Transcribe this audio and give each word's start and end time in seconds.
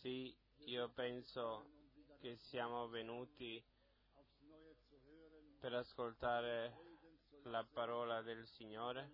Sì, 0.00 0.34
io 0.64 0.88
penso 0.88 1.66
che 2.20 2.34
siamo 2.38 2.88
venuti 2.88 3.62
per 5.58 5.74
ascoltare 5.74 6.74
la 7.42 7.62
parola 7.70 8.22
del 8.22 8.46
Signore 8.46 9.10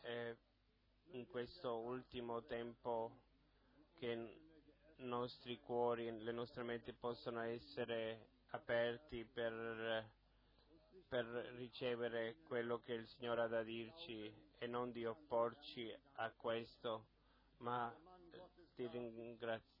e 0.00 0.38
in 1.10 1.28
questo 1.28 1.76
ultimo 1.76 2.42
tempo 2.44 3.18
che 3.98 4.12
i 4.96 5.04
nostri 5.04 5.60
cuori, 5.60 6.22
le 6.22 6.32
nostre 6.32 6.62
menti 6.62 6.94
possano 6.94 7.42
essere 7.42 8.28
aperti 8.52 9.26
per, 9.26 10.08
per 11.06 11.26
ricevere 11.56 12.36
quello 12.46 12.80
che 12.80 12.94
il 12.94 13.06
Signore 13.08 13.42
ha 13.42 13.48
da 13.48 13.62
dirci 13.62 14.32
e 14.56 14.66
non 14.66 14.90
di 14.90 15.04
opporci 15.04 15.94
a 16.14 16.30
questo, 16.30 17.04
ma 17.58 17.94
ti 18.74 18.88
ringrazio. 18.88 19.72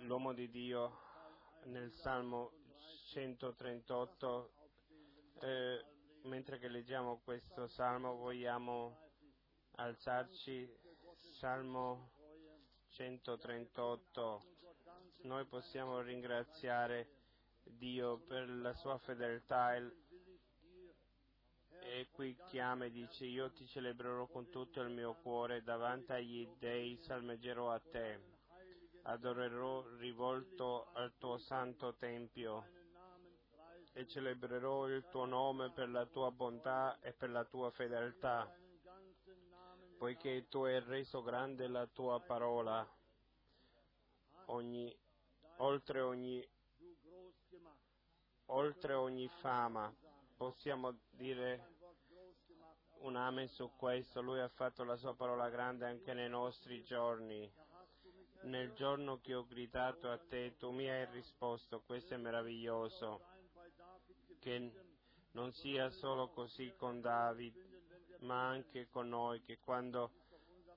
L'uomo 0.00 0.34
di 0.34 0.50
Dio 0.50 0.98
nel 1.64 1.90
Salmo 1.92 2.52
138, 3.08 4.52
eh, 5.40 5.84
mentre 6.24 6.58
che 6.58 6.68
leggiamo 6.68 7.20
questo 7.24 7.66
Salmo 7.68 8.16
vogliamo 8.16 8.98
alzarci, 9.76 10.70
Salmo 11.38 12.10
138, 12.90 14.44
noi 15.22 15.46
possiamo 15.46 16.00
ringraziare 16.00 17.08
Dio 17.62 18.18
per 18.18 18.48
la 18.50 18.74
sua 18.74 18.98
fedeltà 18.98 19.74
e, 21.86 22.08
qui 22.12 22.36
chiama 22.48 22.84
e 22.86 22.90
dice 22.90 23.24
io 23.24 23.50
ti 23.52 23.66
celebrerò 23.66 24.26
con 24.26 24.50
tutto 24.50 24.80
il 24.80 24.90
mio 24.90 25.14
cuore 25.22 25.62
davanti 25.62 26.12
agli 26.12 26.48
dei 26.58 26.96
salmeggerò 26.98 27.70
a 27.70 27.80
te 27.80 28.34
adorerò 29.08 29.84
rivolto 29.98 30.88
al 30.94 31.16
tuo 31.16 31.38
santo 31.38 31.94
tempio 31.94 32.64
e 33.92 34.06
celebrerò 34.06 34.88
il 34.88 35.06
tuo 35.08 35.24
nome 35.24 35.70
per 35.70 35.88
la 35.88 36.04
tua 36.06 36.30
bontà 36.30 36.98
e 37.00 37.12
per 37.12 37.30
la 37.30 37.44
tua 37.44 37.70
fedeltà, 37.70 38.52
poiché 39.96 40.48
tu 40.48 40.64
hai 40.64 40.80
reso 40.80 41.22
grande 41.22 41.66
la 41.68 41.86
tua 41.86 42.20
parola, 42.20 42.86
ogni, 44.46 44.94
oltre, 45.58 46.00
ogni, 46.00 46.46
oltre 48.46 48.92
ogni 48.92 49.28
fama. 49.40 49.94
Possiamo 50.36 50.94
dire 51.12 51.75
un 53.00 53.16
amen 53.16 53.48
su 53.48 53.70
questo, 53.76 54.20
lui 54.20 54.40
ha 54.40 54.48
fatto 54.48 54.84
la 54.84 54.96
sua 54.96 55.14
parola 55.14 55.48
grande 55.48 55.86
anche 55.86 56.12
nei 56.12 56.28
nostri 56.28 56.82
giorni. 56.82 57.50
Nel 58.42 58.72
giorno 58.74 59.18
che 59.20 59.34
ho 59.34 59.44
gridato 59.44 60.10
a 60.10 60.18
te, 60.18 60.56
tu 60.56 60.70
mi 60.70 60.88
hai 60.88 61.06
risposto, 61.10 61.82
questo 61.82 62.14
è 62.14 62.16
meraviglioso, 62.16 63.22
che 64.38 64.72
non 65.32 65.52
sia 65.52 65.90
solo 65.90 66.28
così 66.28 66.72
con 66.76 67.00
David, 67.00 67.54
ma 68.20 68.48
anche 68.48 68.88
con 68.88 69.08
noi, 69.08 69.42
che 69.42 69.58
quando 69.58 70.12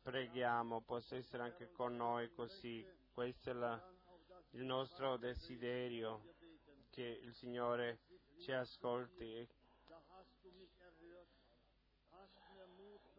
preghiamo 0.01 0.81
possa 0.81 1.15
essere 1.15 1.43
anche 1.43 1.71
con 1.71 1.95
noi 1.95 2.31
così. 2.33 2.85
Questo 3.13 3.51
è 3.51 3.53
la, 3.53 3.81
il 4.51 4.63
nostro 4.63 5.17
desiderio, 5.17 6.33
che 6.89 7.19
il 7.21 7.33
Signore 7.35 7.99
ci 8.39 8.51
ascolti. 8.51 9.47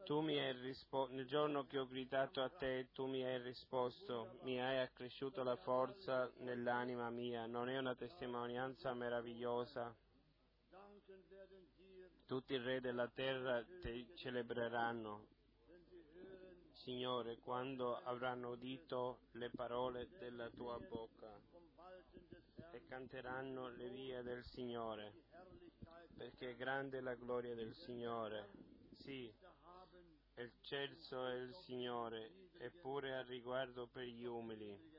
Tu 0.05 0.20
mi 0.20 0.39
hai 0.39 0.53
risposto, 0.53 1.15
nel 1.15 1.27
giorno 1.27 1.65
che 1.67 1.79
ho 1.79 1.87
gridato 1.87 2.43
a 2.43 2.51
te, 2.51 2.89
tu 2.93 3.06
mi 3.06 3.25
hai 3.25 3.39
risposto, 3.41 4.37
mi 4.41 4.61
hai 4.61 4.79
accresciuto 4.79 5.43
la 5.43 5.56
forza 5.56 6.31
nell'anima 6.39 7.09
mia, 7.09 7.47
non 7.47 7.69
è 7.70 7.79
una 7.79 7.95
testimonianza 7.95 8.93
meravigliosa? 8.93 9.97
Tutti 12.25 12.55
i 12.55 12.59
re 12.59 12.81
della 12.81 13.09
terra 13.09 13.62
ti 13.78 14.09
celebreranno. 14.15 15.27
Signore, 16.72 17.38
quando 17.38 18.00
avranno 18.03 18.50
udito 18.50 19.21
le 19.32 19.50
parole 19.50 20.09
della 20.17 20.49
tua 20.50 20.78
bocca 20.81 21.41
e 22.71 22.82
canteranno 22.84 23.69
le 23.69 23.88
vie 23.91 24.22
del 24.22 24.44
Signore, 24.44 25.15
perché 26.17 26.55
grande 26.55 26.99
è 26.99 27.00
la 27.00 27.15
gloria 27.15 27.55
del 27.55 27.75
Signore. 27.75 28.50
Sì, 28.94 29.32
eccelso 30.41 31.27
è 31.27 31.34
il 31.34 31.55
Signore, 31.55 32.49
eppure 32.59 33.15
a 33.17 33.23
riguardo 33.23 33.87
per 33.87 34.05
gli 34.05 34.25
umili. 34.25 34.99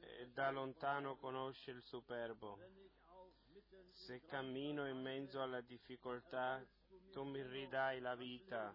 E 0.00 0.28
da 0.32 0.50
lontano 0.50 1.16
conosce 1.16 1.70
il 1.70 1.82
superbo. 1.82 2.58
Se 3.92 4.24
cammino 4.26 4.88
in 4.88 5.00
mezzo 5.00 5.40
alla 5.40 5.60
difficoltà, 5.60 6.64
tu 7.10 7.22
mi 7.24 7.42
ridai 7.42 8.00
la 8.00 8.14
vita. 8.14 8.74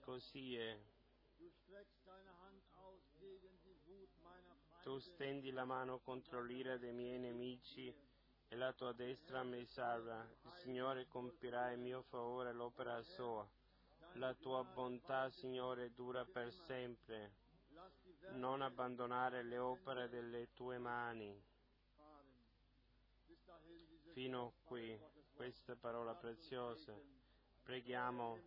Così 0.00 0.56
è. 0.56 0.78
Tu 4.82 4.98
stendi 4.98 5.50
la 5.50 5.64
mano 5.64 6.00
contro 6.00 6.42
l'ira 6.42 6.76
dei 6.76 6.92
miei 6.92 7.18
nemici 7.18 7.94
e 8.54 8.56
la 8.56 8.72
tua 8.72 8.92
destra 8.92 9.42
mi 9.42 9.66
salva. 9.66 10.24
Il 10.44 10.52
Signore 10.62 11.08
compirà 11.08 11.72
in 11.72 11.80
mio 11.80 12.02
favore 12.02 12.52
l'opera 12.52 13.02
sua. 13.02 13.44
La 14.12 14.32
tua 14.34 14.62
bontà, 14.62 15.28
Signore, 15.28 15.92
dura 15.92 16.24
per 16.24 16.52
sempre. 16.52 17.32
Non 18.34 18.62
abbandonare 18.62 19.42
le 19.42 19.58
opere 19.58 20.08
delle 20.08 20.52
tue 20.52 20.78
mani. 20.78 21.36
Fino 24.12 24.52
qui, 24.62 24.96
questa 25.34 25.74
parola 25.74 26.14
preziosa. 26.14 26.94
Preghiamo, 27.64 28.38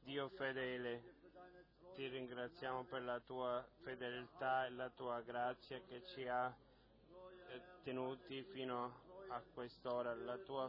Dio 0.00 0.28
fedele, 0.28 1.14
ti 1.94 2.06
ringraziamo 2.06 2.84
per 2.84 3.02
la 3.02 3.18
tua 3.18 3.66
fedeltà 3.80 4.66
e 4.66 4.70
la 4.72 4.90
tua 4.90 5.22
grazia 5.22 5.80
che 5.80 6.04
ci 6.04 6.28
ha 6.28 6.54
tenuti 7.86 8.42
fino 8.52 8.92
a 9.28 9.40
quest'ora. 9.54 10.12
La 10.12 10.38
tua 10.38 10.68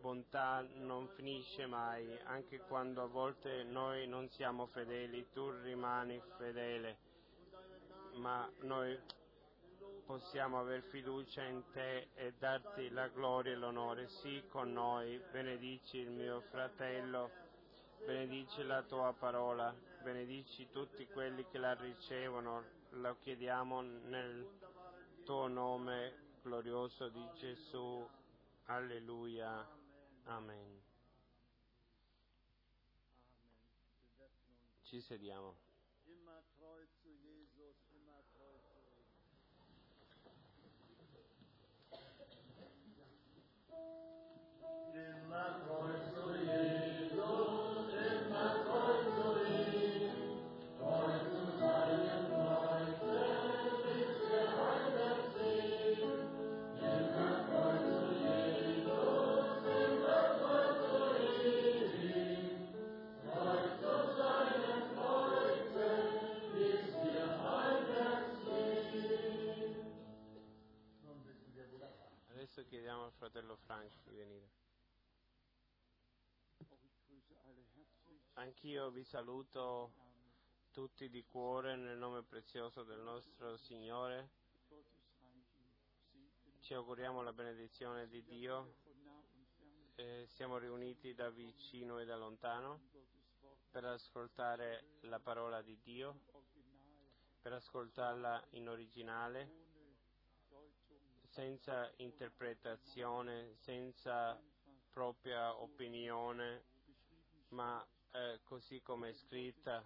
bontà 0.00 0.66
non 0.76 1.08
finisce 1.08 1.66
mai, 1.66 2.18
anche 2.24 2.60
quando 2.60 3.02
a 3.02 3.06
volte 3.06 3.62
noi 3.64 4.08
non 4.08 4.30
siamo 4.30 4.64
fedeli, 4.68 5.28
tu 5.30 5.50
rimani 5.62 6.18
fedele, 6.38 6.96
ma 8.14 8.50
noi 8.60 8.98
possiamo 10.06 10.58
aver 10.58 10.84
fiducia 10.84 11.42
in 11.44 11.62
te 11.70 12.08
e 12.14 12.32
darti 12.38 12.88
la 12.88 13.08
gloria 13.08 13.52
e 13.52 13.56
l'onore. 13.56 14.08
Sii 14.08 14.48
con 14.48 14.72
noi, 14.72 15.20
benedici 15.32 15.98
il 15.98 16.12
mio 16.12 16.40
fratello, 16.48 17.30
benedici 18.06 18.62
la 18.62 18.82
tua 18.84 19.14
parola, 19.18 19.74
benedici 20.02 20.70
tutti 20.70 21.06
quelli 21.08 21.44
che 21.50 21.58
la 21.58 21.74
ricevono, 21.74 22.64
lo 22.92 23.16
chiediamo 23.20 23.82
nel 23.82 24.70
tuo 25.24 25.46
nome 25.46 26.38
glorioso 26.42 27.08
di 27.08 27.24
Gesù. 27.34 28.08
Alleluia. 28.64 29.66
Amen. 30.24 30.80
Ci 34.82 35.00
sediamo. 35.00 35.54
Immer 36.04 36.42
fratello 73.22 73.54
Frank 73.54 73.92
di 74.02 74.16
venire. 74.16 74.50
Anch'io 78.32 78.90
vi 78.90 79.04
saluto 79.04 79.92
tutti 80.72 81.08
di 81.08 81.22
cuore 81.22 81.76
nel 81.76 81.96
nome 81.98 82.24
prezioso 82.24 82.82
del 82.82 82.98
nostro 82.98 83.56
Signore. 83.58 84.28
Ci 86.62 86.74
auguriamo 86.74 87.22
la 87.22 87.32
benedizione 87.32 88.08
di 88.08 88.24
Dio 88.24 88.74
eh, 89.94 90.26
siamo 90.26 90.58
riuniti 90.58 91.14
da 91.14 91.30
vicino 91.30 92.00
e 92.00 92.04
da 92.04 92.16
lontano 92.16 92.88
per 93.70 93.84
ascoltare 93.84 94.96
la 95.02 95.20
parola 95.20 95.62
di 95.62 95.78
Dio, 95.80 96.22
per 97.40 97.52
ascoltarla 97.52 98.48
in 98.50 98.68
originale, 98.68 99.70
senza 101.32 101.90
interpretazione, 101.96 103.54
senza 103.54 104.38
propria 104.90 105.58
opinione, 105.58 106.64
ma 107.48 107.84
eh, 108.12 108.40
così 108.44 108.82
come 108.82 109.08
è 109.08 109.12
scritta, 109.14 109.82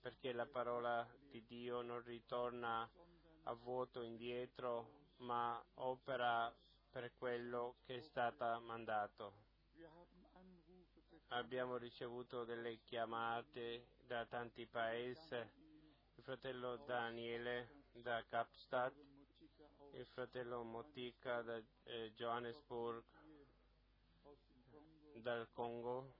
perché 0.00 0.32
la 0.32 0.46
parola 0.46 1.06
di 1.30 1.44
Dio 1.44 1.82
non 1.82 2.02
ritorna 2.02 2.88
a 3.42 3.52
vuoto 3.52 4.00
indietro, 4.00 5.12
ma 5.18 5.62
opera 5.74 6.54
per 6.90 7.12
quello 7.18 7.76
che 7.84 7.96
è 7.96 8.00
stata 8.00 8.58
mandato. 8.58 9.44
Abbiamo 11.28 11.76
ricevuto 11.76 12.44
delle 12.44 12.80
chiamate 12.84 13.88
da 14.06 14.24
tanti 14.24 14.66
paesi, 14.66 15.34
il 15.34 16.22
fratello 16.22 16.76
Daniele 16.76 17.84
da 17.92 18.24
Kapstadt, 18.26 19.15
il 19.96 20.04
fratello 20.04 20.62
Motica 20.62 21.40
da 21.40 21.58
eh, 21.84 22.12
Johannesburg, 22.14 23.02
dal 25.22 25.48
Congo, 25.54 26.14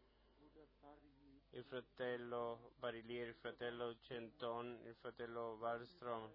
il 1.51 1.63
fratello 1.63 2.73
Barilier, 2.79 3.29
il 3.29 3.35
fratello 3.35 3.99
Centon, 4.01 4.81
il 4.87 4.95
fratello 4.95 5.59
Wallstrom, 5.61 6.27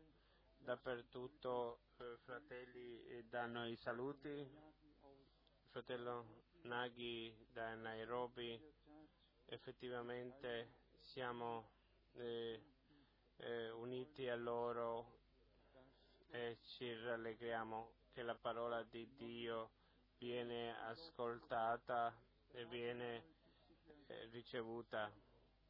dappertutto 0.60 1.80
eh, 1.98 2.18
fratelli 2.26 3.08
eh, 3.08 3.26
danno 3.28 3.68
i 3.68 3.76
saluti, 3.76 4.30
il 4.30 4.48
fratello 5.72 6.44
Naghi 6.62 7.36
da 7.52 7.74
Nairobi, 7.74 8.62
effettivamente 9.46 10.74
siamo 11.00 11.70
eh, 12.14 12.62
eh, 13.38 13.72
uniti 13.72 14.28
a 14.30 14.36
loro 14.36 15.21
e 16.32 16.58
ci 16.64 16.94
rallegriamo 16.94 17.92
che 18.14 18.24
la 18.24 18.36
parola 18.36 18.84
di 18.84 19.08
Dio 19.16 19.72
viene 20.18 20.74
ascoltata 20.86 22.14
e 22.52 22.66
viene 22.66 23.24
eh, 24.08 24.30
ricevuta. 24.32 25.12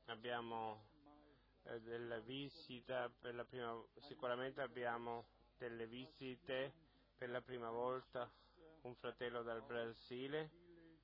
Abbiamo 0.05 0.85
eh, 1.63 1.79
della 1.81 2.19
visita 2.19 3.09
per 3.09 3.35
la 3.35 3.43
prima 3.43 3.75
sicuramente 4.01 4.61
abbiamo 4.61 5.25
delle 5.57 5.87
visite 5.87 6.73
per 7.17 7.29
la 7.29 7.41
prima 7.41 7.69
volta 7.69 8.31
un 8.81 8.95
fratello 8.95 9.43
dal 9.43 9.63
Brasile, 9.63 10.49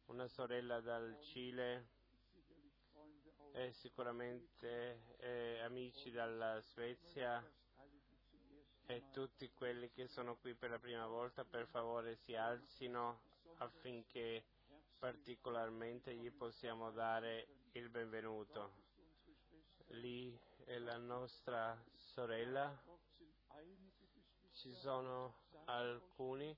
una 0.06 0.28
sorella 0.28 0.80
dal 0.82 1.18
Cile 1.22 1.90
e 3.54 3.72
sicuramente 3.74 5.16
eh, 5.18 5.60
amici 5.62 6.12
dalla 6.12 6.60
Svezia 6.62 7.44
e 8.90 9.10
tutti 9.12 9.52
quelli 9.52 9.92
che 9.92 10.08
sono 10.08 10.38
qui 10.38 10.54
per 10.54 10.70
la 10.70 10.80
prima 10.80 11.06
volta 11.08 11.44
per 11.44 11.68
favore 11.68 12.16
si 12.16 12.36
alzino 12.36 13.20
affinché 13.58 14.46
particolarmente 14.98 16.16
gli 16.16 16.32
possiamo 16.32 16.90
dare 16.92 17.48
il 17.74 17.90
benvenuto. 17.90 18.86
Lì 19.90 20.38
è 20.66 20.78
la 20.80 20.98
nostra 20.98 21.78
sorella, 21.94 22.82
ci 24.54 24.74
sono 24.74 25.36
alcuni, 25.66 26.56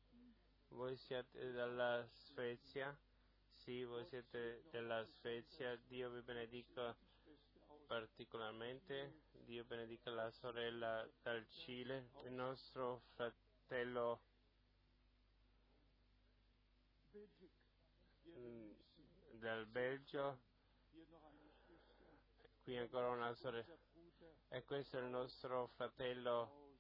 voi 0.70 0.96
siete 0.98 1.52
dalla 1.52 2.08
Svezia, 2.12 2.96
sì, 3.54 3.84
voi 3.84 4.06
siete 4.06 4.64
della 4.70 5.04
Svezia, 5.04 5.76
Dio 5.88 6.10
vi 6.12 6.22
benedica 6.22 6.96
particolarmente, 7.88 9.29
Dio 9.50 9.64
benedica 9.64 10.12
la 10.12 10.30
sorella 10.30 11.10
dal 11.24 11.44
Cile, 11.48 12.12
il 12.24 12.34
nostro 12.34 13.02
fratello. 13.16 14.22
Mm, 18.28 18.72
del 19.32 19.66
Belgio, 19.66 20.38
qui 22.62 22.78
ancora 22.78 23.10
una 23.10 23.34
sorella, 23.34 23.74
e 24.50 24.64
questo 24.66 25.00
è 25.00 25.02
il 25.02 25.10
nostro 25.10 25.72
fratello 25.74 26.76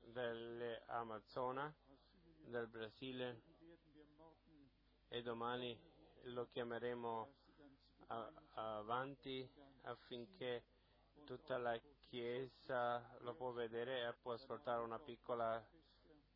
delle 0.00 0.82
Amazzona, 0.86 1.70
del 2.46 2.68
Brasile, 2.68 3.42
e 5.08 5.20
domani 5.20 5.78
lo 6.22 6.48
chiameremo 6.48 7.34
avanti 8.54 9.48
affinché 9.82 10.64
tutta 11.24 11.58
la 11.58 11.78
Chiesa 12.08 13.16
lo 13.20 13.34
può 13.34 13.52
vedere 13.52 14.06
e 14.06 14.12
può 14.20 14.32
ascoltare 14.32 14.82
una 14.82 14.98
piccola 14.98 15.64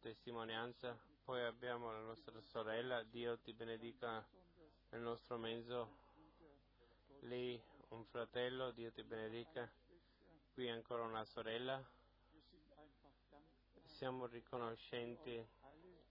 testimonianza. 0.00 0.96
Poi 1.22 1.42
abbiamo 1.44 1.92
la 1.92 2.00
nostra 2.00 2.40
sorella, 2.40 3.02
Dio 3.02 3.38
ti 3.40 3.52
benedica 3.52 4.26
nel 4.90 5.02
nostro 5.02 5.36
mezzo. 5.36 5.98
Lì 7.20 7.60
un 7.88 8.04
fratello, 8.06 8.70
Dio 8.70 8.90
ti 8.90 9.02
benedica. 9.02 9.70
Qui 10.54 10.70
ancora 10.70 11.02
una 11.02 11.24
sorella. 11.24 11.84
Siamo 13.84 14.26
riconoscenti 14.26 15.46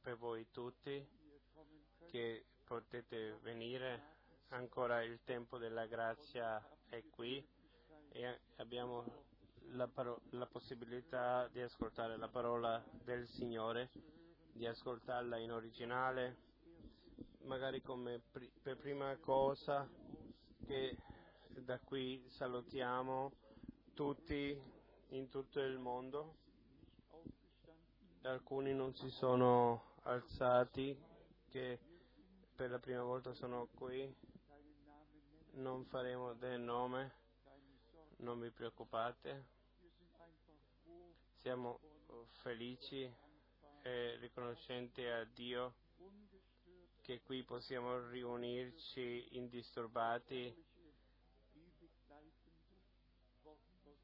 per 0.01 0.17
voi 0.17 0.45
tutti 0.51 1.03
che 2.05 2.45
potete 2.63 3.39
venire. 3.41 4.14
Ancora 4.49 5.03
il 5.03 5.19
tempo 5.23 5.57
della 5.57 5.85
grazia 5.85 6.63
è 6.87 7.03
qui 7.09 7.45
e 8.09 8.39
abbiamo 8.57 9.03
la, 9.71 9.87
paro- 9.87 10.21
la 10.31 10.45
possibilità 10.45 11.47
di 11.51 11.61
ascoltare 11.61 12.15
la 12.15 12.29
parola 12.29 12.81
del 13.03 13.27
Signore, 13.27 13.89
di 14.53 14.65
ascoltarla 14.65 15.37
in 15.37 15.51
originale, 15.51 16.37
magari 17.43 17.81
come 17.81 18.21
pri- 18.31 18.51
per 18.61 18.77
prima 18.77 19.17
cosa 19.17 19.89
che 20.65 20.97
da 21.55 21.79
qui 21.79 22.23
salutiamo 22.29 23.31
tutti 23.93 24.57
in 25.09 25.29
tutto 25.29 25.59
il 25.59 25.79
mondo. 25.79 26.35
Alcuni 28.21 28.73
non 28.73 28.93
si 28.93 29.09
sono 29.09 29.95
alzati, 30.03 30.97
che 31.49 31.79
per 32.55 32.69
la 32.69 32.79
prima 32.79 33.03
volta 33.03 33.33
sono 33.33 33.67
qui. 33.75 34.13
Non 35.55 35.85
faremo 35.85 36.33
del 36.33 36.59
nome, 36.61 37.11
non 38.17 38.39
vi 38.39 38.49
preoccupate. 38.49 39.45
Siamo 41.41 41.79
felici 42.41 43.13
e 43.81 44.15
riconoscenti 44.17 45.03
a 45.05 45.25
Dio 45.25 45.73
che 47.01 47.21
qui 47.21 47.43
possiamo 47.43 48.07
riunirci 48.07 49.27
indisturbati 49.37 50.63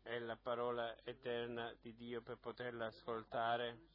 e 0.03 0.19
la 0.19 0.35
parola 0.35 0.95
eterna 1.03 1.73
di 1.79 1.95
Dio 1.95 2.21
per 2.21 2.37
poterla 2.37 2.87
ascoltare. 2.87 3.89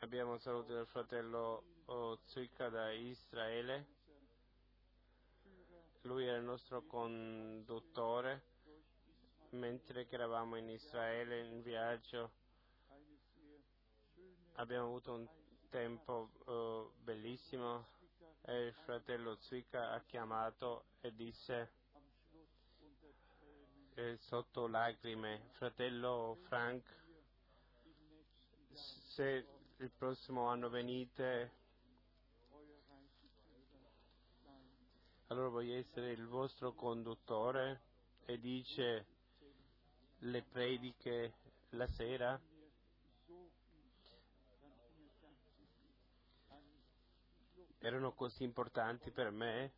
Abbiamo 0.00 0.38
saluto 0.38 0.74
del 0.74 0.86
fratello 1.86 2.18
Zuika 2.24 2.68
da 2.68 2.90
Israele. 2.90 3.86
Lui 6.02 6.26
era 6.26 6.36
il 6.36 6.42
nostro 6.42 6.82
conduttore 6.82 8.54
mentre 9.50 10.06
che 10.06 10.14
eravamo 10.16 10.56
in 10.56 10.68
Israele 10.68 11.46
in 11.46 11.62
viaggio. 11.62 12.30
Abbiamo 14.54 14.86
avuto 14.86 15.12
un 15.12 15.28
tempo 15.70 16.30
eh, 16.46 17.02
bellissimo 17.04 17.86
e 18.42 18.66
il 18.66 18.74
fratello 18.84 19.36
Zuika 19.40 19.92
ha 19.92 20.00
chiamato 20.06 20.86
e 21.00 21.14
disse 21.14 21.70
eh, 23.94 24.16
sotto 24.18 24.66
lacrime, 24.66 25.50
fratello 25.52 26.38
Frank, 26.48 26.84
se 28.72 29.46
il 29.76 29.90
prossimo 29.90 30.46
anno 30.48 30.68
venite, 30.68 31.64
allora 35.28 35.48
voglio 35.48 35.74
essere 35.76 36.12
il 36.12 36.26
vostro 36.26 36.72
conduttore 36.72 37.80
e 38.26 38.38
dice 38.38 39.06
le 40.20 40.42
prediche 40.42 41.34
la 41.70 41.86
sera. 41.88 42.40
Erano 47.78 48.12
così 48.12 48.44
importanti 48.44 49.10
per 49.10 49.30
me 49.30 49.72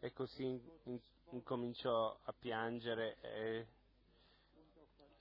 e 0.00 0.12
così 0.12 0.44
in- 0.44 0.60
in- 0.84 1.00
incominciò 1.30 2.16
a 2.24 2.32
piangere 2.32 3.18
e, 3.20 3.66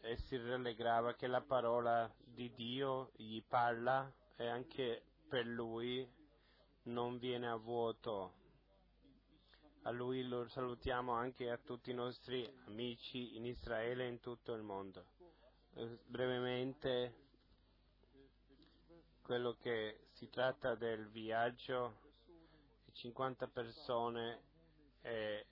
e 0.01 0.18
si 0.27 0.38
rallegrava 0.38 1.13
che 1.15 1.27
la 1.27 1.41
parola 1.41 2.12
di 2.24 2.51
Dio 2.53 3.12
gli 3.15 3.41
parla 3.44 4.12
e 4.36 4.48
anche 4.48 5.03
per 5.27 5.46
lui 5.46 6.08
non 6.84 7.18
viene 7.18 7.48
a 7.48 7.56
vuoto. 7.56 8.38
A 9.84 9.92
lui 9.92 10.28
lo 10.28 10.48
salutiamo 10.50 11.14
anche 11.14 11.50
a 11.50 11.58
tutti 11.58 11.90
i 11.90 11.94
nostri 11.94 12.48
amici 12.66 13.38
in 13.38 13.46
Israele 13.46 14.04
e 14.04 14.10
in 14.10 14.20
tutto 14.20 14.54
il 14.54 14.62
mondo. 14.62 15.06
Eh, 15.76 16.00
brevemente, 16.06 17.14
quello 19.22 19.56
che 19.56 20.08
si 20.12 20.30
tratta 20.30 20.76
del 20.76 21.08
viaggio, 21.08 21.96
50 22.92 23.48
persone, 23.48 24.42
e, 25.02 25.46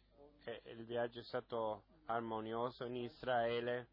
e 0.43 0.61
il 0.71 0.83
viaggio 0.83 1.19
è 1.19 1.23
stato 1.23 1.83
armonioso 2.07 2.83
in 2.83 2.97
Israele. 2.97 3.87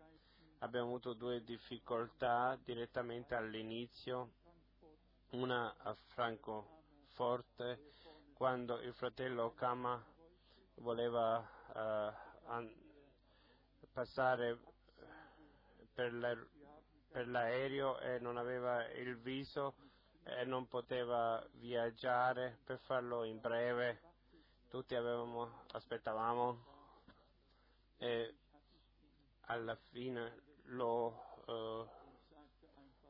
Abbiamo 0.59 0.88
avuto 0.88 1.12
due 1.12 1.45
difficoltà 1.45 2.59
direttamente 2.62 3.37
all'inizio, 3.37 4.33
una 5.31 5.75
a 5.79 5.95
Francoforte, 6.09 7.93
quando 8.35 8.81
il 8.81 8.93
fratello 8.95 9.53
Kama 9.55 10.12
voleva 10.76 11.38
uh, 11.38 12.50
an- 12.50 12.75
passare 13.93 14.59
per, 15.93 16.12
la- 16.12 16.47
per, 17.11 17.28
l'aereo 17.28 17.99
e 18.00 18.19
non 18.19 18.37
aveva 18.37 18.87
il 18.88 19.16
viso 19.19 19.75
e 20.25 20.45
non 20.45 20.66
poteva 20.69 21.45
viaggiare 21.52 22.59
per 22.64 22.78
farlo 22.81 23.25
in 23.25 23.40
breve. 23.40 24.00
Tutti 24.69 24.95
avevamo, 24.95 25.62
aspettavamo 25.73 26.73
e 27.99 28.35
alla 29.43 29.76
fine 29.90 30.43
l'ho, 30.64 31.07
uh, 31.47 31.88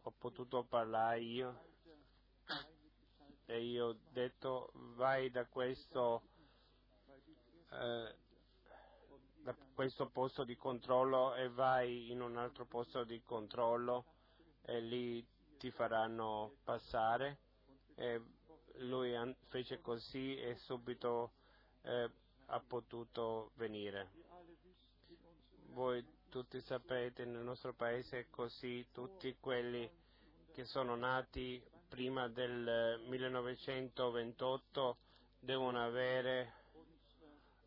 ho 0.03 0.11
potuto 0.19 0.65
parlare 0.65 1.21
io 1.21 1.63
e 3.47 3.63
io 3.63 3.87
ho 3.87 3.97
detto 4.11 4.71
vai 4.97 5.31
da 5.31 5.47
questo 5.47 6.23
eh, 7.81 8.15
da 9.43 9.55
questo 9.75 10.09
posto 10.09 10.45
di 10.45 10.57
controllo 10.57 11.35
e 11.35 11.49
vai 11.49 12.11
in 12.11 12.21
un 12.21 12.37
altro 12.37 12.65
posto 12.65 13.05
di 13.05 13.23
controllo 13.23 14.05
e 14.63 14.81
lì 14.81 15.27
ti 15.59 15.71
faranno 15.71 16.57
passare. 16.65 17.39
E 17.97 18.21
lui 18.79 19.13
fece 19.49 19.81
così 19.81 20.37
e 20.37 20.57
subito 20.57 21.33
eh, 21.83 22.11
ha 22.47 22.61
potuto 22.61 23.53
venire. 23.57 24.23
Voi 25.73 26.05
tutti 26.29 26.61
sapete, 26.63 27.25
nel 27.25 27.43
nostro 27.43 27.75
paese 27.75 28.19
è 28.21 28.27
così, 28.31 28.87
tutti 28.93 29.37
quelli 29.39 29.89
che 30.53 30.65
sono 30.65 30.97
nati 30.97 31.63
prima 31.89 32.29
del 32.29 33.01
1928 33.07 34.97
devono 35.39 35.85
avere 35.85 36.64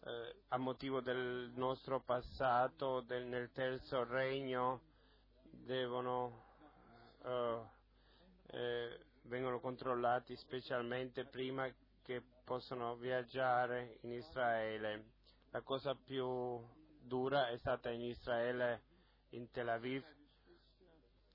eh, 0.07 0.35
a 0.49 0.57
motivo 0.57 1.01
del 1.01 1.51
nostro 1.55 1.99
passato 1.99 3.01
del, 3.01 3.25
nel 3.25 3.51
terzo 3.51 4.05
regno 4.05 4.79
devono 5.51 6.45
eh, 7.25 7.61
eh, 8.51 8.99
vengono 9.23 9.59
controllati 9.59 10.33
specialmente 10.37 11.25
prima 11.25 11.69
che 12.03 12.23
possano 12.45 12.95
viaggiare 12.95 13.97
in 14.03 14.13
Israele. 14.13 15.15
La 15.49 15.61
cosa 15.61 15.93
più 15.93 16.57
dura 17.01 17.49
è 17.49 17.57
stata 17.57 17.89
in 17.89 18.01
Israele, 18.01 18.83
in 19.31 19.51
Tel 19.51 19.67
Aviv, 19.67 20.05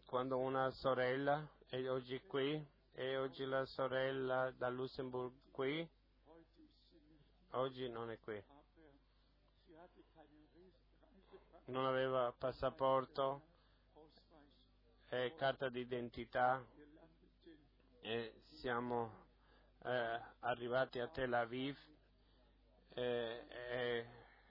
quando 0.06 0.38
una 0.38 0.70
sorella 0.70 1.46
è 1.66 1.86
oggi 1.90 2.18
qui 2.22 2.66
e 2.94 3.18
oggi 3.18 3.44
la 3.44 3.66
sorella 3.66 4.50
da 4.56 4.70
Lussemburg 4.70 5.32
qui, 5.50 5.86
oggi 7.50 7.88
non 7.90 8.10
è 8.10 8.18
qui 8.18 8.42
non 11.66 11.86
aveva 11.86 12.34
passaporto 12.36 13.42
e 15.08 15.34
carta 15.36 15.68
d'identità 15.68 16.64
e 18.00 18.42
siamo 18.48 19.10
eh, 19.84 20.20
arrivati 20.40 20.98
a 20.98 21.06
Tel 21.06 21.32
Aviv 21.32 21.78
e, 22.94 23.44
e 23.48 24.06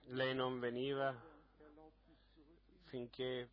lei 0.05 0.33
non 0.33 0.59
veniva 0.59 1.13
finché 2.85 3.49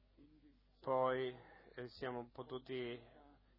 poi 0.80 1.34
eh, 1.74 1.90
potuti, 2.32 3.00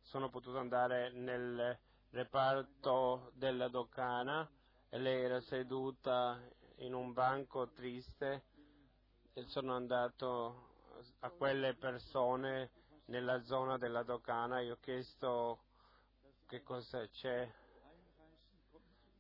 sono 0.02 0.30
potuto 0.30 0.58
andare 0.60 1.12
nel 1.12 1.78
reparto 2.12 3.32
della 3.36 3.68
dogana 3.68 4.50
e 4.90 4.98
lei 4.98 5.24
era 5.24 5.42
seduta 5.42 6.42
in 6.78 6.94
un 6.94 7.12
banco 7.12 7.70
triste 7.70 8.44
sono 9.46 9.76
andato 9.76 10.68
a 11.20 11.30
quelle 11.30 11.74
persone 11.76 12.70
nella 13.06 13.42
zona 13.44 13.78
della 13.78 14.04
dogana 14.04 14.60
e 14.60 14.72
ho 14.72 14.78
chiesto 14.80 15.60
che 16.46 16.62
cosa 16.62 17.08
c'è 17.08 17.50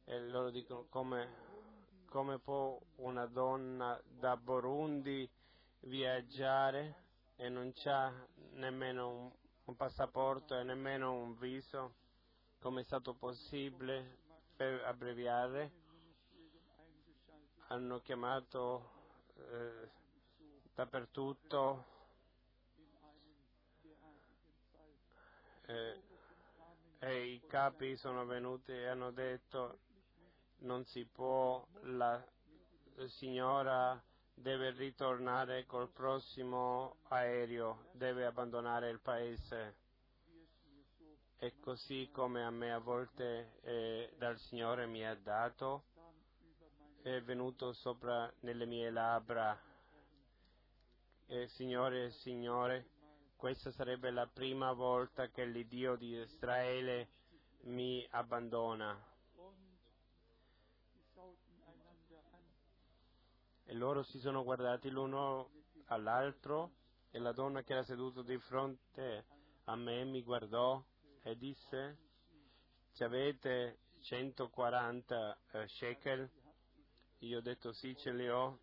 e 0.05 0.19
loro 0.27 0.49
dicono 0.49 0.87
come, 0.89 1.29
come 2.05 2.39
può 2.39 2.79
una 2.97 3.27
donna 3.27 3.99
da 4.07 4.35
Burundi 4.35 5.29
viaggiare 5.81 6.95
e 7.35 7.47
non 7.47 7.71
c'ha 7.73 8.11
nemmeno 8.53 9.09
un, 9.09 9.31
un 9.65 9.75
passaporto 9.75 10.57
e 10.57 10.63
nemmeno 10.63 11.13
un 11.13 11.37
viso, 11.37 11.93
come 12.59 12.81
è 12.81 12.83
stato 12.83 13.13
possibile 13.13 14.17
per 14.55 14.83
abbreviare? 14.83 15.71
Hanno 17.67 17.99
chiamato 17.99 18.89
eh, 19.35 19.98
dappertutto 20.79 21.85
eh, 25.65 26.01
e 26.99 27.25
i 27.33 27.41
capi 27.47 27.97
sono 27.97 28.25
venuti 28.25 28.71
e 28.71 28.87
hanno 28.87 29.11
detto 29.11 29.79
non 30.59 30.85
si 30.85 31.03
può, 31.03 31.67
la 31.81 32.25
signora 33.07 34.01
deve 34.33 34.71
ritornare 34.71 35.65
col 35.65 35.89
prossimo 35.89 36.95
aereo, 37.09 37.87
deve 37.91 38.25
abbandonare 38.25 38.89
il 38.89 39.01
paese. 39.01 39.75
E 41.39 41.59
così 41.59 42.09
come 42.09 42.45
a 42.45 42.51
me 42.51 42.71
a 42.71 42.79
volte 42.79 43.59
eh, 43.63 44.13
dal 44.17 44.37
Signore 44.39 44.85
mi 44.85 45.05
ha 45.05 45.15
dato, 45.15 45.83
è 47.01 47.21
venuto 47.21 47.73
sopra 47.73 48.31
nelle 48.41 48.65
mie 48.65 48.89
labbra. 48.89 49.68
E, 51.31 51.47
signore 51.49 52.05
e 52.05 52.09
Signore, 52.09 52.89
questa 53.35 53.69
sarebbe 53.69 54.09
la 54.09 54.25
prima 54.25 54.73
volta 54.73 55.27
che 55.27 55.45
l'Iddio 55.45 55.95
di 55.95 56.17
Israele 56.17 57.09
mi 57.65 58.03
abbandona. 58.09 58.99
E 63.63 63.73
loro 63.75 64.01
si 64.01 64.17
sono 64.17 64.43
guardati 64.43 64.89
l'uno 64.89 65.51
all'altro 65.85 66.71
e 67.11 67.19
la 67.19 67.31
donna 67.31 67.61
che 67.61 67.73
era 67.73 67.83
seduta 67.83 68.23
di 68.23 68.39
fronte 68.39 69.25
a 69.65 69.75
me 69.75 70.03
mi 70.05 70.23
guardò 70.23 70.83
e 71.21 71.37
disse, 71.37 71.97
ci 72.93 73.03
avete 73.03 73.77
140 73.99 75.39
uh, 75.51 75.67
shekel? 75.67 76.27
Io 77.19 77.37
ho 77.37 77.41
detto 77.41 77.71
sì, 77.71 77.95
ce 77.95 78.13
li 78.13 78.27
ho 78.27 78.61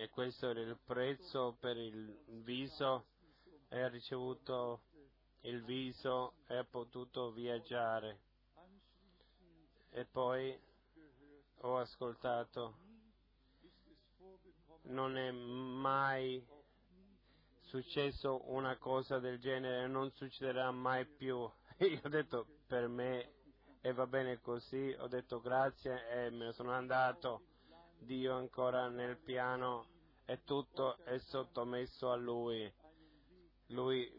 e 0.00 0.08
questo 0.08 0.48
era 0.48 0.60
il 0.60 0.78
prezzo 0.82 1.58
per 1.60 1.76
il 1.76 2.16
viso 2.42 3.04
e 3.68 3.82
ha 3.82 3.88
ricevuto 3.88 4.80
il 5.42 5.62
viso 5.62 6.36
e 6.46 6.56
ha 6.56 6.64
potuto 6.64 7.30
viaggiare. 7.32 8.20
E 9.90 10.06
poi 10.06 10.58
ho 11.58 11.76
ascoltato, 11.76 12.78
non 14.84 15.18
è 15.18 15.30
mai 15.32 16.42
successo 17.66 18.50
una 18.50 18.78
cosa 18.78 19.18
del 19.18 19.38
genere, 19.38 19.86
non 19.86 20.10
succederà 20.12 20.70
mai 20.70 21.04
più. 21.04 21.36
Io 21.76 22.00
ho 22.02 22.08
detto 22.08 22.46
per 22.66 22.88
me 22.88 23.34
e 23.82 23.92
va 23.92 24.06
bene 24.06 24.40
così, 24.40 24.96
ho 24.98 25.08
detto 25.08 25.42
grazie 25.42 26.08
e 26.08 26.30
me 26.30 26.46
ne 26.46 26.52
sono 26.52 26.72
andato. 26.72 27.49
Dio 28.00 28.34
ancora 28.34 28.88
nel 28.88 29.18
piano 29.18 29.86
e 30.24 30.42
tutto 30.44 30.96
è 31.04 31.18
sottomesso 31.18 32.10
a 32.10 32.16
Lui. 32.16 32.72
Lui 33.66 34.10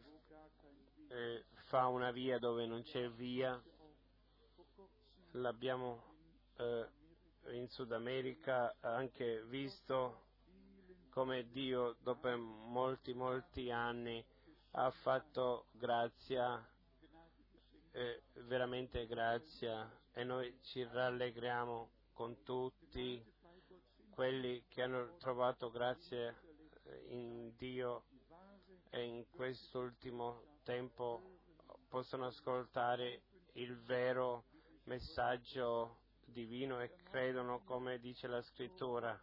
eh, 1.07 1.45
fa 1.67 1.87
una 1.87 2.11
via 2.11 2.37
dove 2.37 2.65
non 2.65 2.83
c'è 2.83 3.09
via. 3.09 3.61
L'abbiamo 5.31 6.03
eh, 6.57 6.87
in 7.51 7.67
Sud 7.69 7.91
America 7.91 8.75
anche 8.81 9.43
visto 9.45 10.25
come 11.09 11.49
Dio 11.49 11.95
dopo 12.01 12.35
molti, 12.37 13.13
molti 13.13 13.69
anni 13.71 14.23
ha 14.71 14.89
fatto 14.91 15.65
grazia, 15.71 16.65
eh, 17.91 18.23
veramente 18.45 19.05
grazia 19.07 19.89
e 20.13 20.23
noi 20.23 20.57
ci 20.63 20.83
rallegriamo 20.83 21.89
con 22.13 22.43
tutti 22.43 23.21
quelli 24.21 24.63
che 24.67 24.83
hanno 24.83 25.15
trovato 25.17 25.71
grazia 25.71 26.31
in 27.07 27.55
Dio 27.57 28.03
e 28.91 29.03
in 29.03 29.27
quest'ultimo 29.31 30.59
tempo 30.61 31.39
possono 31.89 32.27
ascoltare 32.27 33.23
il 33.53 33.75
vero 33.79 34.43
messaggio 34.83 36.01
divino 36.23 36.79
e 36.81 36.93
credono 37.09 37.63
come 37.63 37.97
dice 37.97 38.27
la 38.27 38.43
scrittura. 38.43 39.19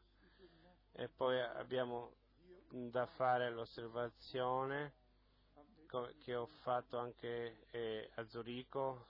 E 0.90 1.08
poi 1.08 1.40
abbiamo 1.42 2.14
da 2.68 3.06
fare 3.06 3.52
l'osservazione 3.52 4.94
che 6.24 6.34
ho 6.34 6.46
fatto 6.62 6.98
anche 6.98 7.68
eh, 7.70 8.10
a 8.16 8.24
Zurigo 8.24 9.06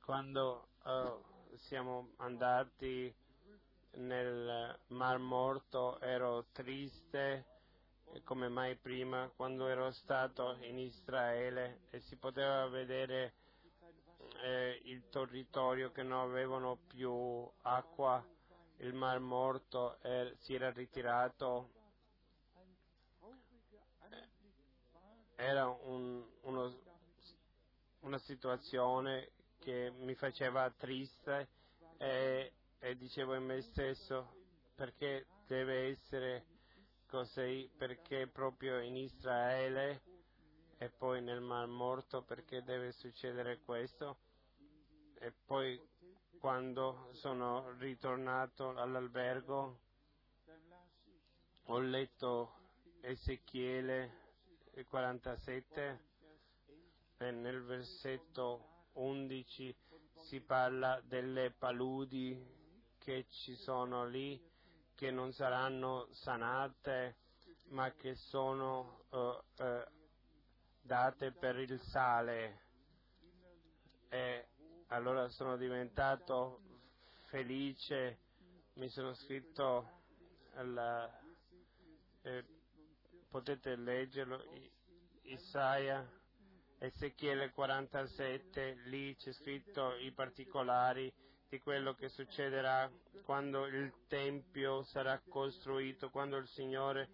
quando 0.00 0.70
eh, 0.84 1.56
siamo 1.58 2.14
andati 2.16 3.26
nel 3.92 4.78
Mar 4.88 5.18
Morto 5.18 5.98
ero 6.00 6.46
triste 6.52 7.46
eh, 8.12 8.22
come 8.22 8.48
mai 8.48 8.76
prima 8.76 9.30
quando 9.34 9.66
ero 9.66 9.90
stato 9.92 10.56
in 10.60 10.78
Israele 10.78 11.80
e 11.90 12.00
si 12.00 12.16
poteva 12.16 12.66
vedere 12.68 13.34
eh, 14.42 14.80
il 14.84 15.08
territorio 15.08 15.90
che 15.90 16.02
non 16.02 16.20
avevano 16.20 16.78
più 16.86 17.48
acqua, 17.62 18.24
il 18.78 18.94
Mar 18.94 19.18
Morto 19.18 19.98
eh, 20.02 20.34
si 20.40 20.54
era 20.54 20.70
ritirato. 20.70 21.76
Era 25.40 25.68
un, 25.68 26.24
uno, 26.42 26.74
una 28.00 28.18
situazione 28.18 29.30
che 29.58 29.92
mi 29.98 30.14
faceva 30.14 30.68
triste 30.70 31.48
e, 31.96 32.52
e 32.80 32.96
dicevo 32.96 33.34
in 33.34 33.44
me 33.44 33.60
stesso 33.62 34.36
perché 34.74 35.26
deve 35.46 35.88
essere 35.88 36.44
così, 37.06 37.68
perché 37.76 38.28
proprio 38.28 38.78
in 38.80 38.96
Israele 38.96 40.02
e 40.78 40.88
poi 40.90 41.20
nel 41.20 41.40
Mar 41.40 41.66
Morto 41.66 42.22
perché 42.22 42.62
deve 42.62 42.92
succedere 42.92 43.60
questo? 43.64 44.18
E 45.14 45.32
poi 45.46 45.80
quando 46.38 47.08
sono 47.12 47.74
ritornato 47.78 48.76
all'albergo 48.76 49.80
ho 51.64 51.78
letto 51.80 52.52
Ezechiele 53.00 54.26
47 54.88 56.00
e 57.18 57.30
nel 57.32 57.62
versetto 57.64 58.86
11 58.92 59.76
si 60.22 60.40
parla 60.40 61.00
delle 61.04 61.50
paludi 61.50 62.57
che 63.08 63.24
ci 63.30 63.56
sono 63.56 64.04
lì, 64.04 64.38
che 64.94 65.10
non 65.10 65.32
saranno 65.32 66.08
sanate, 66.12 67.16
ma 67.68 67.90
che 67.92 68.14
sono 68.14 69.04
uh, 69.08 69.16
uh, 69.16 69.82
date 70.82 71.32
per 71.32 71.58
il 71.58 71.80
sale. 71.80 72.66
E 74.10 74.48
allora 74.88 75.26
sono 75.30 75.56
diventato 75.56 76.60
felice, 77.28 78.18
mi 78.74 78.90
sono 78.90 79.14
scritto 79.14 79.88
alla, 80.56 81.10
eh, 82.20 82.44
potete 83.30 83.74
leggerlo, 83.74 84.38
Isaia 85.22 86.06
Ezechiele 86.76 87.52
47, 87.52 88.82
lì 88.84 89.16
c'è 89.16 89.32
scritto 89.32 89.96
i 89.96 90.12
particolari 90.12 91.10
di 91.48 91.60
quello 91.60 91.94
che 91.94 92.10
succederà 92.10 92.90
quando 93.24 93.66
il 93.66 93.90
Tempio 94.06 94.82
sarà 94.82 95.18
costruito, 95.28 96.10
quando 96.10 96.36
il 96.36 96.46
Signore 96.48 97.08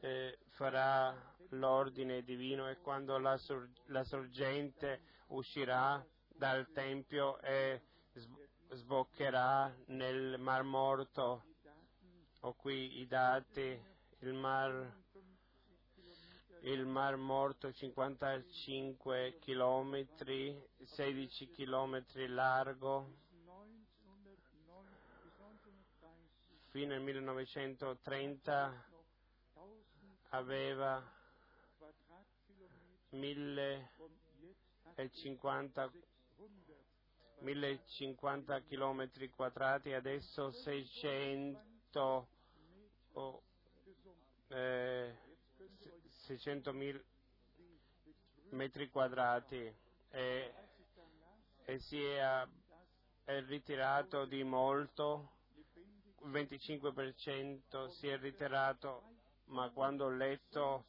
eh, 0.00 0.38
farà 0.50 1.14
l'ordine 1.50 2.22
divino 2.22 2.70
e 2.70 2.78
quando 2.78 3.18
la, 3.18 3.36
sor- 3.36 3.68
la, 3.86 4.02
sorgente 4.04 5.02
uscirà 5.28 6.02
dal 6.28 6.70
Tempio 6.72 7.38
e 7.40 7.82
sboccherà 8.70 9.74
nel 9.88 10.38
Mar 10.38 10.62
Morto. 10.62 11.44
Ho 12.40 12.54
qui 12.54 13.00
i 13.00 13.06
dati, 13.06 13.78
il 14.20 14.32
Mar 14.32 14.98
il 16.62 16.84
Mar 16.84 17.16
Morto 17.16 17.72
55 17.72 19.38
km, 19.40 20.06
16 20.84 21.50
km 21.52 22.04
largo, 22.28 23.28
fino 26.70 26.94
al 26.94 27.02
1930 27.02 28.84
aveva 30.30 31.02
1050 33.10 35.92
1050 37.40 38.62
km 38.64 39.30
quadrati, 39.34 39.94
adesso 39.94 40.52
600 40.52 42.28
oh, 43.12 43.42
eh, 44.48 45.16
600.000 46.26 47.02
metri 48.50 48.90
quadrati. 48.90 49.74
E, 50.10 50.54
e 51.64 51.78
si 51.78 52.02
è, 52.02 52.46
è, 53.24 53.40
ritirato 53.42 54.26
di 54.26 54.42
molto, 54.42 55.38
il 56.22 56.30
25% 56.30 57.88
si 57.88 58.08
è 58.08 58.18
ritirato, 58.18 59.02
ma 59.46 59.70
quando 59.70 60.04
ho 60.04 60.10
letto 60.10 60.86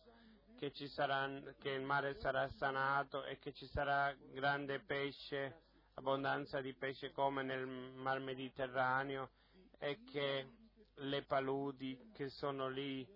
che, 0.58 0.72
sarà, 0.88 1.28
che 1.60 1.70
il 1.70 1.84
mare 1.84 2.16
sarà 2.20 2.48
sanato 2.50 3.24
e 3.24 3.40
che 3.40 3.54
ci 3.54 3.66
sarà 3.68 4.14
grande 4.34 4.80
pesce, 4.80 5.62
abbondanza 5.96 6.62
di 6.62 6.74
pesce 6.74 7.12
come 7.12 7.44
nel 7.44 7.66
mar 7.66 8.20
Mediterraneo 8.20 9.32
e 9.80 10.04
che 10.04 10.48
le 10.96 11.24
paludi 11.24 12.12
che 12.14 12.30
sono 12.30 12.68
lì 12.70 13.08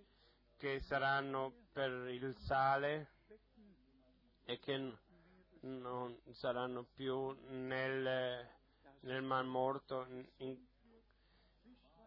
che 0.57 0.79
saranno 0.79 1.53
per 1.71 1.91
il 2.09 2.35
sale 2.39 3.11
e 4.45 4.59
che 4.59 4.93
non 5.61 6.17
saranno 6.31 6.87
più 6.93 7.35
nel, 7.49 8.47
nel 9.01 9.21
Mar 9.21 9.43
Morto. 9.43 10.07
In, 10.37 10.57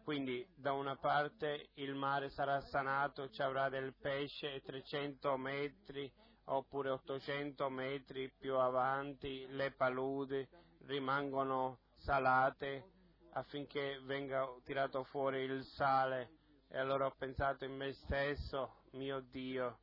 quindi 0.09 0.43
da 0.55 0.71
una 0.71 0.95
parte 0.95 1.69
il 1.75 1.93
mare 1.93 2.31
sarà 2.31 2.59
sanato, 2.61 3.29
ci 3.29 3.43
avrà 3.43 3.69
del 3.69 3.93
pesce 3.93 4.55
e 4.55 4.59
300 4.59 5.37
metri 5.37 6.11
oppure 6.45 6.89
800 6.89 7.69
metri 7.69 8.27
più 8.35 8.55
avanti 8.55 9.45
le 9.49 9.69
paludi 9.69 10.43
rimangono 10.87 11.81
salate 11.97 12.89
affinché 13.33 13.99
venga 14.01 14.51
tirato 14.63 15.03
fuori 15.03 15.41
il 15.41 15.63
sale. 15.63 16.31
E 16.69 16.79
allora 16.79 17.05
ho 17.05 17.13
pensato 17.15 17.65
in 17.65 17.75
me 17.75 17.93
stesso, 17.93 18.85
mio 18.93 19.19
Dio, 19.19 19.77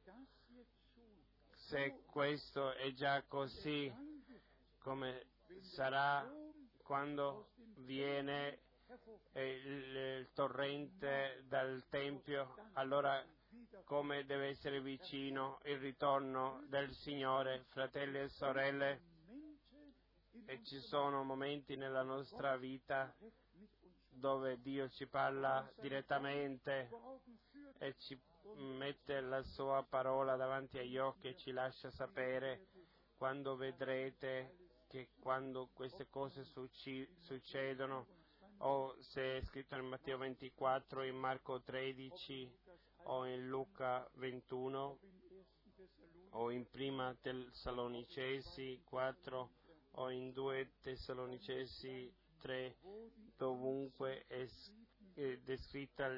se 1.69 2.01
questo 2.05 2.75
è 2.75 2.93
già 2.95 3.23
così, 3.29 3.95
come 4.81 5.27
sarà 5.61 6.29
quando 6.83 7.51
viene 7.77 8.65
il, 9.43 10.29
torrente 10.33 11.45
dal 11.47 11.85
Tempio, 11.89 12.55
allora 12.75 13.25
come 13.85 14.25
deve 14.25 14.49
essere 14.49 14.81
vicino 14.81 15.61
il 15.65 15.79
ritorno 15.79 16.65
del 16.69 16.93
Signore, 16.95 17.65
fratelli 17.69 18.19
e 18.21 18.29
sorelle, 18.29 19.01
e 20.47 20.63
ci 20.65 20.79
sono 20.81 21.23
momenti 21.25 21.77
nella 21.77 22.03
nostra 22.03 22.57
vita 22.57 23.15
dove 24.09 24.61
Dio 24.61 24.89
ci 24.91 25.07
parla 25.07 25.71
direttamente 25.81 26.89
e 27.79 27.95
ci 27.99 28.19
mette 28.55 29.21
la 29.21 29.43
sua 29.43 29.85
parola 29.89 30.37
davanti 30.37 30.79
agli 30.79 30.97
occhi 30.97 31.29
e 31.29 31.37
ci 31.37 31.53
lascia 31.53 31.91
sapere 31.91 32.69
quando 33.17 33.57
vedrete 33.57 34.57
che 34.89 35.09
quando 35.19 35.69
queste 35.73 36.09
cose 36.09 36.45
succedono 36.45 38.07
o 38.59 38.95
se 39.01 39.39
è 39.39 39.41
scritto 39.43 39.77
in 39.77 39.87
Matteo 39.87 40.19
24, 40.19 41.03
in 41.05 41.17
Marco 41.17 41.61
13 41.61 42.51
o 43.05 43.27
in 43.27 43.49
Luca 43.49 44.09
21 44.15 44.99
o 46.31 46.51
in 46.51 46.69
Prima 46.69 47.15
Tessalonicesi 47.21 48.81
4 48.85 49.51
o 49.93 50.11
in 50.11 50.33
2 50.33 50.73
Tessalonicesi 50.81 52.13
3 52.41 52.77
dovunque 53.37 54.25
è 54.27 54.47
descritta, 55.43 56.11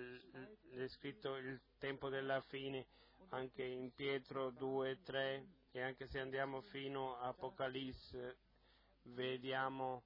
descritto 0.73 1.37
il 1.37 1.61
tempo 1.79 2.09
della 2.09 2.41
fine, 2.41 2.87
anche 3.31 3.63
in 3.63 3.93
Pietro 3.95 4.51
2, 4.51 5.03
3 5.03 5.47
e 5.71 5.81
anche 5.83 6.07
se 6.07 6.19
andiamo 6.19 6.63
fino 6.63 7.17
a 7.19 7.29
Apocalisse 7.29 8.39
vediamo 9.03 10.03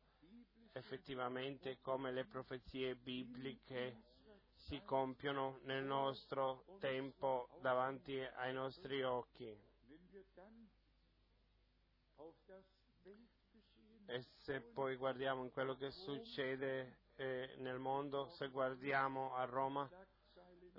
effettivamente 0.73 1.79
come 1.81 2.13
le 2.13 2.25
profezie 2.25 2.95
bibliche 2.95 4.11
si 4.55 4.81
compiono 4.85 5.59
nel 5.65 5.85
nostro 5.85 6.65
tempo 6.79 7.49
davanti 7.61 8.19
ai 8.19 8.53
nostri 8.53 9.03
occhi. 9.03 9.71
E 14.07 14.23
se 14.43 14.61
poi 14.61 14.97
guardiamo 14.97 15.43
in 15.43 15.51
quello 15.51 15.77
che 15.77 15.91
succede 15.91 16.99
eh, 17.17 17.55
nel 17.59 17.79
mondo, 17.79 18.29
se 18.31 18.49
guardiamo 18.49 19.35
a 19.35 19.45
Roma, 19.45 19.89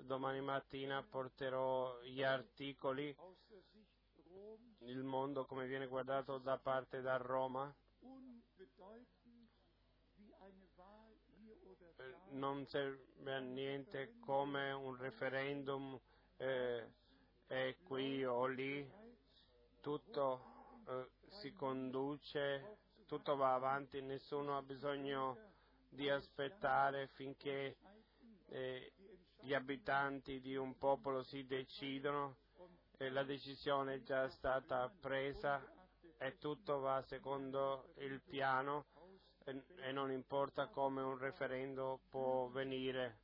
domani 0.02 0.40
mattina 0.40 1.02
porterò 1.02 2.00
gli 2.02 2.22
articoli, 2.22 3.14
il 4.80 5.02
mondo 5.02 5.44
come 5.46 5.66
viene 5.66 5.86
guardato 5.86 6.38
da 6.38 6.58
parte 6.58 7.00
da 7.00 7.16
Roma, 7.16 7.74
non 12.30 12.66
serve 12.66 13.32
a 13.32 13.38
niente 13.38 14.14
come 14.20 14.72
un 14.72 14.96
referendum 14.96 15.98
eh, 16.36 16.92
è 17.46 17.76
qui 17.84 18.24
o 18.24 18.46
lì, 18.46 18.88
tutto 19.80 20.82
eh, 20.88 21.08
si 21.40 21.52
conduce, 21.52 22.78
tutto 23.06 23.36
va 23.36 23.54
avanti, 23.54 24.00
nessuno 24.00 24.56
ha 24.56 24.62
bisogno 24.62 25.38
di 25.88 26.08
aspettare 26.08 27.08
finché 27.14 27.76
eh, 28.48 28.92
gli 29.40 29.54
abitanti 29.54 30.40
di 30.40 30.56
un 30.56 30.76
popolo 30.78 31.22
si 31.22 31.46
decidono 31.46 32.36
la 33.10 33.24
decisione 33.24 33.94
è 33.94 34.02
già 34.02 34.28
stata 34.30 34.90
presa 35.00 35.62
e 36.16 36.38
tutto 36.38 36.78
va 36.78 37.02
secondo 37.02 37.92
il 37.98 38.20
piano 38.22 38.86
e, 39.44 39.92
non 39.92 40.10
importa 40.10 40.68
come 40.68 41.02
un 41.02 41.18
referendum 41.18 41.98
può 42.08 42.48
venire. 42.48 43.20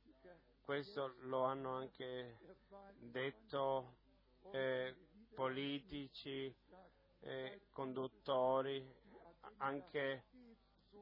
Questo 0.61 1.15
lo 1.21 1.43
hanno 1.43 1.75
anche 1.75 2.37
detto 2.99 3.95
eh, 4.51 4.95
politici, 5.33 6.53
eh, 7.21 7.61
conduttori, 7.71 8.87
anche 9.57 10.25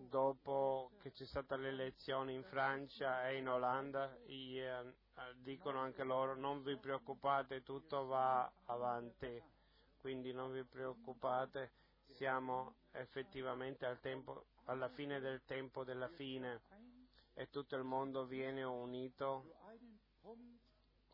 dopo 0.08 0.92
che 1.02 1.12
c'è 1.12 1.26
stata 1.26 1.58
l'elezione 1.58 2.32
in 2.32 2.44
Francia 2.44 3.28
e 3.28 3.38
in 3.38 3.50
Olanda, 3.50 4.16
eh, 4.26 4.94
dicono 5.36 5.80
anche 5.80 6.04
loro 6.04 6.36
non 6.36 6.64
vi 6.64 6.78
preoccupate, 6.78 7.62
tutto 7.62 8.06
va 8.06 8.50
avanti, 8.66 9.42
quindi 10.00 10.32
non 10.32 10.54
vi 10.54 10.64
preoccupate, 10.64 11.72
siamo 12.20 12.76
effettivamente 12.92 13.86
al 13.86 14.02
tempo, 14.02 14.48
alla 14.66 14.90
fine 14.90 15.22
del 15.22 15.42
tempo 15.46 15.86
della 15.86 16.10
fine 16.10 16.64
e 17.34 17.48
tutto 17.48 17.78
il 17.78 17.86
mondo 17.86 18.26
viene 18.26 18.62
unito, 18.64 19.56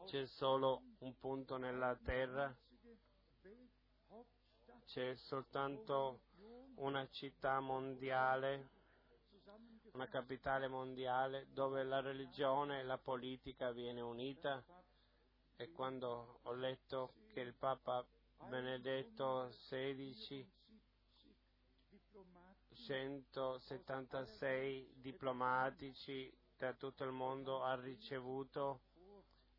c'è 0.05 0.25
solo 0.25 0.81
un 1.01 1.15
punto 1.19 1.57
nella 1.57 1.95
terra, 2.03 2.51
c'è 4.87 5.15
soltanto 5.15 6.21
una 6.77 7.07
città 7.09 7.59
mondiale, 7.59 8.69
una 9.91 10.07
capitale 10.07 10.67
mondiale 10.67 11.45
dove 11.51 11.83
la 11.83 12.01
religione 12.01 12.79
e 12.79 12.83
la 12.83 12.97
politica 12.97 13.71
viene 13.71 14.01
unita. 14.01 14.63
E 15.57 15.71
quando 15.71 16.39
ho 16.41 16.53
letto 16.53 17.13
che 17.31 17.41
il 17.41 17.53
Papa 17.53 18.03
Benedetto 18.49 19.49
XVI 19.51 20.53
176 22.85 24.91
diplomatici 25.01 26.31
da 26.55 26.71
tutto 26.73 27.03
il 27.03 27.11
mondo 27.11 27.63
ha 27.63 27.73
ricevuto, 27.73 28.81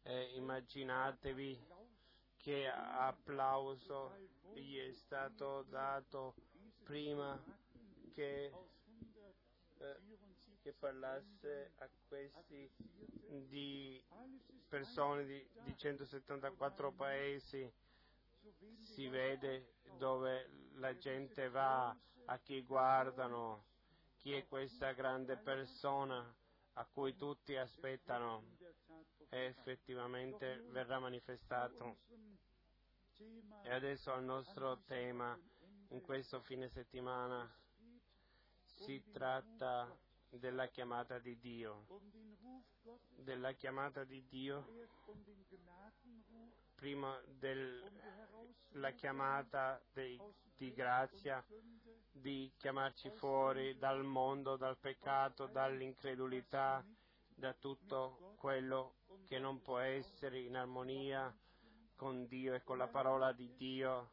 eh, 0.03 0.31
immaginatevi 0.37 1.61
che 2.37 2.69
applauso 2.69 4.13
gli 4.55 4.79
è 4.79 4.93
stato 4.93 5.65
dato 5.69 6.35
prima 6.85 7.37
che, 8.15 8.53
eh, 9.79 9.97
che 10.63 10.73
parlasse 10.73 11.73
a 11.79 11.89
questi 12.07 12.71
di 13.49 14.01
persone 14.69 15.25
di, 15.25 15.45
di 15.65 15.77
174 15.77 16.93
paesi. 16.93 17.69
Si 18.81 19.09
vede 19.09 19.75
dove 19.99 20.49
la 20.75 20.97
gente 20.97 21.49
va, 21.49 21.97
a 22.29 22.39
chi 22.39 22.63
guardano, 22.63 23.65
chi 24.17 24.33
è 24.33 24.47
questa 24.47 24.93
grande 24.93 25.37
persona 25.37 26.35
a 26.75 26.85
cui 26.85 27.15
tutti 27.17 27.57
aspettano 27.57 28.57
e 29.29 29.45
effettivamente 29.47 30.65
verrà 30.71 30.99
manifestato. 30.99 31.99
E 33.63 33.73
adesso 33.73 34.13
al 34.13 34.25
nostro 34.25 34.83
tema 34.85 35.39
in 35.89 36.01
questo 36.01 36.41
fine 36.41 36.69
settimana 36.69 37.49
si 38.65 39.03
tratta 39.11 39.97
della 40.29 40.67
chiamata 40.67 41.19
di 41.19 41.39
Dio, 41.39 41.87
della 43.17 43.53
chiamata 43.53 44.05
di 44.05 44.25
Dio 44.27 44.67
prima 46.77 47.21
della 47.39 48.91
chiamata 48.95 49.83
dei- 49.93 50.21
di 50.57 50.73
grazia 50.73 51.45
di 52.13 52.51
chiamarci 52.57 53.11
fuori 53.11 53.77
dal 53.77 54.05
mondo, 54.05 54.57
dal 54.57 54.79
peccato, 54.79 55.47
dall'incredulità, 55.47 56.85
da 57.35 57.53
tutto 57.55 58.35
quello 58.39 58.95
che 59.27 59.39
non 59.39 59.61
può 59.61 59.79
essere 59.79 60.41
in 60.41 60.57
armonia 60.57 61.35
con 61.95 62.27
Dio 62.27 62.55
e 62.55 62.63
con 62.63 62.79
la 62.79 62.89
parola 62.89 63.33
di 63.33 63.53
Dio 63.57 64.13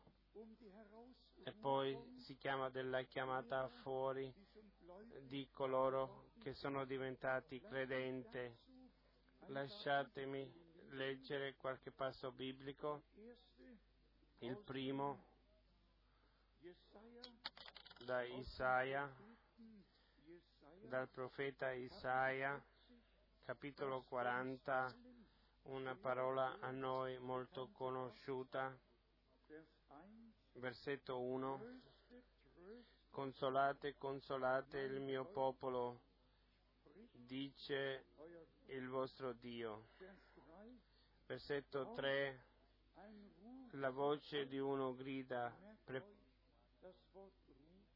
e 1.44 1.52
poi 1.54 1.98
si 2.18 2.36
chiama 2.38 2.70
della 2.70 3.04
chiamata 3.04 3.68
fuori 3.82 4.34
di 5.22 5.48
coloro 5.52 6.32
che 6.40 6.54
sono 6.54 6.86
diventati 6.86 7.62
credenti. 7.62 8.40
Lasciatemi 9.48 10.63
leggere 10.94 11.56
qualche 11.56 11.92
passo 11.92 12.32
biblico. 12.32 13.04
Il 14.40 14.58
primo 14.58 15.32
da 18.06 18.22
Isaia, 18.24 19.12
dal 20.82 21.08
profeta 21.10 21.72
Isaia, 21.72 22.62
capitolo 23.44 24.04
40, 24.04 24.94
una 25.64 25.96
parola 25.96 26.60
a 26.60 26.72
noi 26.72 27.18
molto 27.20 27.70
conosciuta, 27.72 28.78
Vers 29.48 29.68
1, 29.88 30.34
versetto 30.54 31.20
1. 31.20 31.58
tröstet, 31.58 31.84
tröstet, 32.08 32.86
Consolate, 33.10 33.96
consolate 33.98 34.80
il 34.80 35.00
mio 35.00 35.26
popolo, 35.26 36.02
dice 37.12 38.06
il 38.68 38.88
vostro 38.88 39.34
Dio. 39.34 39.88
Vers 41.34 41.46
3, 41.46 41.56
Versetto 41.56 41.94
3. 41.96 42.40
ein 42.98 43.32
Ruf, 43.42 43.74
La 43.80 43.90
voce 43.90 44.46
di 44.46 44.60
uno 44.60 44.94
grida, 44.94 45.52
pre- 45.84 46.04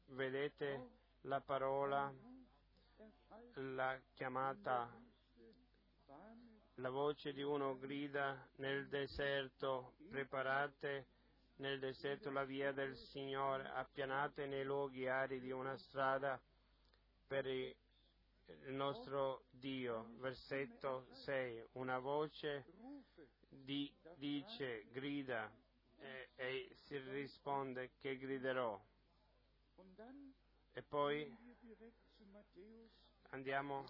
vedete 0.06 0.88
la 1.22 1.40
parola, 1.40 2.12
la 3.54 4.00
chiamata, 4.14 4.90
la 6.74 6.90
voce 6.90 7.32
di 7.32 7.42
uno 7.42 7.78
grida 7.78 8.36
nel 8.56 8.88
deserto, 8.88 9.94
preparate 10.10 11.06
nel 11.58 11.78
deserto 11.78 12.30
la 12.30 12.44
via 12.44 12.72
del 12.72 12.96
Signore, 12.96 13.68
appianate 13.68 14.46
nei 14.46 14.64
luoghi 14.64 15.06
aridi 15.06 15.52
una 15.52 15.76
strada 15.76 16.40
per 17.28 17.46
i- 17.46 17.76
il 18.66 18.72
nostro 18.72 19.44
Dio. 19.50 20.10
Versetto 20.18 21.06
6. 21.12 21.68
Una 21.72 21.98
voce 21.98 22.64
di- 23.48 23.92
dice, 24.16 24.86
grida, 24.90 25.50
e, 25.96 26.30
e 26.36 26.70
si 26.74 26.98
risponde 26.98 27.92
che 27.98 28.16
griderò. 28.16 28.80
E 30.72 30.82
poi 30.82 31.36
andiamo 33.30 33.84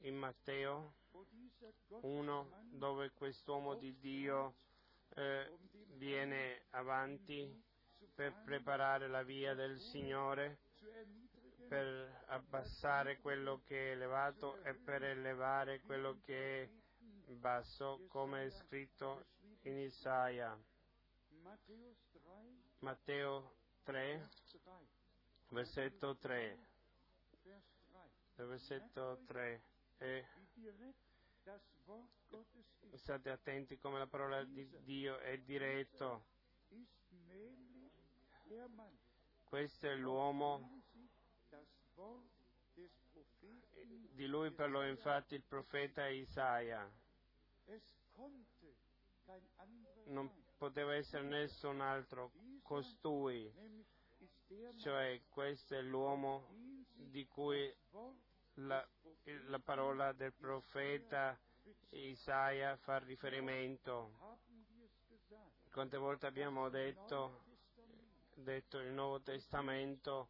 in 0.00 0.16
Matteo 0.16 0.94
wo 1.10 1.24
dieser 1.30 1.72
1 1.88 2.24
Gottesmann 2.24 2.78
dove 2.78 3.10
quest'uomo 3.12 3.74
di 3.76 3.96
Dio 3.98 4.54
eh, 5.14 5.50
viene 5.96 6.64
avanti 6.70 7.62
per 8.14 8.34
preparare 8.44 9.08
la 9.08 9.22
via 9.22 9.54
del 9.54 9.78
Signore, 9.80 10.58
per 11.74 12.22
abbassare 12.26 13.18
quello 13.18 13.62
che 13.64 13.88
è 13.88 13.90
elevato 13.94 14.62
e 14.62 14.74
per 14.74 15.02
elevare 15.02 15.80
quello 15.80 16.20
che 16.20 16.62
è 16.62 17.32
basso, 17.32 18.04
come 18.06 18.44
è 18.44 18.50
scritto 18.50 19.24
in 19.62 19.78
Isaia. 19.78 20.56
Matthäus 21.42 21.96
3, 22.12 22.20
Matteo 22.78 23.54
3, 23.82 24.16
Vers 24.18 24.60
3. 24.62 24.72
versetto 25.48 26.16
3, 26.16 26.58
Vers 27.42 27.64
3. 27.90 28.00
dal 28.36 28.46
versetto 28.46 29.20
3. 29.26 29.62
E 29.98 30.26
state 32.98 33.30
attenti 33.30 33.78
come 33.78 33.98
la 33.98 34.06
parola 34.06 34.44
di 34.44 34.64
Dio 34.84 35.18
è 35.18 35.36
diretto. 35.38 36.26
Questo 39.44 39.88
è 39.88 39.94
l'uomo, 39.96 40.82
di 44.14 44.26
lui 44.26 44.50
parlò 44.52 44.86
infatti 44.86 45.34
il 45.34 45.42
profeta 45.42 46.06
Isaia. 46.08 46.90
Non 50.06 50.30
poteva 50.56 50.94
essere 50.94 51.24
nessun 51.24 51.80
altro, 51.80 52.32
costui, 52.62 53.52
cioè 54.80 55.20
questo 55.28 55.74
è 55.74 55.82
l'uomo 55.82 56.48
di 56.94 57.26
cui 57.26 57.72
la, 58.54 58.86
la 59.46 59.58
parola 59.58 60.12
del 60.12 60.32
profeta 60.32 61.38
Isaia 61.90 62.76
fa 62.76 62.98
riferimento. 62.98 64.38
Quante 65.70 65.96
volte 65.96 66.26
abbiamo 66.26 66.68
detto, 66.68 67.44
detto 68.34 68.78
il 68.78 68.92
Nuovo 68.92 69.20
Testamento 69.20 70.28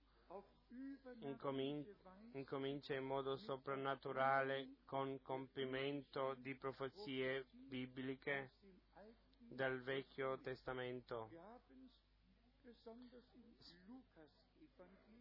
incomincia 2.32 2.94
in 2.94 3.04
modo 3.04 3.36
soprannaturale 3.36 4.76
con 4.84 5.20
compimento 5.22 6.34
di 6.34 6.54
profezie 6.54 7.46
bibliche 7.50 8.52
dal 9.36 9.80
Vecchio 9.82 10.38
Testamento, 10.40 11.30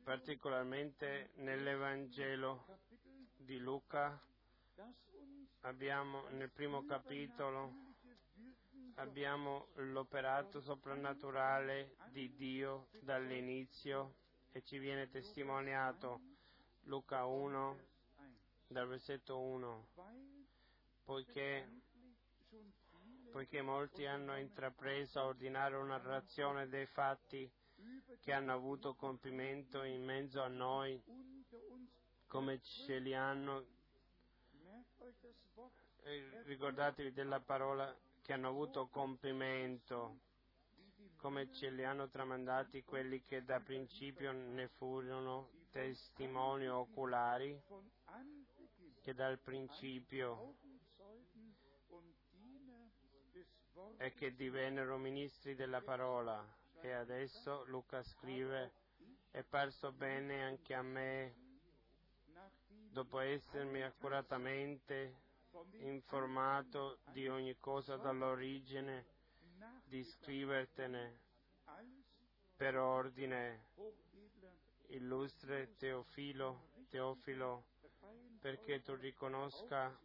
particolarmente 0.04 1.32
nell'Evangelo 1.36 2.66
di 3.36 3.60
Luca 3.60 4.20
abbiamo 5.62 6.28
nel 6.30 6.50
primo 6.50 6.84
capitolo 6.86 7.92
abbiamo 8.96 9.68
l'operato 9.76 10.62
soprannaturale 10.62 11.96
di 12.12 12.34
Dio 12.36 12.88
dall'inizio 13.02 14.16
e 14.56 14.64
ci 14.64 14.78
viene 14.78 15.10
testimoniato 15.10 16.22
Luca 16.84 17.26
1 17.26 17.74
Vers 17.74 17.88
1. 18.18 18.28
dal 18.68 18.88
versetto 18.88 19.40
1 19.40 19.88
Weil 19.96 20.46
poiché, 21.04 21.68
poiché 23.32 23.62
molti 23.64 24.06
hanno 24.06 24.38
intrapreso 24.38 25.20
a 25.20 25.26
ordinare 25.26 25.76
una 25.76 25.98
narrazione 25.98 26.68
dei 26.68 26.86
fatti 26.86 27.52
che 28.20 28.32
hanno 28.32 28.54
avuto 28.54 28.94
compimento 28.94 29.82
in 29.82 30.04
mezzo 30.04 30.44
a 30.44 30.48
noi 30.48 31.02
come 32.28 32.62
ce 32.62 33.00
li 33.00 33.16
hanno 33.16 33.66
eh, 36.04 36.44
ricordatevi 36.44 37.12
della 37.12 37.40
parola 37.40 37.92
che 38.22 38.34
hanno 38.34 38.50
avuto 38.50 38.88
compimento 38.88 40.20
come 41.24 41.50
ce 41.54 41.70
li 41.70 41.86
hanno 41.86 42.10
tramandati 42.10 42.84
quelli 42.84 43.24
che 43.24 43.46
da 43.46 43.62
principio 43.62 44.34
ne 44.34 44.68
furono 44.68 45.52
testimoni 45.72 46.68
oculari, 46.68 47.58
che 49.02 49.14
dal 49.14 49.40
principio 49.40 50.56
e 53.96 54.14
che 54.16 54.36
divennero 54.36 54.98
ministri 54.98 55.56
della 55.56 55.80
parola. 55.80 56.46
E 56.82 56.92
adesso 56.92 57.64
Luca 57.68 58.04
scrive, 58.04 58.74
è 59.32 59.44
parso 59.44 59.94
bene 59.94 60.44
anche 60.44 60.74
a 60.74 60.82
me, 60.82 61.36
dopo 62.92 63.20
essermi 63.20 63.82
accuratamente 63.82 65.22
informato 65.78 66.98
di 67.14 67.30
ogni 67.30 67.56
cosa 67.60 67.96
dall'origine, 67.96 69.13
di 69.94 70.04
scrivertene 70.04 71.20
per 72.56 72.78
ordine, 72.78 73.66
illustre 74.88 75.76
Teofilo, 75.78 76.70
Teofilo, 76.90 77.66
perché 78.40 78.82
tu 78.82 78.96
riconosca, 78.96 79.96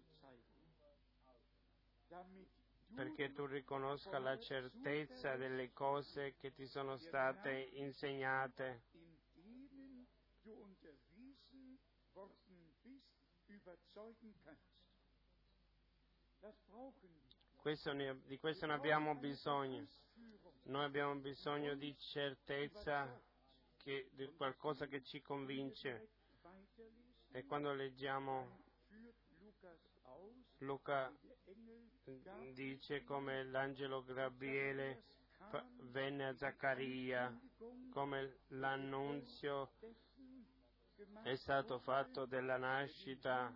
perché 2.94 3.33
tu 3.33 3.46
riconosca 3.46 4.18
la 4.18 4.38
certezza 4.38 5.37
delle 5.37 5.72
cose 5.72 6.35
che 6.37 6.53
ti 6.53 6.66
sono 6.66 6.98
state 6.98 7.70
insegnate, 7.72 8.83
ne- 17.92 18.21
di 18.27 18.38
questo 18.38 18.66
ne 18.66 18.73
abbiamo 18.75 19.14
bisogno. 19.16 19.87
Noi 20.64 20.85
abbiamo 20.85 21.14
bisogno 21.16 21.75
di 21.75 21.97
certezza, 21.99 23.21
che- 23.77 24.09
di 24.12 24.27
qualcosa 24.37 24.87
che 24.87 25.03
ci 25.03 25.21
convince. 25.21 26.09
E 27.33 27.44
quando 27.44 27.73
leggiamo 27.73 28.66
Luca 30.59 31.12
dice 32.53 33.05
come 33.05 33.44
l'angelo 33.44 34.03
Gabriele 34.03 35.05
venne 35.90 36.27
a 36.27 36.37
Zaccaria, 36.37 37.38
come 37.92 38.40
l'annunzio 38.49 39.71
è 41.23 41.35
stato 41.37 41.79
fatto 41.79 42.27
della 42.27 42.57
nascita 42.57 43.55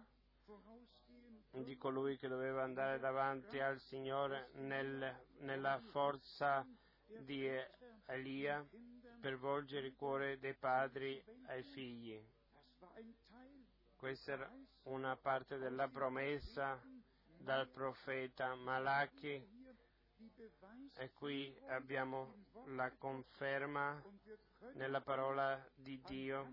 di 1.53 1.77
colui 1.77 2.17
che 2.17 2.29
doveva 2.29 2.63
andare 2.63 2.99
davanti 2.99 3.59
al 3.61 3.79
Signore 3.81 4.49
nel- 4.55 5.25
nella 5.41 5.81
forza 5.91 6.67
di 7.05 7.47
Elia 8.07 8.67
per 9.21 9.37
volgere 9.37 9.87
il 9.89 9.95
cuore 9.95 10.39
dei 10.39 10.55
padri 10.55 11.23
ai 11.47 11.63
figli. 11.63 12.21
Questa 13.97 14.33
era 14.33 14.51
una 14.85 15.17
parte 15.17 15.59
della 15.59 15.89
promessa 15.89 16.81
dal 17.25 17.69
profeta 17.69 18.55
Malachi 18.55 19.61
e 20.95 21.13
qui 21.13 21.57
abbiamo 21.69 22.47
la 22.67 22.91
conferma 22.93 24.03
nella 24.75 25.01
parola 25.01 25.63
di 25.75 26.01
Dio 26.03 26.51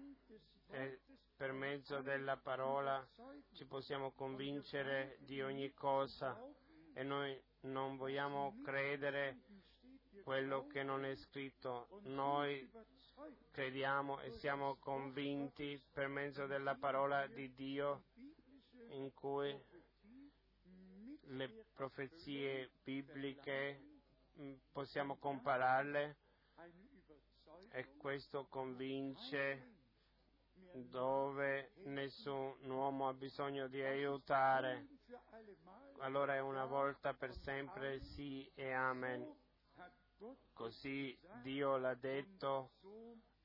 e 0.67 0.99
per 1.39 1.53
mezzo 1.53 2.01
della 2.01 2.35
parola 2.35 3.01
ci 3.53 3.63
possiamo 3.63 4.11
convincere 4.11 5.15
di 5.21 5.41
ogni 5.41 5.73
cosa 5.73 6.37
e 6.93 7.01
noi 7.03 7.41
non 7.61 7.95
vogliamo 7.95 8.59
credere 8.61 9.43
quello 10.21 10.67
che 10.67 10.83
non 10.83 11.05
è 11.05 11.15
scritto. 11.15 12.01
Noi 12.07 12.69
crediamo 13.51 14.19
e 14.19 14.31
siamo 14.31 14.75
convinti 14.79 15.81
per 15.93 16.09
mezzo 16.09 16.45
della 16.45 16.75
parola 16.75 17.25
di 17.27 17.53
Dio 17.53 18.03
in 18.89 19.13
cui 19.13 19.57
le 21.21 21.67
profezie 21.73 22.71
bibliche 22.83 23.81
mh, 24.33 24.53
possiamo 24.73 25.15
compararle 25.15 26.17
e 27.69 27.95
questo 27.95 28.45
convince 28.47 29.77
dove 30.73 31.71
nessun 31.85 32.55
uomo 32.69 33.07
ha 33.07 33.13
bisogno 33.13 33.67
di 33.67 33.81
aiutare. 33.81 34.87
Allora 35.99 36.35
è 36.35 36.39
una 36.39 36.65
volta 36.65 37.13
per 37.13 37.33
sempre 37.33 37.99
sì 37.99 38.49
e 38.53 38.71
amen. 38.71 39.25
Così 40.53 41.17
Dio 41.41 41.77
l'ha 41.77 41.95
detto 41.95 42.71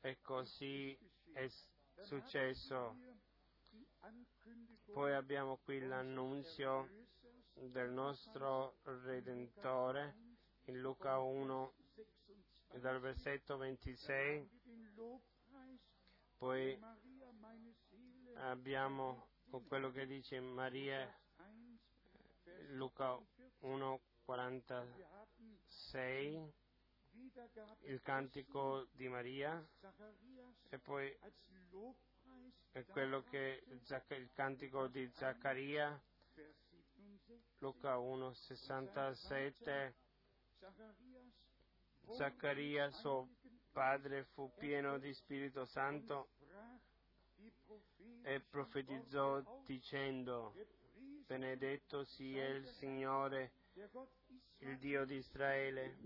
e 0.01 0.21
così 0.21 0.97
è 1.33 1.49
successo. 2.01 2.97
Poi 4.93 5.13
abbiamo 5.15 5.59
qui 5.65 5.81
l'annunzio 5.81 6.89
del 7.55 7.91
nostro 7.91 8.77
Redentore 8.83 10.17
in 10.65 10.81
Luca 10.81 11.19
1 11.19 11.73
26 11.95 12.81
dal 12.81 13.01
versetto 13.01 13.57
26. 13.57 14.41
mit 14.41 14.63
dem 14.65 14.95
Lobpreis 14.97 15.81
Poi 16.39 16.79
abbiamo 18.37 19.29
quello 19.69 19.91
che 19.91 20.07
dice 20.07 20.41
Maria 20.41 21.13
1 21.39 21.79
Vers 22.45 22.71
Luca 22.71 23.19
1 23.61 24.01
wir 24.27 24.39
haben 24.39 24.63
46 24.67 26.53
Wiedergabe 27.13 27.87
il 27.87 28.01
cantico 28.03 28.87
di 28.93 29.09
Maria 29.09 29.65
e 30.71 30.79
poi 30.79 31.17
quello 32.91 33.23
che 33.25 33.63
il 33.67 34.31
cantico 34.33 34.89
di 34.89 35.09
Zaccaria 35.13 35.89
Vers 36.35 36.57
67 36.69 37.43
Luca 37.59 37.99
1 37.99 38.33
67 38.33 39.95
Zacharias 40.59 41.45
Zaccaria 42.17 42.91
suo 42.91 43.29
padre 43.73 44.25
fu 44.35 44.53
pieno 44.57 44.99
di 44.99 45.13
Spirito 45.15 45.65
Santo 45.67 46.34
e 48.25 48.41
profetizzò 48.41 49.43
dicendo, 49.67 50.55
benedetto 51.27 52.05
sia 52.05 52.49
il 52.49 52.67
Signore, 52.67 53.53
il 54.61 54.79
Dio 54.79 55.05
di 55.05 55.17
Israele, 55.17 55.99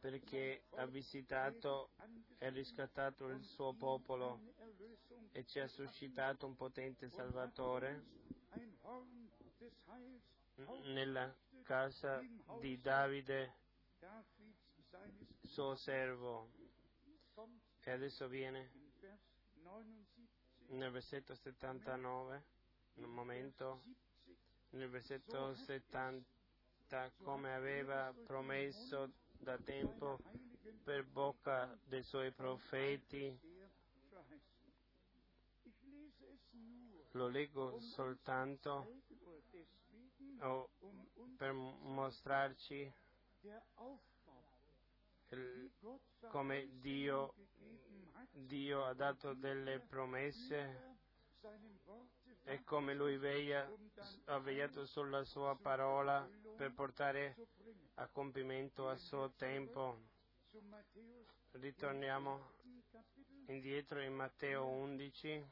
perché 0.00 0.64
ha 0.76 0.84
visitato 0.84 1.90
e 2.36 2.50
riscattato 2.50 3.28
il 3.28 3.42
suo 3.44 3.72
popolo 3.72 4.52
e 5.32 5.44
ci 5.46 5.58
ha 5.58 5.66
suscitato 5.68 6.46
un 6.46 6.54
potente 6.54 7.08
Salvatore 7.08 8.04
nella 10.84 11.34
casa 11.62 12.20
di 12.60 12.78
Davide, 12.78 13.54
suo 15.46 15.74
servo. 15.76 16.50
E 17.84 17.90
adesso 17.90 18.28
viene 18.28 18.70
nel 20.68 20.90
versetto 20.90 21.34
79, 21.34 22.44
un 22.94 23.10
momento, 23.10 23.82
nel 24.70 24.88
versetto 24.88 25.54
70, 25.54 26.24
come 27.22 27.54
aveva 27.54 28.14
promesso 28.24 29.10
da 29.38 29.58
tempo 29.58 30.18
per 30.84 31.04
bocca 31.04 31.76
dei 31.84 32.02
suoi 32.02 32.30
profeti. 32.32 33.38
Lo 37.12 37.28
leggo 37.28 37.80
soltanto 37.80 39.02
per 41.36 41.52
mostrarci 41.52 42.92
come 46.28 46.68
Dio, 46.80 47.34
Dio 48.32 48.84
ha 48.84 48.94
dato 48.94 49.34
delle 49.34 49.80
promesse 49.80 50.94
e 52.44 52.62
come 52.64 52.94
Lui 52.94 53.16
veglia, 53.16 53.68
ha 54.26 54.38
vegliato 54.38 54.86
sulla 54.86 55.24
Sua 55.24 55.56
parola 55.56 56.28
per 56.56 56.72
portare 56.72 57.36
a 57.94 58.06
compimento 58.08 58.88
a 58.88 58.96
suo 58.96 59.32
tempo. 59.32 59.98
Ritorniamo 61.52 62.54
indietro 63.46 64.00
in 64.00 64.14
Matteo 64.14 64.66
11. 64.66 65.50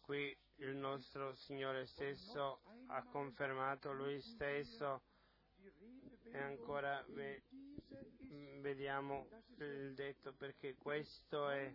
Qui 0.00 0.36
il 0.56 0.74
nostro 0.76 1.34
Signore 1.34 1.86
stesso 1.86 2.60
ha 2.86 3.02
confermato 3.04 3.92
Lui 3.92 4.20
stesso 4.20 5.02
e 6.22 6.38
ancora 6.38 7.04
vediamo 8.60 9.28
il 9.58 9.94
detto 9.94 10.32
perché 10.34 10.74
questo 10.74 11.48
è, 11.48 11.72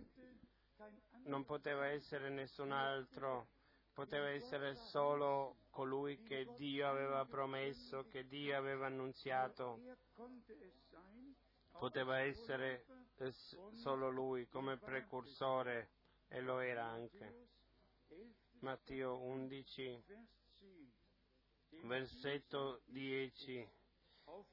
non 1.23 1.45
poteva 1.45 1.87
essere 1.87 2.29
nessun 2.29 2.71
altro, 2.71 3.47
poteva 3.93 4.29
essere 4.29 4.75
solo 4.89 5.57
colui 5.69 6.21
che 6.23 6.47
Dio 6.55 6.87
aveva 6.87 7.25
promesso, 7.25 8.07
che 8.07 8.27
Dio 8.27 8.57
aveva 8.57 8.87
annunziato. 8.87 9.79
Poteva 11.79 12.19
essere 12.19 12.85
solo 13.81 14.09
lui 14.09 14.47
come 14.47 14.77
precursore 14.77 15.89
e 16.27 16.41
lo 16.41 16.59
era 16.59 16.85
anche. 16.85 17.47
Matteo 18.59 19.17
11, 19.17 20.03
versetto 21.83 22.81
10. 22.85 23.80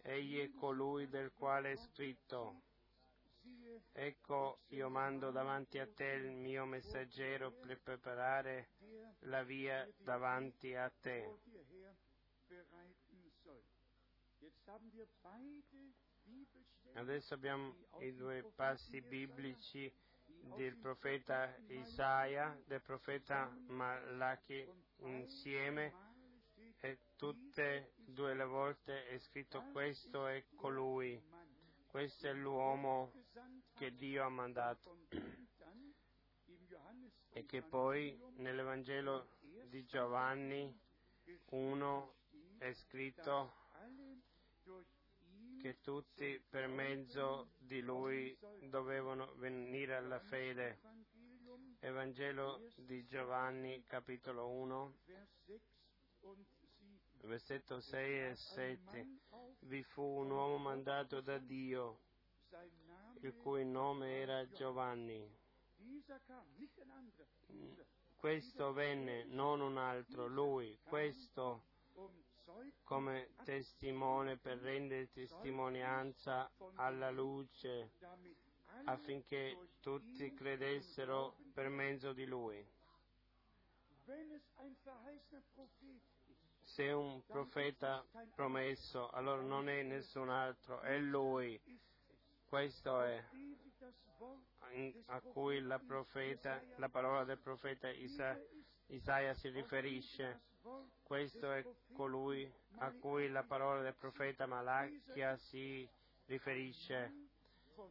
Egli 0.03 0.39
è 0.39 0.53
colui 0.55 1.09
del 1.09 1.33
quale 1.35 1.73
è 1.73 1.77
scritto, 1.77 2.63
ecco 3.93 4.61
io 4.69 4.89
mando 4.89 5.31
davanti 5.31 5.79
a 5.79 5.87
te 5.87 6.05
il 6.05 6.31
mio 6.31 6.65
messaggero 6.65 7.53
per 7.53 7.81
preparare 7.81 8.71
la 9.21 9.43
via 9.43 9.89
davanti 9.99 10.75
a 10.75 10.91
te. 11.01 11.37
Adesso 16.95 17.35
abbiamo 17.35 17.75
i 18.01 18.15
due 18.15 18.45
passi 18.55 19.01
biblici 19.01 19.93
del 20.57 20.77
profeta 20.77 21.55
Isaia, 21.69 22.59
del 22.67 22.81
profeta 22.83 23.49
Malachi 23.67 24.67
insieme 24.99 26.08
tutte 27.19 27.63
e 27.63 27.93
due 27.97 28.33
le 28.33 28.45
volte 28.45 29.09
è 29.09 29.19
scritto 29.19 29.61
questo 29.73 30.29
è 30.29 30.45
colui, 30.55 31.21
questo 31.89 32.29
è 32.29 32.33
l'uomo 32.33 33.13
che 33.75 33.97
Dio 33.97 34.25
ha 34.25 34.29
mandato 34.29 34.97
e 37.31 37.45
che 37.45 37.63
poi 37.63 38.17
nell'Evangelo 38.37 39.31
di 39.67 39.85
Giovanni 39.85 40.73
1 41.47 42.15
è 42.59 42.73
scritto 42.73 43.53
che 45.61 45.81
tutti 45.81 46.41
per 46.49 46.69
mezzo 46.69 47.51
di 47.59 47.81
lui 47.81 48.39
dovevano 48.69 49.35
venire 49.35 49.97
alla 49.97 50.21
fede. 50.21 50.79
Evangelo 51.81 52.71
di 52.77 53.05
Giovanni 53.07 53.83
capitolo 53.87 54.49
1 54.49 54.95
versetto 57.23 57.81
6 57.81 58.31
e 58.31 58.37
7. 58.37 59.07
Vi 59.61 59.83
fu 59.83 60.03
un 60.03 60.31
uomo 60.31 60.59
mandato 60.59 61.21
da 61.21 61.39
Dio, 61.39 62.01
il 63.21 63.35
cui 63.37 63.65
nome 63.65 64.21
era 64.21 64.49
Giovanni. 64.49 65.37
Questo 68.17 68.73
venne, 68.73 69.25
non 69.25 69.61
un 69.61 69.79
altro, 69.79 70.27
lui, 70.27 70.79
questo 70.83 71.65
come 72.85 73.35
testimone 73.45 74.37
per 74.37 74.59
rendere 74.59 75.11
testimonianza 75.11 76.51
alla 76.75 77.11
luce 77.11 77.93
affinché 78.85 79.57
tutti 79.81 80.33
credessero 80.35 81.37
per 81.53 81.69
mezzo 81.69 82.13
di 82.13 82.25
lui. 82.27 82.67
Se 86.79 86.93
un 86.93 87.25
profeta 87.27 88.07
promesso, 88.37 89.11
allora 89.11 89.43
non 89.43 89.69
è 89.69 89.83
nessun 89.83 90.29
altro, 90.29 90.81
è 90.83 90.97
lui. 90.97 91.61
Questo 92.47 93.03
è 93.03 93.21
a 95.07 95.21
cui 95.21 95.61
la, 95.61 95.81
profeta, 95.81 96.63
la 96.77 96.89
parola 96.89 97.25
del 97.25 97.39
profeta 97.39 97.89
Isa, 97.89 98.41
Isaia 98.87 99.35
si 99.35 99.49
riferisce. 99.49 100.43
Questo 101.03 101.51
è 101.51 101.67
colui 101.95 102.49
a 102.77 102.93
cui 102.93 103.29
la 103.29 103.43
parola 103.43 103.83
del 103.83 103.97
profeta 103.97 104.47
Malachia 104.47 105.37
si 105.37 105.85
riferisce. 106.27 107.13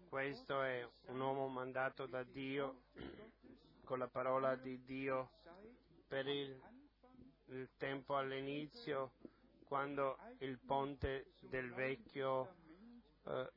Questo 0.08 0.62
è 0.62 0.88
un 1.08 1.20
uomo 1.20 1.50
mandato 1.50 2.06
da 2.06 2.24
Dio 2.24 2.84
con 3.84 4.00
la 4.00 4.08
parola 4.08 4.56
di 4.56 4.82
Dio 4.86 5.32
per 6.08 6.26
il, 6.26 6.58
il 7.50 7.70
tempo 7.78 8.16
all'inizio, 8.16 9.14
quando 9.66 10.18
il 10.40 10.60
ponte 10.60 11.32
del 11.50 11.72
vecchio, 11.74 12.56
eh, 13.26 13.52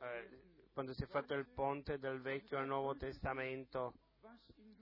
eh, 0.00 0.28
quando 0.72 0.92
si 0.92 1.02
è 1.02 1.06
fatto 1.06 1.34
il 1.34 1.46
ponte 1.46 1.98
del 1.98 2.20
vecchio 2.20 2.58
al 2.58 2.66
Nuovo 2.66 2.96
Testamento 2.96 3.94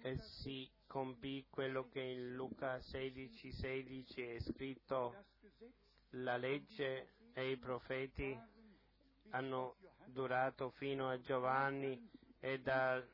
e 0.01 0.19
si 0.19 0.71
compì 0.87 1.47
quello 1.51 1.89
che 1.89 2.01
in 2.01 2.35
Luca 2.35 2.81
16, 2.81 3.53
16 3.53 4.23
è 4.23 4.41
scritto, 4.41 5.25
la 6.11 6.37
legge 6.37 7.15
e 7.33 7.51
i 7.51 7.57
profeti 7.57 8.39
hanno 9.31 9.77
durato 10.07 10.71
fino 10.71 11.09
a 11.09 11.21
Giovanni 11.21 12.11
e 12.41 12.61
da, 12.61 13.05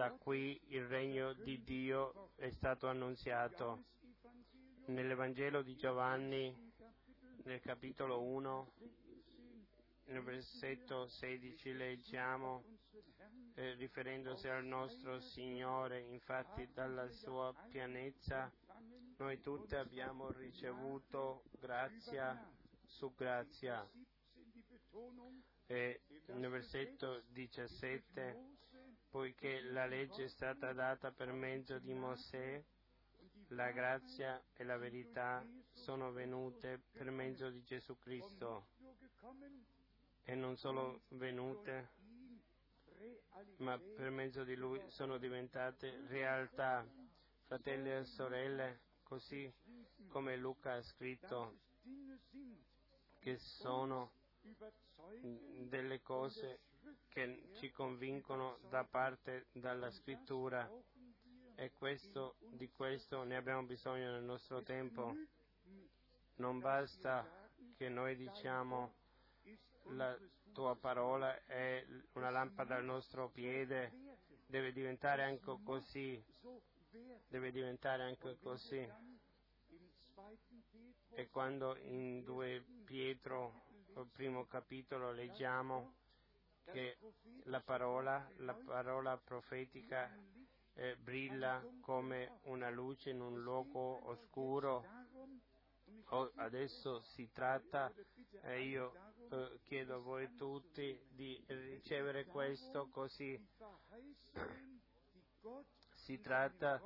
da 0.00 0.12
qui 0.12 0.58
il 0.68 0.86
regno 0.86 1.34
di 1.34 1.62
Dio 1.62 2.30
è 2.36 2.48
stato 2.48 2.88
annunziato. 2.88 3.84
Nell'Evangelo 4.86 5.60
di 5.60 5.76
Giovanni, 5.76 6.72
nel 7.44 7.60
capitolo 7.60 8.22
1, 8.22 8.72
nel 10.06 10.22
versetto 10.22 11.06
16 11.06 11.74
leggiamo, 11.74 12.64
eh, 13.56 13.74
riferendosi 13.74 14.48
al 14.48 14.64
nostro 14.64 15.20
Signore, 15.20 16.00
infatti 16.00 16.66
dalla 16.72 17.10
sua 17.10 17.54
pianezza 17.68 18.50
noi 19.18 19.38
tutti 19.42 19.74
abbiamo 19.74 20.30
ricevuto 20.30 21.42
grazia 21.60 22.42
su 22.86 23.12
grazia. 23.14 23.86
E 25.66 26.00
nel 26.28 26.48
versetto 26.48 27.22
17, 27.26 28.59
poiché 29.10 29.60
la 29.60 29.86
legge 29.86 30.24
è 30.24 30.28
stata 30.28 30.72
data 30.72 31.10
per 31.10 31.32
mezzo 31.32 31.78
di 31.78 31.92
Mosè, 31.92 32.62
la 33.48 33.70
grazia 33.72 34.40
e 34.54 34.62
la 34.62 34.76
verità 34.76 35.44
sono 35.72 36.12
venute 36.12 36.80
per 36.92 37.10
mezzo 37.10 37.50
di 37.50 37.62
Gesù 37.64 37.98
Cristo. 37.98 38.68
e 40.22 40.34
non 40.34 40.56
solo 40.56 41.02
venute, 41.08 41.90
ma 43.56 43.76
per 43.78 44.10
mezzo 44.10 44.44
di 44.44 44.54
Lui 44.54 44.80
sono 44.88 45.18
diventate 45.18 46.04
realtà. 46.06 46.86
Fratelli 47.46 47.90
e 47.90 48.04
sorelle, 48.04 48.80
così 49.02 49.52
come 50.08 50.36
Luca 50.36 50.74
ha 50.74 50.82
scritto, 50.82 51.58
che 53.18 53.38
sono 53.38 54.12
delle 55.68 56.00
cose 56.02 56.60
che 57.08 57.48
ci 57.54 57.70
convincono 57.70 58.58
da 58.68 58.84
parte 58.84 59.46
dalla 59.52 59.90
scrittura 59.90 60.68
e 61.54 61.72
questo, 61.72 62.36
di 62.52 62.70
questo 62.70 63.22
ne 63.24 63.36
abbiamo 63.36 63.64
bisogno 63.64 64.12
nel 64.12 64.22
nostro 64.22 64.62
tempo. 64.62 65.14
Non 66.36 66.58
basta 66.58 67.26
che 67.76 67.88
noi 67.88 68.16
diciamo 68.16 68.94
la 69.88 70.16
tua 70.52 70.74
parola 70.76 71.44
è 71.44 71.84
una 72.12 72.30
lampada 72.30 72.76
al 72.76 72.84
nostro 72.84 73.28
piede, 73.28 73.92
deve 74.46 74.72
diventare 74.72 75.22
anche 75.22 75.58
così, 75.62 76.22
deve 77.28 77.50
diventare 77.50 78.04
anche 78.04 78.38
così. 78.38 78.88
E 81.12 81.28
quando 81.28 81.76
in 81.76 82.22
2 82.22 82.64
Pietro, 82.84 83.68
primo 84.06 84.46
capitolo, 84.46 85.12
leggiamo 85.12 85.94
che 86.72 86.96
la 87.44 87.60
parola, 87.60 88.28
la 88.38 88.54
parola 88.54 89.16
profetica 89.16 90.10
eh, 90.74 90.96
brilla 90.96 91.62
come 91.80 92.38
una 92.44 92.70
luce 92.70 93.10
in 93.10 93.20
un 93.20 93.42
luogo 93.42 94.08
oscuro. 94.08 94.84
Adesso 96.36 97.02
si 97.02 97.30
tratta, 97.32 97.92
e 98.42 98.52
eh, 98.52 98.62
io 98.62 98.92
eh, 99.30 99.60
chiedo 99.64 99.96
a 99.96 99.98
voi 99.98 100.34
tutti 100.36 100.98
di 101.08 101.42
ricevere 101.46 102.24
questo 102.26 102.88
così. 102.88 103.38
Si 105.94 106.18
tratta 106.20 106.80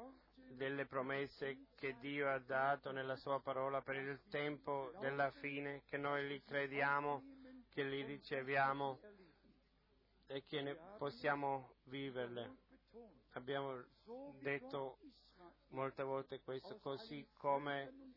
delle 0.50 0.86
promesse 0.86 1.66
che 1.74 1.96
Dio 1.98 2.30
ha 2.30 2.38
dato 2.38 2.92
nella 2.92 3.16
sua 3.16 3.40
parola 3.40 3.82
per 3.82 3.96
il 3.96 4.20
tempo 4.28 4.92
della 5.00 5.30
fine, 5.30 5.82
che 5.84 5.96
noi 5.96 6.26
li 6.26 6.42
crediamo, 6.42 7.22
che 7.70 7.82
li 7.82 8.02
riceviamo 8.02 9.00
e 10.26 10.44
che 10.44 10.78
possiamo 10.98 11.74
viverle. 11.84 12.56
Abbiamo 13.32 13.82
detto 14.40 14.98
molte 15.68 16.02
volte 16.02 16.40
questo, 16.40 16.78
così 16.78 17.26
come 17.32 18.13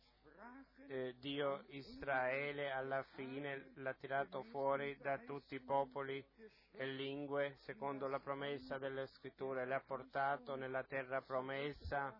eh, 0.87 1.15
Dio 1.19 1.63
Israele 1.69 2.71
alla 2.71 3.03
fine 3.03 3.71
l'ha 3.75 3.93
tirato 3.93 4.43
fuori 4.43 4.97
da 5.01 5.17
tutti 5.19 5.55
i 5.55 5.59
popoli 5.59 6.23
e 6.71 6.85
lingue 6.85 7.55
secondo 7.57 8.07
la 8.07 8.19
promessa 8.19 8.77
delle 8.77 9.07
scritture, 9.07 9.65
l'ha 9.65 9.79
portato 9.79 10.55
nella 10.55 10.83
terra 10.83 11.21
promessa. 11.21 12.19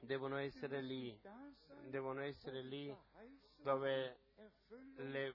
Devono 0.00 0.36
essere 0.36 0.80
lì, 0.80 1.18
devono 1.88 2.20
essere 2.20 2.62
lì 2.62 2.94
dove 3.56 4.18
le 4.96 5.34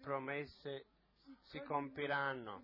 promesse 0.00 0.86
si 1.40 1.60
compiranno. 1.60 2.62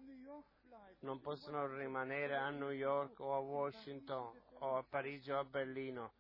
Non 1.00 1.20
possono 1.20 1.66
rimanere 1.66 2.36
a 2.36 2.50
New 2.50 2.70
York 2.70 3.18
o 3.20 3.34
a 3.34 3.38
Washington 3.38 4.38
o 4.58 4.76
a 4.76 4.82
Parigi 4.82 5.30
o 5.30 5.38
a 5.38 5.44
Berlino. 5.44 6.12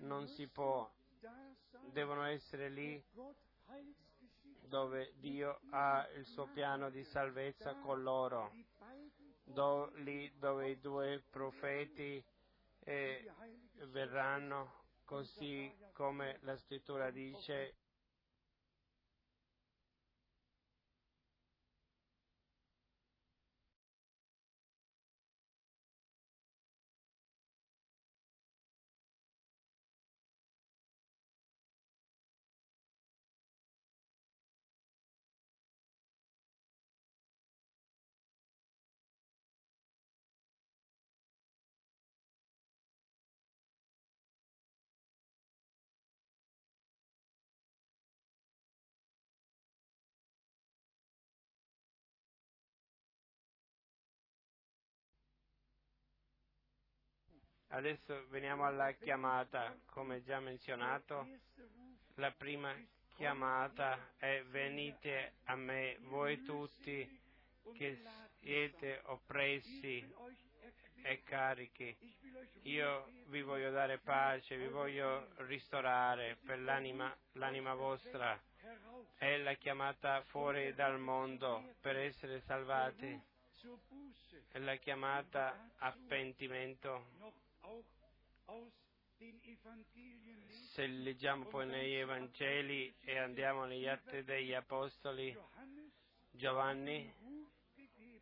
Non 0.00 0.28
si 0.28 0.46
può. 0.48 0.90
Devono 1.92 2.24
essere 2.24 2.68
lì 2.68 3.02
dove 4.68 5.12
Dio 5.16 5.60
ha 5.70 6.06
il 6.16 6.24
suo 6.26 6.46
piano 6.52 6.90
di 6.90 7.04
salvezza 7.04 7.74
con 7.76 8.02
loro, 8.02 8.52
Do, 9.44 9.90
lì 9.96 10.32
dove 10.38 10.70
i 10.70 10.80
due 10.80 11.22
profeti 11.30 12.24
eh, 12.80 13.30
verranno, 13.90 14.84
così 15.04 15.72
come 15.92 16.38
la 16.42 16.56
scrittura 16.56 17.10
dice. 17.10 17.76
Adesso 57.74 58.26
veniamo 58.28 58.64
alla 58.64 58.92
chiamata, 58.92 59.76
come 59.86 60.22
già 60.22 60.38
menzionato, 60.38 61.26
la 62.14 62.30
prima 62.30 62.72
chiamata 63.16 64.12
è 64.16 64.44
venite 64.44 65.32
a 65.46 65.56
me 65.56 65.96
voi 66.02 66.40
tutti 66.44 67.20
che 67.74 68.00
siete 68.38 69.00
oppressi 69.06 70.08
e 71.02 71.22
carichi. 71.24 71.96
Io 72.62 73.08
vi 73.26 73.42
voglio 73.42 73.72
dare 73.72 73.98
pace, 73.98 74.56
vi 74.56 74.68
voglio 74.68 75.30
ristorare 75.38 76.38
per 76.46 76.60
l'anima, 76.60 77.12
l'anima 77.32 77.74
vostra. 77.74 78.40
È 79.18 79.36
la 79.38 79.54
chiamata 79.54 80.22
fuori 80.26 80.72
dal 80.74 81.00
mondo 81.00 81.74
per 81.80 81.96
essere 81.96 82.40
salvati. 82.42 83.20
È 84.52 84.58
la 84.60 84.76
chiamata 84.76 85.70
a 85.78 85.92
pentimento 86.06 87.42
se 90.74 90.86
leggiamo 90.86 91.44
poi 91.46 91.66
negli 91.66 91.94
Evangeli 91.94 92.94
e 93.00 93.18
andiamo 93.18 93.64
negli 93.64 93.86
Atti 93.86 94.22
degli 94.24 94.52
Apostoli, 94.52 95.36
Giovanni 96.30 97.12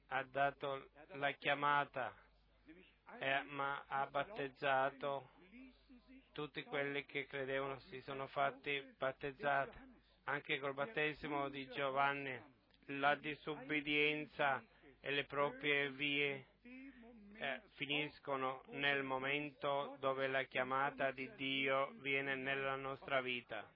ha 0.08 0.22
dato 0.24 0.90
la 1.14 1.32
chiamata, 1.32 2.14
eh, 3.18 3.42
ma 3.44 3.82
ha 3.88 4.06
battezzato 4.06 5.30
tutti 6.32 6.62
quelli 6.62 7.04
che 7.06 7.26
credevano 7.26 7.78
si 7.80 8.00
sono 8.02 8.26
fatti 8.26 8.82
battezzati. 8.98 9.90
Anche 10.24 10.60
col 10.60 10.74
battesimo 10.74 11.48
di 11.48 11.66
Giovanni, 11.70 12.38
la 12.86 13.14
disubbidienza 13.16 14.62
e 15.00 15.10
le 15.10 15.24
proprie 15.24 15.90
vie 15.90 16.46
eh, 17.42 17.60
finiscono 17.72 18.62
nel 18.68 19.02
momento 19.02 19.96
dove 19.98 20.28
la 20.28 20.44
chiamata 20.44 21.10
di 21.10 21.28
Dio 21.34 21.92
viene 21.98 22.36
nella 22.36 22.76
nostra 22.76 23.20
vita. 23.20 23.68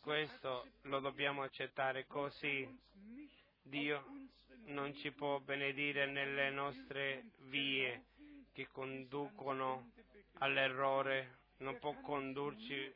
Questo 0.00 0.66
lo 0.82 1.00
dobbiamo 1.00 1.42
accettare 1.42 2.06
così. 2.06 2.66
Dio 3.62 4.02
non 4.66 4.94
ci 4.94 5.12
può 5.12 5.40
benedire 5.40 6.06
nelle 6.06 6.48
nostre 6.48 7.24
vie 7.50 8.06
che 8.52 8.66
conducono 8.72 9.90
all'errore, 10.38 11.40
non 11.58 11.78
può 11.78 11.94
condurci 12.00 12.94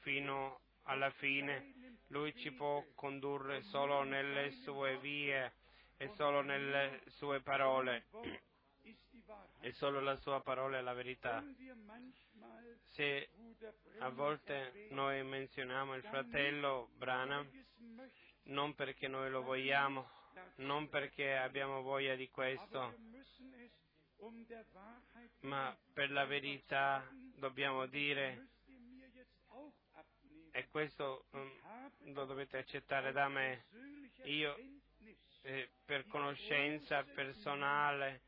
fino 0.00 0.62
alla 0.82 1.10
fine. 1.10 2.00
Lui 2.08 2.34
ci 2.36 2.50
può 2.50 2.84
condurre 2.96 3.62
solo 3.62 4.02
nelle 4.02 4.50
sue 4.50 4.98
vie 4.98 5.52
e 5.96 6.08
solo 6.14 6.42
nelle 6.42 7.02
sue 7.06 7.40
parole. 7.40 8.06
E 9.60 9.72
solo 9.72 10.00
la 10.00 10.16
sua 10.16 10.40
parola 10.40 10.78
è 10.78 10.80
la 10.80 10.92
verità. 10.92 11.42
Se 12.92 13.28
a 13.98 14.08
volte 14.10 14.88
noi 14.90 15.24
menzioniamo 15.24 15.94
il 15.94 16.02
fratello 16.02 16.90
Branham, 16.96 17.48
non 18.44 18.74
perché 18.74 19.08
noi 19.08 19.30
lo 19.30 19.42
vogliamo, 19.42 20.08
non 20.56 20.88
perché 20.88 21.36
abbiamo 21.36 21.82
voglia 21.82 22.14
di 22.14 22.28
questo, 22.30 22.94
ma 25.40 25.76
per 25.92 26.10
la 26.10 26.24
verità 26.24 27.04
dobbiamo 27.36 27.86
dire, 27.86 28.48
e 30.52 30.68
questo 30.68 31.26
um, 31.32 32.12
lo 32.14 32.24
dovete 32.24 32.56
accettare 32.58 33.12
da 33.12 33.28
me, 33.28 33.64
io 34.24 34.56
eh, 35.46 35.68
per 35.84 36.06
conoscenza 36.06 37.02
personale. 37.14 38.20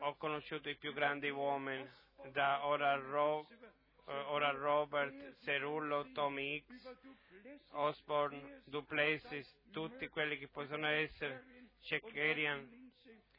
Ho 0.00 0.14
conosciuto 0.16 0.68
i 0.68 0.76
più 0.76 0.92
grandi 0.92 1.30
uomini, 1.30 1.88
da 2.32 2.64
Oral 2.66 3.00
Rock 3.00 3.56
eh, 4.06 4.24
ora 4.28 4.50
Robert, 4.50 5.36
Cerullo, 5.42 6.10
Tommy 6.12 6.60
X, 6.60 6.96
Osborne, 7.70 8.62
Duplessis, 8.64 9.48
tutti 9.70 10.08
quelli 10.08 10.38
che 10.38 10.48
possono 10.48 10.86
essere, 10.86 11.44
Shekerian, 11.80 12.90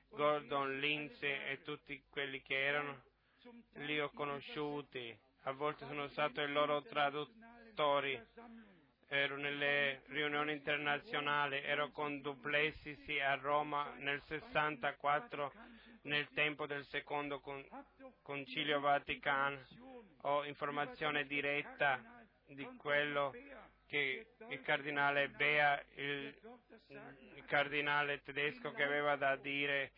Gordon, 0.09 0.79
Lindsay 0.79 1.51
e 1.51 1.61
tutti 1.63 2.01
quelli 2.09 2.41
che 2.41 2.55
erano, 2.55 3.03
li 3.73 3.99
ho 3.99 4.09
conosciuti, 4.11 5.17
a 5.41 5.51
volte 5.51 5.85
sono 5.85 6.07
stato 6.09 6.41
il 6.41 6.51
loro 6.51 6.81
traduttori, 6.83 8.21
ero 9.13 9.37
nelle 9.37 10.01
riunioni 10.07 10.53
internazionali, 10.53 11.61
ero 11.61 11.91
con 11.91 12.19
Duplessis 12.21 13.07
a 13.21 13.35
Roma 13.35 13.93
nel 13.99 14.21
64 14.23 15.53
nel 16.03 16.27
tempo 16.33 16.65
del 16.65 16.83
secondo 16.87 17.39
con- 17.39 17.63
concilio 18.23 18.79
Vaticano, 18.79 19.59
ho 20.21 20.43
informazione 20.45 21.25
diretta 21.25 22.25
di 22.47 22.65
quello 22.77 23.33
che 23.85 24.33
il 24.49 24.61
cardinale 24.61 25.29
Bea, 25.29 25.79
il, 25.95 26.35
il 27.35 27.45
cardinale 27.45 28.21
tedesco 28.23 28.71
che 28.71 28.83
aveva 28.83 29.15
da 29.15 29.35
dire 29.35 29.91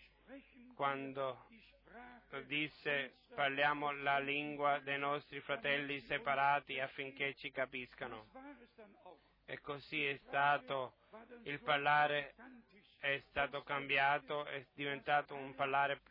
quando 0.76 1.48
disse 2.48 3.14
parliamo 3.34 3.92
la 3.92 4.20
lingua 4.20 4.80
dei 4.80 4.98
nostri 4.98 5.40
fratelli 5.40 6.00
separati 6.02 6.80
affinché 6.80 7.34
ci 7.36 7.52
capiscano. 7.52 8.28
E 9.46 9.62
così 9.62 10.06
è 10.06 10.18
stato, 10.26 10.94
il 11.44 11.60
parlare 11.60 12.34
è 13.00 13.22
stato 13.30 13.62
cambiato, 13.62 14.46
è 14.46 14.66
diventato 14.74 15.36
un 15.36 15.54
parlare 15.54 16.02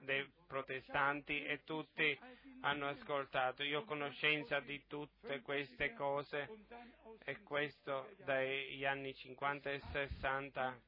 dei 0.00 0.30
protestanti 0.46 1.42
e 1.44 1.64
tutti 1.64 2.18
hanno 2.60 2.88
ascoltato. 2.88 3.62
Io 3.62 3.80
ho 3.80 3.84
conoscenza 3.84 4.60
di 4.60 4.82
tutte 4.86 5.40
queste 5.40 5.94
cose 5.94 6.48
e 7.24 7.42
questo 7.42 8.10
dagli 8.24 8.84
anni 8.84 9.14
50 9.14 9.70
e 9.70 9.80
60 9.92 10.80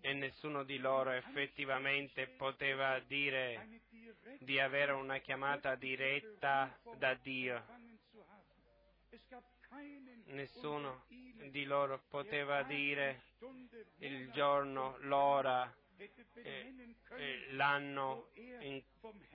e 0.00 0.12
nessuno 0.12 0.62
di 0.64 0.78
loro 0.78 1.10
effettivamente 1.10 2.26
poteva 2.28 2.98
dire 3.00 3.80
di 4.40 4.60
avere 4.60 4.92
una 4.92 5.18
chiamata 5.18 5.74
diretta 5.74 6.76
da 6.98 7.14
Dio. 7.14 7.75
Nessuno 10.26 11.04
di 11.50 11.64
loro 11.64 12.02
poteva 12.08 12.62
dire 12.62 13.22
il 13.98 14.30
giorno, 14.30 14.96
l'ora, 15.00 15.72
l'anno 17.52 18.28
in, 18.34 18.82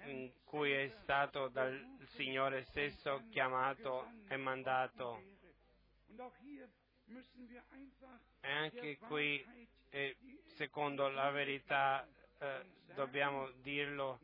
in 0.05 0.31
cui 0.43 0.71
è 0.71 0.87
stato 1.01 1.47
dal 1.47 1.97
Signore 2.15 2.63
stesso 2.65 3.23
chiamato 3.29 4.11
e 4.27 4.37
mandato. 4.37 5.23
E 8.41 8.51
anche 8.51 8.97
qui, 8.99 9.43
secondo 10.45 11.09
la 11.09 11.31
verità, 11.31 12.07
eh, 12.39 12.65
dobbiamo 12.93 13.49
dirlo, 13.61 14.19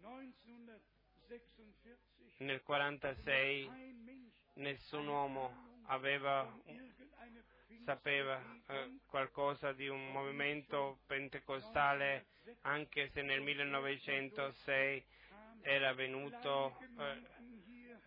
nel 2.38 2.62
46 2.62 3.96
nessun 4.58 5.08
uomo 5.08 5.82
aveva, 5.88 6.48
sapeva 7.86 8.42
eh, 8.68 9.00
qualcosa 9.06 9.72
di 9.74 9.88
un 9.88 10.12
movimento 10.12 11.00
pentecostale, 11.08 12.26
anche 12.62 13.10
se 13.10 13.22
nel 13.22 13.42
1906 13.42 15.04
era 15.62 15.94
venuto, 15.94 16.78
eh, 17.00 17.22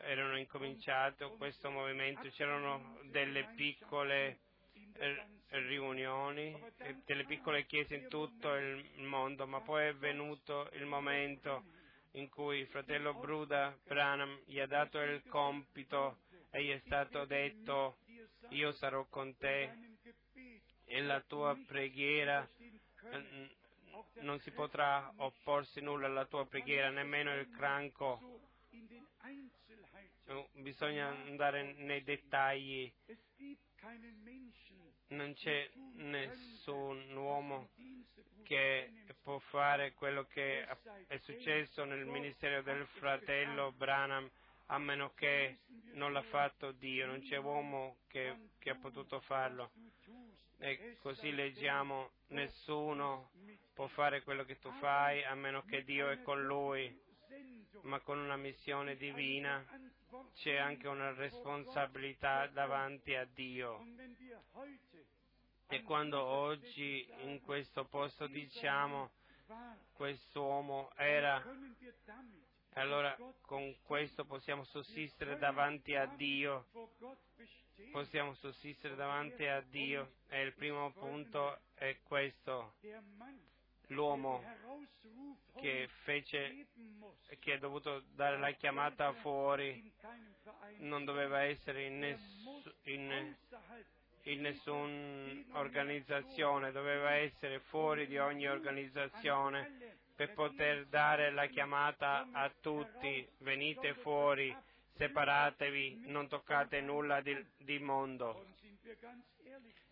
erano 0.02 0.38
incominciato 0.38 1.36
questo 1.36 1.70
movimento, 1.70 2.28
c'erano 2.30 2.98
delle 3.04 3.52
piccole 3.54 4.38
eh, 4.94 5.26
riunioni, 5.48 6.56
delle 7.04 7.24
piccole 7.24 7.66
chiese 7.66 7.96
in 7.96 8.08
tutto 8.08 8.54
il 8.54 9.02
mondo, 9.02 9.46
ma 9.46 9.60
poi 9.60 9.88
è 9.88 9.94
venuto 9.94 10.68
il 10.72 10.86
momento 10.86 11.64
in 12.12 12.28
cui 12.28 12.58
il 12.58 12.66
fratello 12.66 13.14
Bruda 13.14 13.76
Branham 13.86 14.40
gli 14.46 14.58
ha 14.58 14.66
dato 14.66 15.00
il 15.00 15.22
compito 15.28 16.18
e 16.50 16.64
gli 16.64 16.70
è 16.70 16.78
stato 16.84 17.24
detto 17.24 17.98
io 18.50 18.72
sarò 18.72 19.06
con 19.06 19.36
te 19.36 19.70
e 20.84 21.00
la 21.02 21.20
tua 21.20 21.56
preghiera 21.66 22.48
non 24.20 24.38
si 24.40 24.50
potrà 24.50 25.12
opporsi 25.16 25.80
nulla 25.80 26.06
alla 26.06 26.26
tua 26.26 26.46
preghiera, 26.46 26.90
nemmeno 26.90 27.34
il 27.34 27.48
cranco. 27.50 28.40
Bisogna 30.52 31.08
andare 31.08 31.74
nei 31.78 32.02
dettagli. 32.02 32.92
Non 35.08 35.34
c'è 35.34 35.68
nessun 35.94 37.16
uomo 37.16 37.70
che 38.44 38.92
può 39.22 39.38
fare 39.38 39.92
quello 39.94 40.24
che 40.26 40.66
è 41.06 41.18
successo 41.18 41.84
nel 41.84 42.06
ministero 42.06 42.62
del 42.62 42.86
fratello 42.98 43.72
Branham 43.72 44.30
a 44.66 44.78
meno 44.78 45.12
che 45.14 45.58
non 45.92 46.12
l'ha 46.12 46.22
fatto 46.22 46.72
Dio, 46.72 47.06
non 47.06 47.20
c'è 47.20 47.36
uomo 47.36 47.98
che, 48.08 48.50
che 48.58 48.70
ha 48.70 48.76
potuto 48.76 49.20
farlo. 49.20 49.70
E 50.58 50.96
così 51.00 51.32
leggiamo, 51.32 52.10
nessuno 52.28 53.30
può 53.72 53.86
fare 53.88 54.22
quello 54.22 54.44
che 54.44 54.58
tu 54.58 54.70
fai 54.72 55.24
a 55.24 55.34
meno 55.34 55.62
che 55.64 55.84
Dio 55.84 56.10
è 56.10 56.20
con 56.22 56.44
lui, 56.44 56.94
ma 57.82 57.98
con 58.00 58.18
una 58.18 58.36
missione 58.36 58.96
divina 58.96 59.64
c'è 60.34 60.56
anche 60.56 60.88
una 60.88 61.12
responsabilità 61.14 62.46
davanti 62.48 63.14
a 63.14 63.24
Dio. 63.24 63.84
E 65.68 65.82
quando 65.82 66.20
oggi 66.20 67.08
in 67.22 67.40
questo 67.40 67.84
posto 67.84 68.26
diciamo 68.26 69.12
quest'uomo 69.94 70.90
era 70.96 71.42
allora 72.74 73.16
con 73.42 73.74
questo 73.82 74.24
possiamo 74.24 74.62
sussistere 74.64 75.38
davanti 75.38 75.96
a 75.96 76.06
Dio, 76.06 76.66
possiamo 77.90 78.34
sussistere 78.34 78.94
davanti 78.94 79.44
a 79.46 79.60
Dio. 79.60 80.12
E 80.28 80.42
il 80.42 80.52
primo 80.54 80.92
punto 80.92 81.62
è 81.74 81.98
questo, 82.04 82.74
l'uomo 83.88 84.40
che 85.56 85.88
fece, 86.04 86.68
che 87.40 87.54
ha 87.54 87.58
dovuto 87.58 88.04
dare 88.14 88.38
la 88.38 88.52
chiamata 88.52 89.12
fuori, 89.14 89.92
non 90.78 91.04
doveva 91.04 91.42
essere 91.42 91.86
in, 91.86 91.98
ness- 91.98 92.72
in, 92.84 93.34
in 94.22 94.40
nessuna 94.40 96.70
doveva 96.70 97.10
essere 97.14 97.58
fuori 97.60 98.06
di 98.06 98.18
ogni 98.18 98.46
organizzazione 98.46 99.98
per 100.20 100.34
poter 100.34 100.84
dare 100.88 101.30
la 101.30 101.46
chiamata 101.46 102.28
a 102.30 102.52
tutti, 102.60 103.26
venite 103.38 103.94
fuori, 103.94 104.54
separatevi, 104.96 106.02
non 106.08 106.28
toccate 106.28 106.82
nulla 106.82 107.22
di, 107.22 107.34
di 107.56 107.78
mondo. 107.78 108.44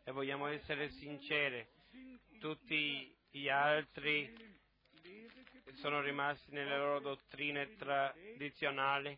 E 0.05 0.12
vogliamo 0.12 0.49
essere 0.49 0.91
sinceri, 0.91 1.66
tutti 2.41 3.11
gli 3.31 3.49
altri 3.49 4.31
sono 5.76 6.03
rimasti 6.03 6.51
nelle 6.51 6.76
loro 6.76 7.01
dottrine 7.01 7.74
tradizionali, 7.76 9.16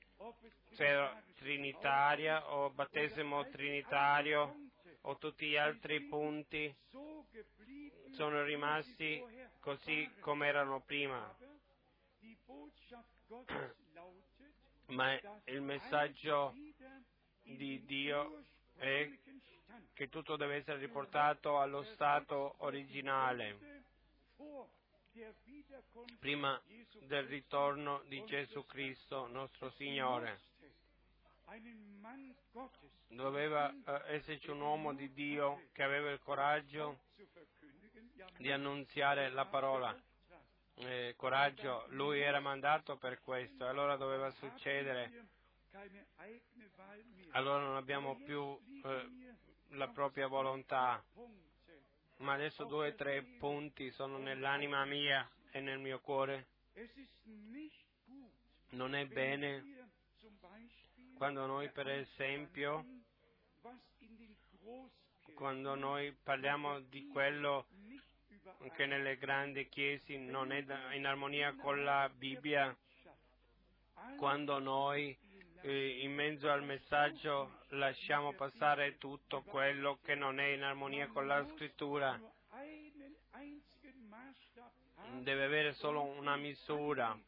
cioè 0.76 1.10
trinitaria 1.38 2.52
o 2.52 2.70
battesimo 2.70 3.48
trinitario 3.48 4.68
o 5.00 5.16
tutti 5.16 5.48
gli 5.48 5.56
altri 5.56 6.02
punti 6.02 6.72
sono 8.12 8.44
rimasti 8.44 9.20
così 9.60 10.10
come 10.20 10.48
erano 10.48 10.80
prima. 10.80 11.36
Ma 14.86 15.16
il 15.44 15.60
messaggio 15.60 16.54
di 17.42 17.84
Dio 17.84 18.42
è 18.76 19.08
che 19.92 20.08
tutto 20.08 20.36
deve 20.36 20.56
essere 20.56 20.78
riportato 20.78 21.60
allo 21.60 21.82
stato 21.84 22.54
originale, 22.58 23.84
prima 26.18 26.60
del 27.06 27.24
ritorno 27.24 28.02
di 28.08 28.24
Gesù 28.24 28.64
Cristo, 28.66 29.26
nostro 29.28 29.70
Signore. 29.72 30.40
Doveva 33.08 33.70
eh, 33.70 34.14
esserci 34.14 34.50
un 34.50 34.60
uomo 34.60 34.94
di 34.94 35.12
Dio 35.12 35.68
che 35.72 35.82
aveva 35.82 36.10
il 36.10 36.20
coraggio 36.20 37.00
di 38.38 38.50
annunziare 38.50 39.30
la 39.30 39.46
parola. 39.46 39.96
Eh, 40.74 41.14
coraggio, 41.16 41.84
lui 41.90 42.20
era 42.20 42.40
mandato 42.40 42.96
per 42.96 43.20
questo, 43.20 43.66
allora 43.66 43.96
doveva 43.96 44.30
succedere. 44.30 45.28
Allora 47.32 47.62
non 47.62 47.76
abbiamo 47.76 48.16
più 48.24 48.58
eh, 48.84 49.36
la 49.70 49.88
propria 49.88 50.26
volontà, 50.26 51.02
ma 52.18 52.32
adesso 52.32 52.64
due 52.64 52.88
o 52.88 52.94
tre 52.94 53.22
punti 53.38 53.90
sono 53.90 54.18
nell'anima 54.18 54.84
mia 54.84 55.28
e 55.50 55.60
nel 55.60 55.78
mio 55.78 56.00
cuore. 56.00 56.46
Non 58.70 58.94
è 58.94 59.04
bene 59.06 59.88
Quando 61.16 61.44
noi, 61.44 61.68
per 61.70 61.88
esempio, 61.88 62.84
quando 65.34 65.74
noi 65.74 66.12
parliamo 66.12 66.80
di 66.80 67.06
quello 67.08 67.66
che 68.74 68.86
nelle 68.86 69.16
grandi 69.16 69.68
chiese 69.68 70.16
non 70.16 70.52
è 70.52 70.64
in 70.94 71.06
armonia 71.06 71.54
con 71.54 71.82
la 71.82 72.10
Bibbia, 72.14 72.74
quando 74.16 74.58
noi 74.58 75.16
eh, 75.62 76.00
in 76.02 76.14
mezzo 76.14 76.50
al 76.50 76.62
messaggio 76.64 77.58
lasciamo 77.68 78.32
passare 78.32 78.96
tutto 78.98 79.42
quello 79.42 79.98
che 80.02 80.14
non 80.14 80.40
è 80.40 80.46
in 80.46 80.62
armonia 80.62 81.08
con 81.08 81.26
la 81.26 81.44
scrittura, 81.54 82.18
deve 85.22 85.44
avere 85.44 85.72
solo 85.74 86.02
una 86.02 86.36
misura 86.36 87.18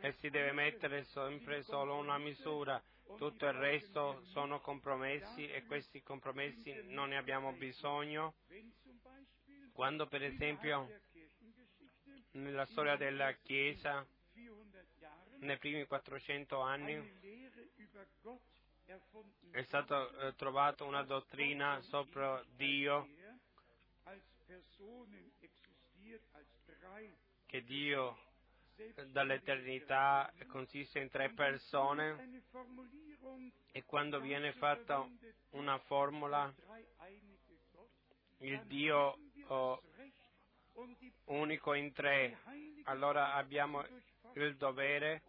e 0.00 0.12
si 0.14 0.30
deve 0.30 0.52
mettere 0.52 1.04
sempre 1.04 1.62
solo 1.62 1.96
una 1.96 2.18
misura. 2.18 2.82
Tutto 3.16 3.46
il 3.46 3.52
resto 3.52 4.22
sono 4.32 4.60
compromessi 4.60 5.48
e 5.48 5.64
questi 5.64 6.02
compromessi 6.02 6.74
non 6.88 7.10
ne 7.10 7.16
abbiamo 7.16 7.52
bisogno. 7.52 8.34
Quando 9.76 10.06
per 10.06 10.22
esempio 10.22 10.90
nella 12.30 12.64
storia 12.64 12.96
della 12.96 13.30
Chiesa, 13.34 14.06
nei 15.40 15.58
primi 15.58 15.84
400 15.84 16.58
anni, 16.60 16.94
è 19.50 19.62
stata 19.64 20.08
eh, 20.08 20.34
trovata 20.34 20.84
una 20.84 21.02
dottrina 21.02 21.78
sopra 21.82 22.42
Dio 22.56 23.06
che 27.44 27.62
Dio 27.64 28.16
dall'eternità 29.08 30.32
consiste 30.46 31.00
in 31.00 31.10
tre 31.10 31.34
persone 31.34 32.42
e 33.72 33.84
quando 33.84 34.20
viene 34.20 34.52
fatta 34.52 35.06
una 35.50 35.76
formula 35.80 36.50
il 38.38 38.60
Dio 38.66 39.18
oh, 39.46 39.82
unico 41.26 41.74
in 41.74 41.92
tre, 41.92 42.38
allora 42.84 43.34
abbiamo 43.34 43.84
il 44.34 44.56
dovere 44.56 45.22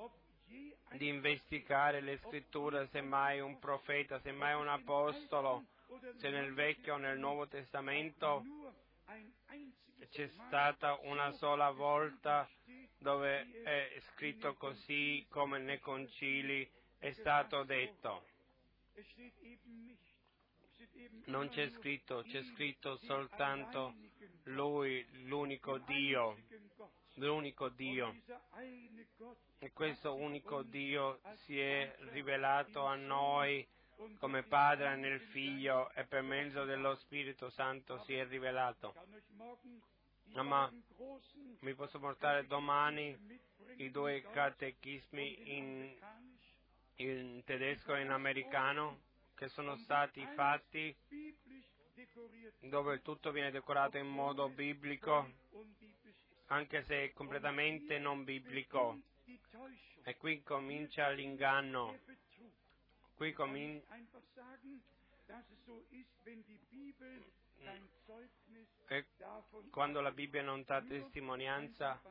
di 0.92 1.08
investigare 1.08 2.02
le 2.02 2.18
scritture, 2.18 2.88
se 2.88 3.02
mai 3.02 3.40
un 3.40 3.60
profeta, 3.60 4.20
se 4.20 4.32
mai 4.32 4.54
un 4.54 4.68
apostolo, 4.68 5.66
se 6.18 6.30
nel 6.30 6.54
Vecchio 6.54 6.96
o 6.96 6.98
nel 6.98 7.18
Nuovo 7.18 7.48
Testamento 7.48 8.44
c'è 10.10 10.28
stata 10.28 10.98
una 11.04 11.32
sola 11.34 11.72
volta 11.72 12.48
dove 12.98 13.62
è 13.64 14.00
scritto 14.14 14.54
così 14.56 15.26
come 15.30 15.60
nei 15.60 15.80
concili 15.80 16.70
è 16.98 17.12
stato 17.12 17.64
detto. 17.64 18.26
Non 21.26 21.50
c'è 21.50 21.70
scritto, 21.70 22.24
c'è 22.28 22.42
scritto 22.54 22.98
soltanto 22.98 23.96
Lui, 24.44 25.06
l'unico 25.24 25.78
Dio, 25.80 26.38
l'unico 27.16 27.70
Dio. 27.70 28.16
E 29.60 29.72
questo 29.74 30.16
unico 30.16 30.64
Dio 30.64 31.20
si 31.46 31.60
è 31.60 31.96
rivelato 32.12 32.86
a 32.86 32.96
noi 32.96 33.68
come 34.20 34.44
Padre 34.44 34.96
nel 34.96 35.20
Figlio 35.20 35.92
e 35.92 36.06
per 36.06 36.22
mezzo 36.22 36.66
dello 36.66 36.96
Spirito 36.96 37.50
Santo 37.50 38.00
si 38.04 38.14
è 38.14 38.26
rivelato. 38.26 38.94
Ma 40.34 40.72
mi 41.60 41.74
posso 41.74 42.00
portare 42.00 42.46
domani 42.46 43.18
i 43.78 43.90
due 43.90 44.22
catechismi 44.32 45.58
in, 45.58 45.96
in 46.96 47.42
tedesco 47.44 47.96
e 47.96 48.02
in 48.02 48.12
americano 48.12 49.06
che 49.38 49.50
sono 49.50 49.78
stati 49.78 50.26
fatti 50.34 50.96
dove 52.62 53.02
tutto 53.04 53.32
viene 53.32 53.52
decorato 53.52 53.98
in 53.98 54.08
modo 54.08 54.50
biblico, 54.50 55.32
anche 56.48 56.84
se 56.84 57.04
è 57.04 57.14
completamente 57.14 58.00
non 58.00 58.24
biblico. 58.24 59.00
E 60.04 60.18
qui 60.18 60.42
comincia 60.42 61.10
l'inganno. 61.10 62.00
Qui 63.16 63.32
comincia 63.34 63.96
e 68.88 69.06
quando 69.70 70.02
la 70.02 70.12
Bibbia 70.12 70.42
non 70.42 70.64
dà 70.66 70.82
testimonianza, 70.82 72.02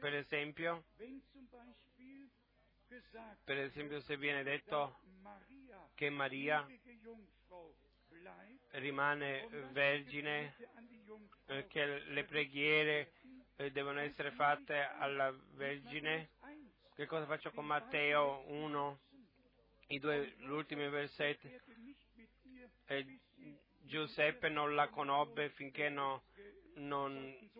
per 0.00 0.14
esempio, 0.14 0.84
per 3.44 3.56
esempio 3.58 4.00
se 4.00 4.16
viene 4.16 4.42
detto 4.42 4.98
che 5.94 6.10
Maria 6.10 6.66
rimane 8.72 9.46
vergine, 9.70 10.56
eh, 11.46 11.66
che 11.68 12.00
le 12.06 12.24
preghiere 12.24 13.12
eh, 13.56 13.70
devono 13.70 14.00
essere 14.00 14.32
fatte 14.32 14.80
alla 14.80 15.32
Vergine, 15.52 16.30
che 16.94 17.06
cosa 17.06 17.26
faccio 17.26 17.52
con 17.52 17.66
Matteo 17.66 18.42
1, 18.48 18.98
i 19.88 19.98
due 19.98 20.34
ultimi 20.48 20.88
versetti? 20.88 21.48
E 22.86 23.18
Giuseppe 23.82 24.48
non 24.48 24.74
la 24.74 24.88
conobbe 24.88 25.50
finché 25.50 25.88
no, 25.88 26.24
non, 26.74 27.50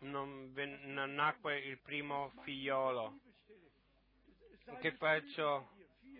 non, 0.00 0.52
non 0.54 1.14
nacque 1.14 1.58
il 1.58 1.78
primo 1.78 2.32
figliolo. 2.42 3.20
Che 4.80 4.92
faccio? 4.92 5.70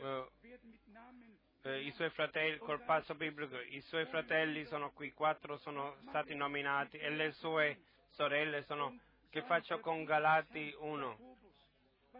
Uh, 0.00 1.68
uh, 1.68 1.68
I 1.68 1.90
suoi 1.92 2.10
fratelli, 2.10 2.58
col 2.58 2.82
passo 2.84 3.14
biblico, 3.14 3.58
i 3.58 3.80
suoi 3.82 4.06
fratelli 4.06 4.64
sono 4.66 4.92
qui, 4.92 5.12
quattro 5.12 5.58
sono 5.58 5.96
stati 6.08 6.34
nominati 6.34 6.96
e 6.96 7.10
le 7.10 7.32
sue 7.32 7.80
sorelle 8.10 8.62
sono. 8.62 8.98
Che 9.30 9.42
faccio 9.42 9.80
con 9.80 10.04
Galati 10.04 10.74
1? 10.78 11.36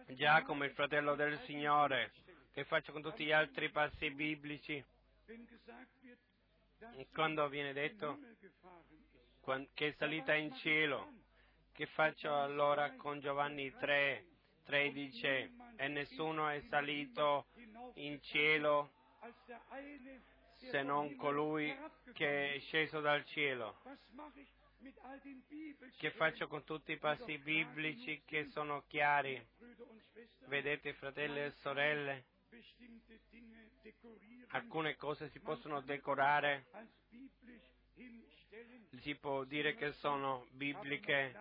Giacomo, 0.09 0.64
il 0.64 0.72
fratello 0.72 1.14
del 1.14 1.39
Signore. 1.47 2.12
Che 2.53 2.64
faccio 2.64 2.93
con 2.93 3.03
tutti 3.03 3.24
gli 3.24 3.33
altri 3.33 3.70
passi 3.70 4.11
biblici? 4.11 4.85
quando 7.12 7.49
viene 7.49 7.72
detto 7.72 8.18
che 9.74 9.89
è 9.89 9.93
salita 9.93 10.35
in 10.35 10.55
cielo, 10.57 11.12
che 11.72 11.87
faccio 11.87 12.35
allora 12.35 12.93
con 12.97 13.20
Giovanni 13.20 13.72
3, 13.79 14.24
13 14.67 15.27
e 15.77 15.89
nessuno 15.89 16.49
è 16.49 16.61
salito 16.69 17.47
in 17.95 18.21
cielo 18.21 18.91
se 20.55 20.83
non 20.83 21.14
colui 21.17 21.75
che 22.12 22.55
è 22.55 22.59
sceso 22.61 23.01
dal 23.01 23.25
cielo. 23.27 23.79
Che 25.97 26.11
faccio 26.11 26.49
con 26.49 26.64
tutti 26.64 26.93
i 26.93 26.99
passi 26.99 27.39
biblici 27.39 28.23
che 28.25 28.47
sono 28.47 28.85
chiari? 28.89 29.45
Vedete 30.47 30.93
fratelli 30.95 31.41
e 31.41 31.51
sorelle? 31.61 32.25
Alcune 34.49 34.97
cose 34.97 35.29
si 35.31 35.41
possono 35.41 35.81
decorare, 35.81 36.67
si 39.01 39.14
può 39.17 39.45
dire 39.45 39.75
che 39.75 39.93
sono 39.93 40.47
bibliche, 40.53 41.35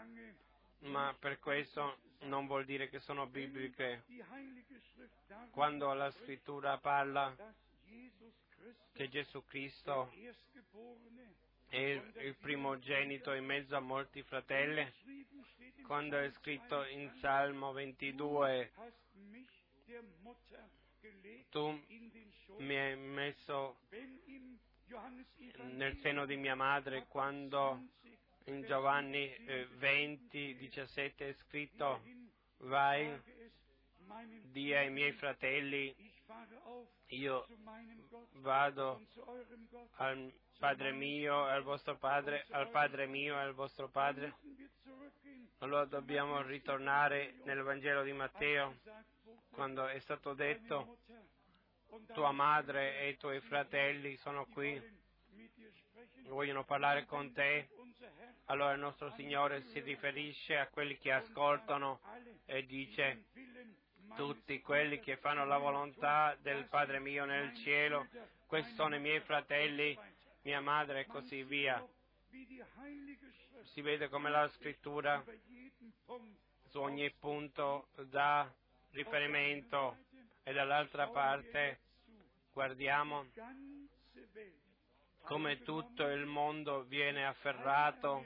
ma 0.86 1.16
per 1.18 1.40
questo 1.40 1.98
non 2.22 2.48
vuol 2.48 2.66
dire 2.66 2.90
che 2.90 3.00
sono 3.00 3.28
bibliche. 3.28 4.04
Quando 5.52 5.94
la 5.94 6.12
scrittura 6.12 6.78
parla 6.78 7.36
che 8.94 9.10
Gesù 9.10 9.44
Cristo 9.46 10.12
è 11.68 11.78
il 11.78 12.36
primogenito 12.40 13.34
in 13.34 13.46
mezzo 13.46 13.76
a 13.76 13.80
molti 13.80 14.22
fratelli, 14.24 14.92
quando 15.86 16.18
è 16.18 16.30
scritto 16.32 16.84
in 16.86 17.12
Salmo 17.20 17.72
22, 17.74 18.72
tu 21.50 21.80
mi 22.58 22.76
hai 22.76 22.96
messo 22.96 23.78
nel 25.74 25.98
seno 25.98 26.26
di 26.26 26.38
mia 26.38 26.56
madre 26.56 27.06
quando 27.08 27.90
in 28.46 28.64
Giovanni 28.64 29.34
20, 29.78 30.56
17 30.56 31.30
è 31.30 31.34
scritto 31.34 32.02
vai, 32.58 33.20
di 34.44 34.74
ai 34.74 34.90
miei 34.92 35.14
fratelli, 35.14 35.96
io 37.08 37.48
vado 38.34 39.02
al 39.96 40.32
Padre 40.58 40.92
mio, 40.92 41.44
al 41.44 41.64
vostro 41.64 41.98
Padre, 41.98 42.46
al 42.52 42.70
Padre 42.70 43.08
mio 43.08 43.36
e 43.36 43.42
al 43.42 43.54
vostro 43.54 43.90
Padre. 43.90 44.36
Allora 45.60 45.86
dobbiamo 45.86 46.42
ritornare 46.42 47.36
nel 47.44 47.62
Vangelo 47.62 48.04
di 48.04 48.14
Matteo 48.14 48.78
quando 49.52 49.88
è 49.88 50.00
stato 50.00 50.34
detto 50.34 50.98
tua 52.14 52.32
madre 52.32 53.00
e 53.00 53.10
i 53.10 53.18
tuoi 53.18 53.40
fratelli 53.42 54.18
sono 54.18 54.46
qui, 54.48 54.82
vogliono 56.28 56.64
parlare 56.64 57.06
con 57.06 57.32
te, 57.34 57.68
allora 58.46 58.74
il 58.74 58.80
nostro 58.80 59.12
Signore 59.12 59.64
si 59.72 59.80
riferisce 59.80 60.58
a 60.58 60.68
quelli 60.68 60.98
che 60.98 61.12
ascoltano 61.12 62.00
e 62.46 62.66
dice 62.66 63.26
tutti 64.16 64.62
quelli 64.62 65.00
che 65.00 65.18
fanno 65.18 65.46
la 65.46 65.58
volontà 65.58 66.38
del 66.42 66.66
Padre 66.66 67.00
mio 67.00 67.26
nel 67.26 67.56
cielo, 67.58 68.08
questi 68.46 68.74
sono 68.76 68.96
i 68.96 69.00
miei 69.00 69.20
fratelli, 69.22 69.98
mia 70.44 70.62
madre 70.62 71.02
e 71.02 71.06
così 71.06 71.44
via. 71.44 71.86
Si 73.64 73.82
vede 73.82 74.10
come 74.10 74.30
la 74.30 74.48
scrittura 74.50 75.24
su 76.70 76.80
ogni 76.80 77.12
punto 77.12 77.88
dà 78.10 78.52
riferimento 78.92 79.98
e 80.44 80.54
dall'altra 80.54 81.08
parte 81.08 81.80
guardiamo 82.54 83.26
come 85.26 85.62
tutto 85.64 86.08
il 86.08 86.26
mondo 86.26 86.84
viene 86.84 87.26
afferrato, 87.26 88.26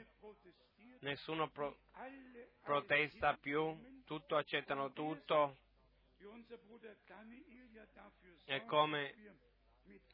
nessuno 1.00 1.48
pro- 1.50 1.78
protesta 2.62 3.36
più, 3.40 4.02
tutto 4.04 4.36
accettano 4.36 4.92
tutto. 4.92 5.56
E 8.44 8.64
come 8.66 9.14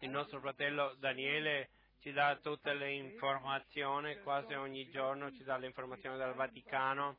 il 0.01 0.11
nostro 0.11 0.41
fratello 0.41 0.95
Daniele 0.99 1.71
ci 2.01 2.13
dà 2.13 2.37
tutte 2.37 2.73
le 2.75 2.93
informazioni, 2.93 4.21
quasi 4.21 4.55
ogni 4.55 4.89
giorno 4.91 5.33
ci 5.33 5.43
dà 5.43 5.57
le 5.57 5.67
informazioni 5.67 6.17
dal 6.17 6.35
Vaticano, 6.35 7.19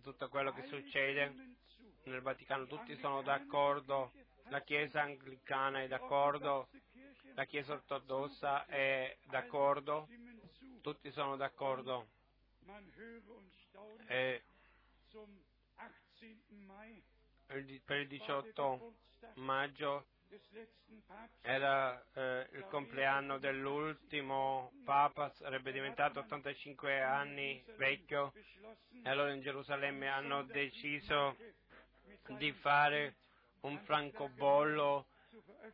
tutto 0.00 0.28
quello 0.28 0.52
che 0.52 0.66
succede 0.66 1.56
nel 2.04 2.20
Vaticano, 2.20 2.66
tutti 2.66 2.96
sono 2.98 3.22
d'accordo, 3.22 4.12
la 4.50 4.60
Chiesa 4.60 5.02
anglicana 5.02 5.82
è 5.82 5.88
d'accordo, 5.88 6.68
la 7.36 7.44
Chiesa 7.44 7.74
ortodossa 7.74 8.64
è 8.64 9.14
d'accordo, 9.24 10.08
tutti 10.80 11.10
sono 11.12 11.36
d'accordo. 11.36 12.08
E 14.06 14.42
per 17.84 17.98
il 17.98 18.08
18 18.08 18.94
maggio 19.34 20.06
era 21.42 22.02
eh, 22.14 22.48
il 22.52 22.64
compleanno 22.70 23.38
dell'ultimo 23.38 24.72
Papa, 24.84 25.28
sarebbe 25.34 25.72
diventato 25.72 26.20
85 26.20 27.02
anni 27.02 27.62
vecchio 27.76 28.32
e 29.02 29.08
allora 29.10 29.32
in 29.32 29.42
Gerusalemme 29.42 30.08
hanno 30.08 30.42
deciso 30.44 31.36
di 32.38 32.50
fare 32.52 33.16
un 33.60 33.78
francobollo 33.80 35.06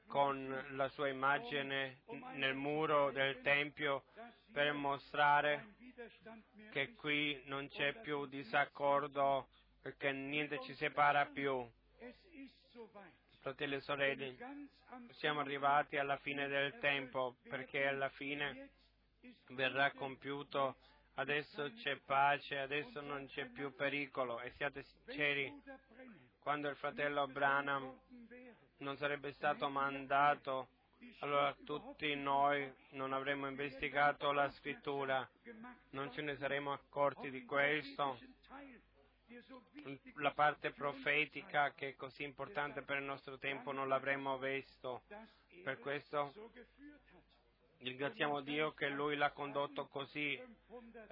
con 0.06 0.66
la 0.70 0.88
sua 0.88 1.08
immagine 1.08 2.00
nel 2.34 2.54
muro 2.54 3.10
del 3.10 3.40
Tempio 3.42 4.04
per 4.52 4.72
mostrare 4.72 5.74
che 6.70 6.94
qui 6.94 7.40
non 7.46 7.68
c'è 7.68 8.00
più 8.00 8.26
disaccordo 8.26 9.48
perché 9.80 10.12
niente 10.12 10.60
ci 10.62 10.74
separa 10.74 11.26
più. 11.26 11.68
Fratelli 13.40 13.74
e 13.74 13.80
sorelle, 13.80 14.36
siamo 15.14 15.40
arrivati 15.40 15.96
alla 15.96 16.16
fine 16.18 16.46
del 16.46 16.78
tempo 16.78 17.36
perché 17.48 17.86
alla 17.86 18.08
fine 18.10 18.70
verrà 19.48 19.90
compiuto, 19.92 20.76
adesso 21.14 21.72
c'è 21.82 21.96
pace, 21.96 22.58
adesso 22.58 23.00
non 23.00 23.26
c'è 23.26 23.46
più 23.46 23.74
pericolo 23.74 24.40
e 24.40 24.52
siate 24.52 24.84
sinceri, 24.84 25.52
quando 26.42 26.68
il 26.68 26.76
fratello 26.76 27.26
Branham 27.28 27.98
non 28.78 28.96
sarebbe 28.96 29.32
stato 29.32 29.68
mandato, 29.68 30.68
allora 31.20 31.54
tutti 31.64 32.14
noi 32.14 32.70
non 32.90 33.12
avremmo 33.12 33.48
investigato 33.48 34.32
la 34.32 34.50
scrittura, 34.50 35.28
non 35.90 36.12
ce 36.12 36.22
ne 36.22 36.36
saremmo 36.36 36.72
accorti 36.72 37.30
di 37.30 37.44
questo. 37.44 38.18
La 40.16 40.32
parte 40.32 40.72
profetica 40.72 41.72
che 41.72 41.90
è 41.90 41.96
così 41.96 42.24
importante 42.24 42.82
per 42.82 42.98
il 42.98 43.04
nostro 43.04 43.38
tempo 43.38 43.72
non 43.72 43.88
l'avremmo 43.88 44.36
visto. 44.38 45.02
Per 45.62 45.78
questo 45.78 46.32
ringraziamo 47.78 48.40
Dio 48.40 48.72
che 48.72 48.88
Lui 48.88 49.16
l'ha 49.16 49.30
condotto 49.30 49.86
così 49.86 50.38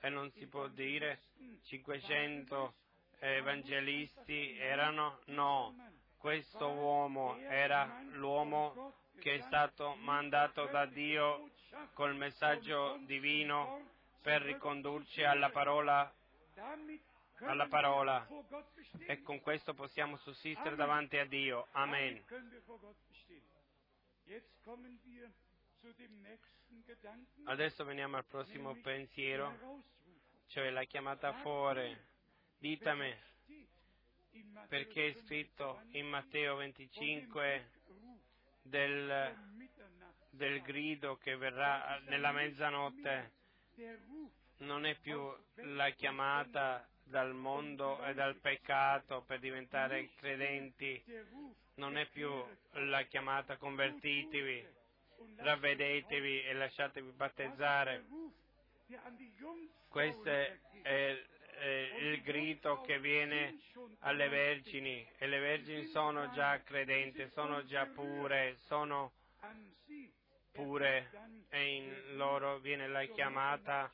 e 0.00 0.08
non 0.08 0.30
si 0.32 0.46
può 0.46 0.66
dire 0.68 1.22
500 1.62 2.74
evangelisti 3.20 4.56
erano, 4.58 5.20
no, 5.26 5.74
questo 6.18 6.68
uomo 6.68 7.36
era 7.38 8.02
l'uomo 8.12 8.94
che 9.18 9.34
è 9.34 9.40
stato 9.42 9.94
mandato 9.96 10.66
da 10.66 10.86
Dio 10.86 11.50
col 11.92 12.16
messaggio 12.16 12.98
divino 13.04 13.88
per 14.22 14.42
ricondurci 14.42 15.22
alla 15.22 15.50
parola, 15.50 16.12
alla 17.40 17.66
parola. 17.68 18.26
E 19.06 19.22
con 19.22 19.40
questo 19.40 19.74
possiamo 19.74 20.16
sussistere 20.18 20.76
davanti 20.76 21.16
a 21.18 21.26
Dio. 21.26 21.68
Amen. 21.72 22.22
Adesso 27.44 27.84
veniamo 27.84 28.16
al 28.16 28.24
prossimo 28.24 28.74
pensiero, 28.82 29.82
cioè 30.48 30.70
la 30.70 30.84
chiamata 30.84 31.32
fuori. 31.40 32.08
Ditami, 32.60 33.10
perché 34.68 35.06
è 35.06 35.12
scritto 35.14 35.80
in 35.92 36.06
Matteo 36.06 36.56
25 36.56 37.70
del, 38.60 39.34
del 40.28 40.60
grido 40.60 41.16
che 41.16 41.36
verrà 41.36 41.98
nella 42.08 42.32
mezzanotte, 42.32 43.32
non 44.58 44.84
è 44.84 44.94
più 44.96 45.34
la 45.54 45.88
chiamata 45.92 46.86
dal 47.02 47.32
mondo 47.32 48.04
e 48.04 48.12
dal 48.12 48.36
peccato 48.36 49.22
per 49.22 49.38
diventare 49.38 50.10
credenti, 50.16 51.02
non 51.76 51.96
è 51.96 52.06
più 52.08 52.30
la 52.72 53.04
chiamata 53.04 53.56
convertitevi, 53.56 54.66
ravvedetevi 55.36 56.42
e 56.42 56.52
lasciatevi 56.52 57.10
battezzare. 57.12 58.04
Questo 59.88 60.28
è, 60.28 60.58
è 61.60 61.94
il 61.98 62.22
grido 62.22 62.80
che 62.80 62.98
viene 62.98 63.60
alle 64.00 64.28
vergini 64.28 65.06
e 65.18 65.26
le 65.26 65.38
vergini 65.38 65.84
sono 65.84 66.30
già 66.30 66.62
credenti, 66.62 67.28
sono 67.28 67.64
già 67.66 67.84
pure, 67.86 68.56
sono 68.66 69.12
pure 70.52 71.10
e 71.50 71.74
in 71.76 72.16
loro 72.16 72.58
viene 72.60 72.88
la 72.88 73.04
chiamata 73.04 73.92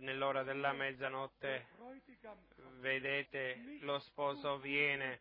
nell'ora 0.00 0.42
della 0.42 0.72
mezzanotte. 0.72 1.66
Vedete, 2.80 3.78
lo 3.80 3.98
sposo 4.00 4.58
viene, 4.58 5.20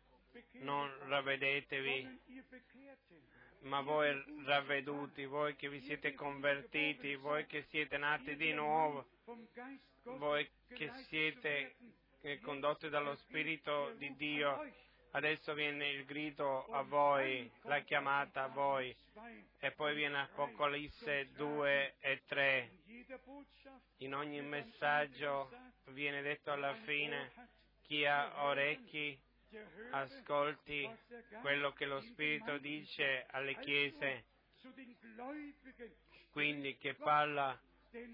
non 0.59 0.91
ravvedetevi, 1.07 2.19
ma 3.61 3.79
voi 3.79 4.43
ravveduti, 4.43 5.25
voi 5.25 5.55
che 5.55 5.69
vi 5.69 5.79
siete 5.81 6.13
convertiti, 6.13 7.15
voi 7.15 7.45
che 7.45 7.63
siete 7.69 7.97
nati 7.97 8.35
di 8.35 8.51
nuovo, 8.51 9.07
voi 10.17 10.49
che 10.67 10.91
siete 11.07 11.75
condotti 12.41 12.89
dallo 12.89 13.15
Spirito 13.15 13.93
di 13.97 14.15
Dio, 14.15 14.71
adesso 15.11 15.53
viene 15.53 15.89
il 15.89 16.05
grido 16.05 16.65
a 16.67 16.81
voi, 16.83 17.49
la 17.63 17.79
chiamata 17.81 18.43
a 18.43 18.47
voi, 18.47 18.95
e 19.59 19.71
poi 19.71 19.95
viene 19.95 20.21
Apocalisse 20.21 21.31
2 21.33 21.95
e 21.99 22.21
3. 22.25 22.71
In 23.97 24.15
ogni 24.15 24.41
messaggio 24.41 25.51
viene 25.85 26.21
detto 26.21 26.51
alla 26.51 26.75
fine, 26.83 27.31
chi 27.83 28.05
ha 28.05 28.45
orecchi 28.45 29.17
ascolti 29.91 30.89
quello 31.41 31.71
che 31.73 31.85
lo 31.85 32.01
Spirito 32.01 32.57
dice 32.57 33.25
alle 33.29 33.57
chiese, 33.59 34.25
quindi 36.31 36.77
che 36.77 36.93
parla 36.95 37.57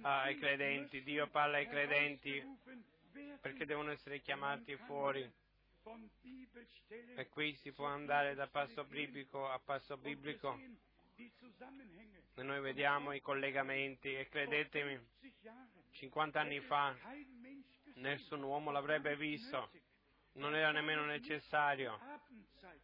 ai 0.01 0.37
credenti, 0.37 1.01
Dio 1.03 1.27
parla 1.27 1.57
ai 1.57 1.67
credenti 1.67 2.43
perché 3.39 3.65
devono 3.65 3.91
essere 3.91 4.21
chiamati 4.21 4.75
fuori. 4.75 5.29
E 7.15 7.27
qui 7.29 7.55
si 7.55 7.71
può 7.71 7.85
andare 7.85 8.35
da 8.35 8.47
passo 8.47 8.83
biblico 8.83 9.49
a 9.49 9.59
passo 9.59 9.97
biblico 9.97 10.59
e 12.35 12.43
noi 12.43 12.61
vediamo 12.61 13.11
i 13.13 13.21
collegamenti 13.21 14.13
e 14.15 14.27
credetemi, 14.29 14.99
50 15.91 16.39
anni 16.39 16.59
fa 16.61 16.95
nessun 17.95 18.41
uomo 18.41 18.71
l'avrebbe 18.71 19.15
visto, 19.15 19.69
non 20.33 20.55
era 20.55 20.71
nemmeno 20.71 21.05
necessario, 21.05 21.99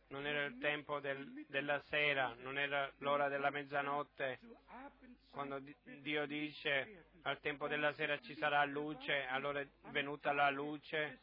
non 0.08 0.26
era 0.26 0.45
il 0.45 0.58
tempo 0.58 1.00
del, 1.00 1.45
della 1.48 1.80
sera, 1.82 2.34
non 2.39 2.58
era 2.58 2.91
l'ora 2.98 3.28
della 3.28 3.50
mezzanotte, 3.50 4.39
quando 5.30 5.62
Dio 6.02 6.26
dice 6.26 7.10
al 7.24 7.39
tempo 7.39 7.68
della 7.68 7.93
sera 7.93 8.20
ci 8.20 8.36
sarà 8.36 8.64
luce, 8.66 9.26
allora 9.28 9.60
è 9.60 9.68
venuta 9.89 10.32
la 10.34 10.50
luce, 10.50 11.22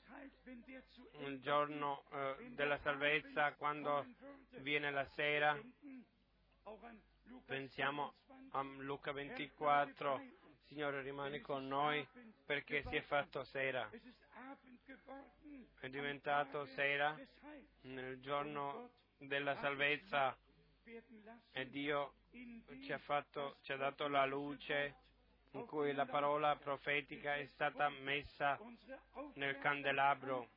il 1.20 1.40
giorno 1.40 2.04
eh, 2.10 2.50
della 2.50 2.78
salvezza, 2.78 3.54
quando 3.54 4.06
viene 4.58 4.90
la 4.90 5.06
sera, 5.14 5.58
pensiamo 7.46 8.14
a 8.52 8.62
Luca 8.62 9.12
24, 9.12 10.22
Signore 10.74 11.02
rimane 11.02 11.40
con 11.40 11.68
noi 11.68 12.04
perché 12.44 12.82
si 12.88 12.96
è 12.96 13.00
fatto 13.02 13.44
sera. 13.44 13.88
È 15.78 15.88
diventato 15.88 16.66
sera 16.74 17.16
nel 17.82 18.18
giorno 18.20 18.90
della 19.18 19.54
salvezza 19.60 20.36
e 21.52 21.70
Dio 21.70 22.14
ci 22.82 22.92
ha, 22.92 22.98
fatto, 22.98 23.58
ci 23.62 23.70
ha 23.70 23.76
dato 23.76 24.08
la 24.08 24.26
luce 24.26 24.96
in 25.52 25.64
cui 25.64 25.92
la 25.92 26.06
parola 26.06 26.56
profetica 26.56 27.36
è 27.36 27.46
stata 27.46 27.88
messa 27.88 28.58
nel 29.34 29.56
candelabro 29.60 30.48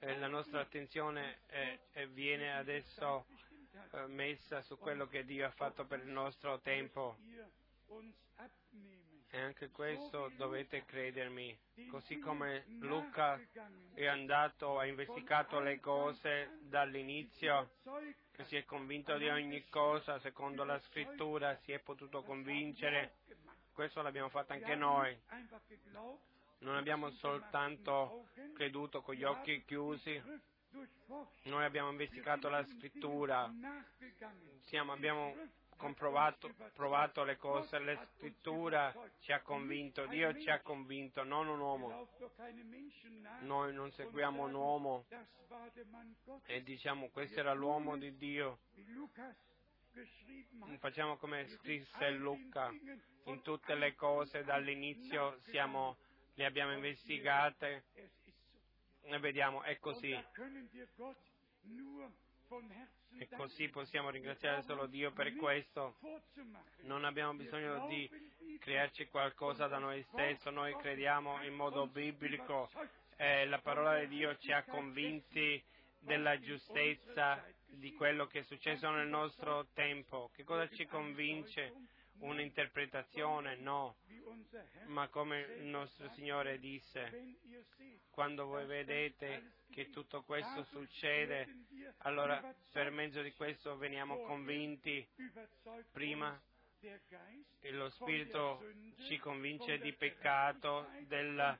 e 0.00 0.18
la 0.18 0.28
nostra 0.28 0.60
attenzione 0.60 1.38
è- 1.46 1.78
è 1.92 2.06
viene 2.08 2.54
adesso 2.54 3.24
eh, 3.92 4.06
messa 4.08 4.60
su 4.60 4.76
quello 4.76 5.06
che 5.06 5.24
Dio 5.24 5.46
ha 5.46 5.50
fatto 5.50 5.86
per 5.86 6.00
il 6.00 6.10
nostro 6.10 6.60
tempo. 6.60 7.16
E 9.34 9.40
anche 9.40 9.70
questo 9.70 10.30
dovete 10.36 10.84
credermi. 10.84 11.58
Così 11.90 12.18
come 12.18 12.64
Luca 12.80 13.40
è 13.94 14.06
andato, 14.06 14.78
ha 14.78 14.84
investigato 14.84 15.58
le 15.60 15.80
cose 15.80 16.58
dall'inizio 16.62 17.70
si 18.44 18.56
è 18.56 18.64
convinto 18.64 19.16
di 19.18 19.28
ogni 19.28 19.64
cosa, 19.68 20.18
secondo 20.18 20.64
la 20.64 20.78
scrittura 20.80 21.54
si 21.62 21.72
è 21.72 21.78
potuto 21.78 22.22
convincere. 22.22 23.14
Questo 23.72 24.02
l'abbiamo 24.02 24.28
fatto 24.28 24.52
anche 24.52 24.74
noi. 24.74 25.16
Non 26.58 26.76
abbiamo 26.76 27.10
soltanto 27.12 28.26
creduto 28.54 29.00
con 29.02 29.14
gli 29.14 29.24
occhi 29.24 29.64
chiusi, 29.64 30.20
noi 31.44 31.64
abbiamo 31.64 31.90
investigato 31.90 32.48
la 32.48 32.64
scrittura. 32.64 33.52
Siamo- 34.62 34.92
abbiamo 34.92 35.34
comprovato 35.82 36.48
provato 36.74 37.24
le 37.24 37.36
cose, 37.36 37.76
la 37.80 38.06
scrittura 38.14 38.94
ci 39.18 39.32
ha 39.32 39.40
convinto, 39.40 40.06
Dio 40.06 40.32
ci 40.38 40.48
ha 40.48 40.60
convinto, 40.60 41.24
non 41.24 41.48
un 41.48 41.58
uomo. 41.58 42.08
Noi 43.40 43.74
non 43.74 43.90
seguiamo 43.90 44.44
un 44.44 44.54
uomo 44.54 45.04
e 46.46 46.62
diciamo 46.62 47.08
questo 47.08 47.40
era 47.40 47.52
l'uomo 47.52 47.98
di 47.98 48.16
Dio. 48.16 48.60
Facciamo 50.78 51.16
come 51.16 51.48
scrisse 51.48 52.10
Luca, 52.10 52.70
in 53.24 53.42
tutte 53.42 53.74
le 53.74 53.96
cose 53.96 54.44
dall'inizio 54.44 55.36
siamo, 55.40 55.96
le 56.34 56.44
abbiamo 56.44 56.72
investigate 56.74 57.84
e 59.02 59.18
vediamo, 59.18 59.62
è 59.62 59.78
così. 59.80 60.16
E 63.18 63.28
così 63.36 63.68
possiamo 63.68 64.10
ringraziare 64.10 64.62
solo 64.62 64.86
Dio 64.86 65.10
per 65.12 65.34
questo. 65.36 65.96
Non 66.82 67.04
abbiamo 67.04 67.32
bisogno 67.34 67.86
di 67.88 68.08
crearci 68.58 69.06
qualcosa 69.06 69.68
da 69.68 69.78
noi 69.78 70.02
stessi, 70.12 70.50
noi 70.50 70.76
crediamo 70.76 71.42
in 71.44 71.54
modo 71.54 71.86
biblico 71.86 72.68
e 73.16 73.46
la 73.46 73.58
parola 73.58 73.98
di 74.00 74.08
Dio 74.08 74.36
ci 74.36 74.52
ha 74.52 74.64
convinti 74.64 75.62
della 76.00 76.38
giustezza 76.40 77.42
di 77.66 77.94
quello 77.94 78.26
che 78.26 78.40
è 78.40 78.42
successo 78.42 78.90
nel 78.90 79.08
nostro 79.08 79.68
tempo. 79.72 80.30
Che 80.34 80.44
cosa 80.44 80.68
ci 80.68 80.84
convince? 80.86 81.72
Un'interpretazione? 82.22 83.56
No, 83.56 83.96
ma 84.86 85.08
come 85.08 85.40
il 85.58 85.66
nostro 85.66 86.08
Signore 86.10 86.58
disse, 86.58 87.36
quando 88.10 88.46
voi 88.46 88.64
vedete 88.64 89.54
che 89.70 89.90
tutto 89.90 90.22
questo 90.22 90.62
succede, 90.64 91.48
allora 91.98 92.54
per 92.70 92.90
mezzo 92.90 93.22
di 93.22 93.32
questo 93.32 93.76
veniamo 93.76 94.22
convinti 94.22 95.06
prima 95.90 96.40
lo 97.70 97.90
Spirito 97.90 98.64
ci 99.06 99.18
convince 99.18 99.78
di 99.78 99.92
peccato, 99.92 100.88
della 101.06 101.58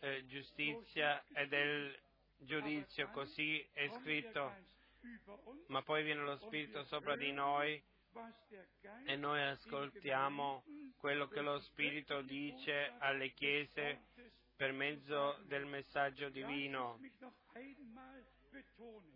eh, 0.00 0.24
giustizia 0.26 1.24
e 1.32 1.48
del 1.48 1.96
giudizio, 2.36 3.10
così 3.10 3.64
è 3.72 3.88
scritto. 4.00 4.72
Ma 5.66 5.82
poi 5.82 6.02
viene 6.02 6.22
lo 6.22 6.36
Spirito 6.36 6.84
sopra 6.84 7.16
di 7.16 7.32
noi 7.32 7.82
e 9.06 9.16
noi 9.16 9.42
ascoltiamo 9.42 10.64
quello 10.98 11.26
che 11.28 11.40
lo 11.40 11.58
Spirito 11.60 12.22
dice 12.22 12.92
alle 12.98 13.32
chiese 13.32 14.06
per 14.56 14.72
mezzo 14.72 15.38
del 15.46 15.66
messaggio 15.66 16.28
divino. 16.28 16.98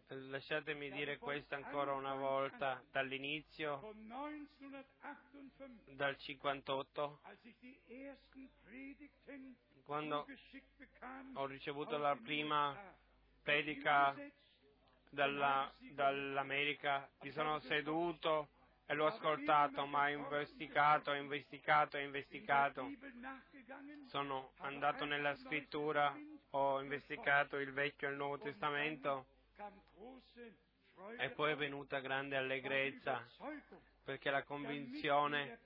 Lasciatemi 0.09 0.91
dire 0.91 1.19
questo 1.19 1.55
ancora 1.55 1.93
una 1.93 2.15
volta, 2.15 2.83
dall'inizio, 2.91 3.79
Von 3.79 3.97
1958, 3.99 5.95
dal 5.95 6.17
58, 6.17 7.21
als 7.23 7.45
ich 7.45 7.57
die 7.61 7.79
ersten 7.87 8.51
Predigten 8.65 9.57
quando 9.85 10.27
ho 11.35 11.47
ricevuto 11.47 11.97
la 11.97 12.15
prima 12.15 12.77
predica 13.43 14.15
dalla- 15.09 15.73
dall'America, 15.79 17.09
mi 17.23 17.31
sono 17.31 17.59
seduto 17.61 18.49
e 18.91 18.95
l'ho 18.95 19.07
ascoltato, 19.07 19.85
ma 19.85 20.05
ho 20.05 20.09
investigato, 20.09 21.11
ho 21.11 21.15
investigato, 21.15 21.99
ho 21.99 22.01
investigato. 22.01 22.91
Sono 24.07 24.53
andato 24.61 25.05
nella 25.05 25.37
scrittura, 25.37 26.17
ho 26.51 26.81
investigato 26.81 27.59
il 27.59 27.71
Vecchio 27.71 28.09
e 28.09 28.13
il 28.13 28.17
Nuovo 28.17 28.39
Testamento 28.39 29.27
e 31.19 31.29
poi 31.29 31.53
è 31.53 31.57
venuta 31.57 32.01
grande 32.01 32.37
allegrezza 32.37 33.23
perché 34.05 34.31
la 34.31 34.43
convinzione 34.43 35.59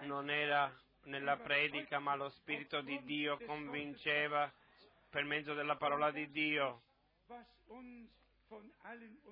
non 0.00 0.30
era 0.30 0.76
nella 1.04 1.36
predica, 1.36 2.00
ma 2.00 2.16
lo 2.16 2.28
Spirito 2.28 2.80
di 2.80 3.00
Dio 3.04 3.38
convinceva 3.46 4.52
per 5.10 5.22
mezzo 5.22 5.54
della 5.54 5.76
parola 5.76 6.10
di 6.10 6.28
Dio. 6.32 6.82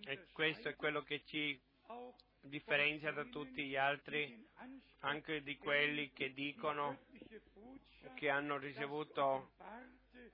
E 0.05 0.27
questo 0.33 0.69
è 0.69 0.77
quello 0.77 1.03
che 1.03 1.25
ci 1.25 1.61
differenzia 2.43 3.13
da 3.13 3.25
tutti 3.25 3.65
gli 3.65 3.77
altri, 3.77 4.47
anche 5.01 5.43
di 5.43 5.57
quelli 5.57 6.13
che 6.13 6.33
dicono 6.33 6.99
che 8.15 8.29
hanno 8.29 8.59
ricevuto 8.59 9.53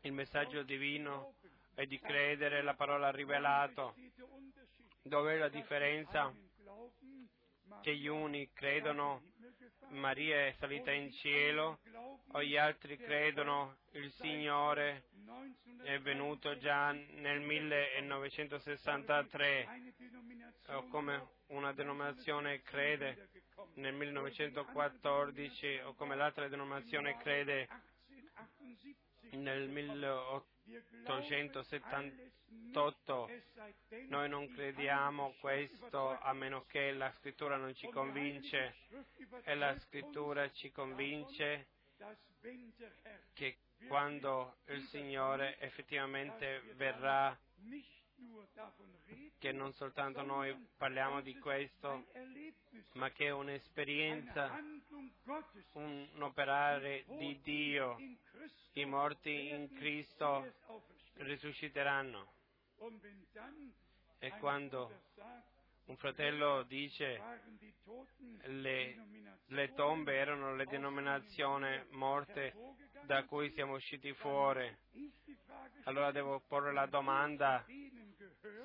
il 0.03 0.13
messaggio 0.13 0.63
divino 0.63 1.35
e 1.75 1.87
di 1.87 1.99
credere 1.99 2.63
la 2.63 2.75
parola 2.75 3.11
Unterschied. 3.11 4.89
Dov'è 5.03 5.37
la 5.39 5.49
differenza? 5.49 6.35
Che 7.81 7.97
gli 7.97 8.07
uni 8.07 8.51
credono 8.53 9.23
Maria 9.91 10.47
è 10.47 10.55
salita 10.59 10.91
in 10.93 11.13
cielo 11.13 11.79
o 12.33 12.43
gli 12.43 12.57
altri 12.57 12.97
credono 12.97 13.77
il 13.93 14.11
Signore 14.13 15.05
1900 15.13 15.85
è 15.85 15.99
venuto 16.01 16.57
già 16.59 16.91
nel 16.93 17.41
1963 17.41 19.67
eine 19.67 19.93
Denomination 19.97 20.77
o 20.77 20.87
come 20.89 21.29
una 21.49 21.73
denominazione 21.73 22.63
crede 22.63 23.29
nel 23.75 23.95
1914 23.95 25.81
o 25.85 25.95
come 25.95 26.17
l'altra 26.17 26.49
denominazione 26.49 27.17
crede 27.19 27.69
1878. 29.31 29.31
nel 29.31 29.69
Wir 29.69 29.87
glauben 29.87 30.43
1878. 30.45 30.58
Alles 31.07 31.57
es 31.57 31.69
sei 31.69 31.81
denn, 31.91 32.33
Noi 34.09 34.29
non 34.29 34.49
crediamo 34.53 35.35
questo 35.41 36.19
a 36.21 36.33
meno 36.33 36.65
che 36.67 36.93
la 36.93 37.11
scrittura 37.13 37.57
non 37.57 37.75
ci 37.75 37.89
convince. 37.89 38.75
E 39.45 39.55
la 39.55 39.77
scrittura 39.79 40.51
ci 40.53 40.71
convince 40.71 41.67
che 43.35 43.59
quando 43.87 44.59
il 44.67 44.83
Signore 44.89 45.59
effettivamente 45.59 46.61
verrà, 46.75 47.37
che 49.39 49.53
non 49.53 49.73
soltanto 49.75 50.23
noi 50.23 50.55
parliamo 50.77 51.21
di 51.21 51.39
questo, 51.39 52.07
ma 52.95 53.11
che 53.11 53.27
è 53.27 53.31
un'esperienza, 53.31 54.59
un 55.73 56.23
operare 56.23 57.05
di 57.07 57.41
Dio. 57.43 57.97
I 58.75 58.85
morti 58.85 59.51
in 59.51 59.73
Cristo 59.75 60.53
risusciteranno. 61.15 62.33
E 64.19 64.31
quando 64.39 64.91
un 65.89 65.97
fratello 65.97 66.65
dice 66.65 67.19
le, 68.45 68.97
le 69.47 69.73
tombe 69.75 70.15
erano 70.15 70.55
le 70.55 70.67
denominazioni 70.67 71.83
morte 71.91 72.53
da 73.05 73.25
cui 73.25 73.51
siamo 73.53 73.75
usciti 73.75 74.13
fuori, 74.13 74.71
allora 75.85 76.13
devo 76.13 76.43
porre 76.47 76.75
la 76.75 76.85
domanda 76.87 77.65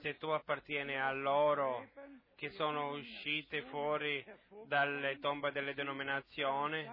se 0.02 0.18
tu 0.18 0.28
appartieni 0.28 1.00
a 1.00 1.14
loro 1.14 1.88
che 2.36 2.50
sono 2.52 2.92
uscite 2.92 3.62
fuori 3.64 4.24
dalle 4.68 5.18
tombe 5.20 5.52
delle 5.52 5.74
denominazioni, 5.74 6.86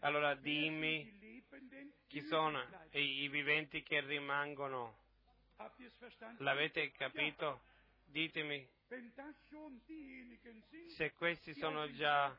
allora 0.00 0.34
dimmi 0.34 1.42
chi 2.06 2.22
sono 2.22 2.64
i, 2.92 3.28
viventi 3.28 3.82
che 3.82 4.00
rimangono. 4.00 4.96
L'avete 6.38 6.90
capito? 6.92 7.60
Ditemi 8.06 8.66
Se 10.96 11.12
questi 11.12 11.54
sono 11.54 11.90
già 11.92 12.34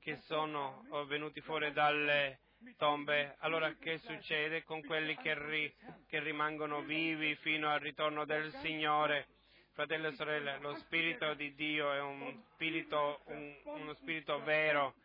che 0.00 0.16
sono 0.26 0.84
venuti 1.06 1.40
fuori 1.40 1.72
dalle 1.72 2.38
tombe. 2.76 3.36
Allora 3.38 3.74
che 3.74 3.98
succede 3.98 4.64
con 4.64 4.82
quelli 4.84 5.16
che, 5.16 5.34
ri, 5.34 5.74
che 6.06 6.20
rimangono 6.20 6.82
vivi 6.82 7.34
fino 7.36 7.68
al 7.68 7.80
ritorno 7.80 8.24
del 8.24 8.52
Signore? 8.62 9.37
Fratelli 9.78 10.08
e 10.08 10.12
sorelle, 10.14 10.58
lo 10.58 10.74
Spirito 10.74 11.34
di 11.34 11.54
Dio 11.54 11.92
è 11.92 12.00
un 12.00 12.42
spirito, 12.50 13.20
un, 13.26 13.54
uno 13.62 13.94
spirito 13.94 14.42
vero, 14.42 14.96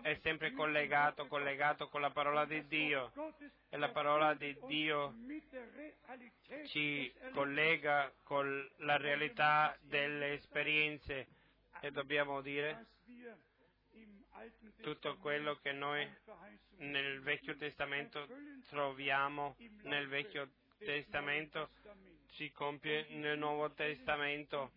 è 0.00 0.14
sempre 0.22 0.52
collegato, 0.52 1.26
collegato 1.26 1.88
con 1.88 2.00
la 2.00 2.08
parola 2.08 2.46
di 2.46 2.66
Dio. 2.66 3.12
E 3.68 3.76
la 3.76 3.90
parola 3.90 4.32
di 4.32 4.56
Dio 4.66 5.14
ci 6.64 7.12
collega 7.34 8.10
con 8.22 8.70
la 8.78 8.96
realtà 8.96 9.76
delle 9.82 10.32
esperienze. 10.32 11.26
E 11.82 11.90
dobbiamo 11.90 12.40
dire 12.40 12.86
tutto 14.80 15.18
quello 15.18 15.56
che 15.56 15.72
noi 15.72 16.10
nel 16.78 17.20
Vecchio 17.20 17.54
Testamento 17.54 18.26
troviamo 18.70 19.56
nel 19.82 20.08
Vecchio 20.08 20.44
Testamento 20.44 20.60
si 22.32 22.50
compie 22.52 23.06
nel 23.10 23.38
Nuovo 23.38 23.70
Testamento 23.72 24.72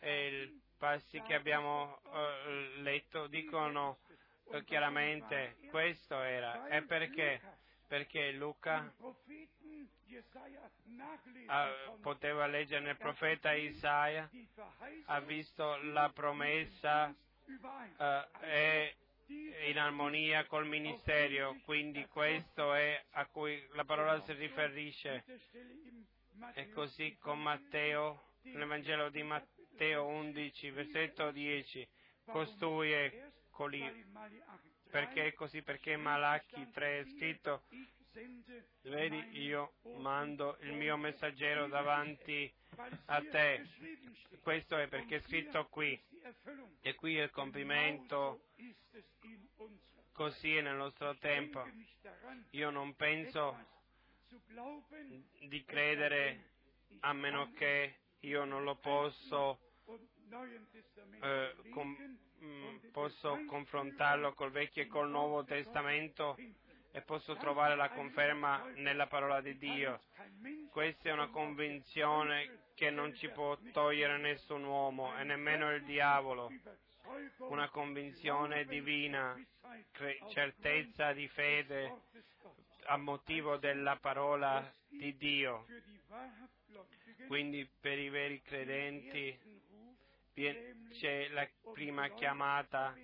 e 0.00 0.42
i 0.42 0.60
passi 0.76 1.20
che 1.22 1.34
abbiamo 1.34 2.00
uh, 2.04 2.80
letto 2.82 3.26
dicono 3.26 3.98
uh, 4.44 4.62
chiaramente 4.64 5.56
questo 5.70 6.20
era 6.20 6.66
e 6.68 6.82
perché? 6.82 7.40
Perché 7.86 8.32
Luca 8.32 8.92
uh, 8.98 9.14
poteva 12.00 12.46
leggere 12.46 12.84
nel 12.84 12.96
profeta 12.96 13.52
Isaia, 13.52 14.28
ha 15.06 15.20
visto 15.20 15.76
la 15.84 16.10
promessa 16.12 17.14
è 18.40 18.94
in 19.26 19.78
armonia 19.78 20.44
col 20.46 20.66
ministero, 20.66 21.56
quindi 21.64 22.06
questo 22.06 22.74
è 22.74 23.02
a 23.12 23.26
cui 23.26 23.62
la 23.72 23.84
parola 23.84 24.20
si 24.22 24.32
riferisce. 24.32 25.24
E 26.54 26.70
così 26.70 27.16
con 27.18 27.40
Matteo, 27.40 28.32
nel 28.42 28.66
Vangelo 28.66 29.08
di 29.08 29.22
Matteo 29.22 30.06
11, 30.06 30.70
versetto 30.70 31.30
10, 31.30 31.88
costui 32.26 32.90
è 32.92 33.30
colì. 33.50 34.04
Perché 34.90 35.26
è 35.26 35.32
così? 35.32 35.62
Perché 35.62 35.96
Malachi 35.96 36.70
3 36.70 37.00
è 37.00 37.04
scritto, 37.04 37.64
vedi, 38.82 39.42
io 39.42 39.72
mando 39.98 40.56
il 40.60 40.72
mio 40.72 40.96
messaggero 40.96 41.66
davanti 41.66 42.52
a 43.06 43.20
te. 43.22 43.66
Questo 44.40 44.76
è 44.76 44.86
perché 44.88 45.16
è 45.16 45.20
scritto 45.20 45.66
qui. 45.66 46.00
E 46.80 46.94
qui 46.94 47.16
è 47.18 47.24
il 47.24 47.30
compimento, 47.30 48.44
così 50.12 50.56
è 50.56 50.60
nel 50.62 50.76
nostro 50.76 51.16
tempo. 51.16 51.66
Io 52.50 52.70
non 52.70 52.94
penso 52.94 53.56
di 55.48 55.64
credere 55.64 56.50
a 57.00 57.12
meno 57.12 57.50
che 57.52 57.96
io 58.20 58.44
non 58.44 58.62
lo 58.64 58.76
posso, 58.76 59.58
eh, 61.20 61.54
com, 61.70 62.18
mh, 62.38 62.90
posso 62.92 63.44
confrontarlo 63.46 64.32
col 64.34 64.50
Vecchio 64.50 64.82
e 64.82 64.86
col 64.86 65.10
Nuovo 65.10 65.44
Testamento 65.44 66.36
e 66.96 67.00
posso 67.00 67.34
trovare 67.34 67.74
la 67.74 67.88
conferma 67.88 68.70
nella 68.76 69.08
parola 69.08 69.40
di 69.40 69.58
Dio. 69.58 70.00
Questa 70.70 71.08
è 71.08 71.12
una 71.12 71.26
convinzione 71.26 72.66
che 72.76 72.88
non 72.90 73.12
ci 73.16 73.28
può 73.30 73.58
togliere 73.72 74.16
nessun 74.18 74.62
uomo 74.62 75.12
e 75.18 75.24
nemmeno 75.24 75.74
il 75.74 75.82
diavolo. 75.82 76.52
Una 77.38 77.68
convinzione 77.68 78.64
divina, 78.64 79.36
cre- 79.90 80.20
certezza 80.30 81.12
di 81.12 81.26
fede 81.26 82.02
a 82.84 82.96
motivo 82.96 83.56
della 83.56 83.96
parola 83.96 84.72
di 84.86 85.16
Dio. 85.16 85.66
Quindi 87.26 87.68
per 87.80 87.98
i 87.98 88.08
veri 88.08 88.40
credenti 88.40 89.36
c'è 90.32 91.28
la 91.30 91.48
prima 91.72 92.08
chiamata, 92.10 92.94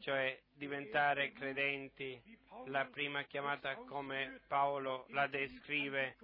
cioè 0.00 0.38
diventare 0.54 1.32
credenti, 1.32 2.20
la 2.66 2.84
prima 2.86 3.22
chiamata 3.22 3.74
come 3.76 4.40
Paolo 4.46 5.06
la 5.10 5.26
descrive 5.26 6.16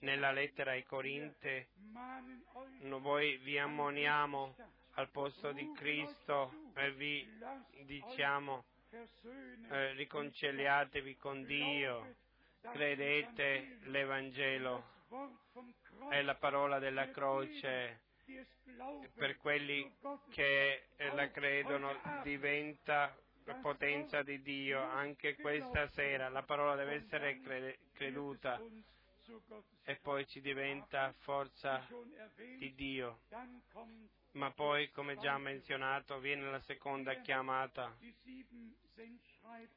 nella 0.00 0.32
lettera 0.32 0.72
ai 0.72 0.84
Corinti. 0.84 1.66
Noi 2.80 3.36
vi 3.38 3.58
ammoniamo 3.58 4.54
al 4.94 5.08
posto 5.10 5.52
di 5.52 5.70
Cristo 5.76 6.70
e 6.74 6.92
vi 6.92 7.26
diciamo 7.84 8.64
eh, 9.70 9.92
riconciliatevi 9.92 11.16
con 11.16 11.44
Dio 11.44 12.14
credete 12.60 13.78
l'Evangelo, 13.84 14.84
è 16.10 16.22
la 16.22 16.34
parola 16.34 16.78
della 16.78 17.10
croce, 17.10 18.00
per 19.14 19.36
quelli 19.38 19.92
che 20.30 20.84
la 21.12 21.30
credono 21.30 21.98
diventa 22.22 23.14
potenza 23.60 24.22
di 24.22 24.40
Dio 24.42 24.80
anche 24.80 25.36
questa 25.36 25.88
sera, 25.88 26.28
la 26.28 26.42
parola 26.42 26.74
deve 26.76 26.94
essere 26.94 27.40
creduta 27.92 28.60
e 29.84 29.96
poi 29.96 30.26
ci 30.26 30.40
diventa 30.40 31.12
forza 31.18 31.86
di 32.58 32.74
Dio. 32.74 33.20
Ma 34.32 34.50
poi, 34.52 34.90
come 34.90 35.16
già 35.16 35.36
menzionato, 35.38 36.18
viene 36.20 36.48
la 36.50 36.60
seconda 36.60 37.14
chiamata. 37.20 37.96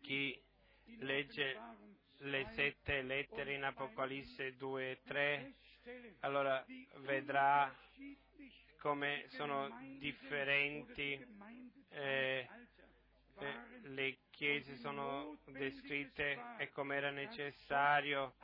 Chi 0.01 0.39
legge 0.99 1.59
le 2.17 2.45
sette 2.53 3.01
lettere 3.01 3.53
in 3.55 3.63
Apocalisse 3.63 4.55
2 4.55 4.91
e 4.91 4.99
3, 5.03 5.53
allora 6.21 6.65
vedrà 6.99 7.73
come 8.79 9.25
sono 9.29 9.69
differenti 9.97 11.25
eh, 11.89 12.47
le 13.83 14.17
chiese 14.29 14.75
sono 14.77 15.37
descritte 15.45 16.39
e 16.57 16.69
come 16.71 16.95
era 16.95 17.11
necessario 17.11 18.35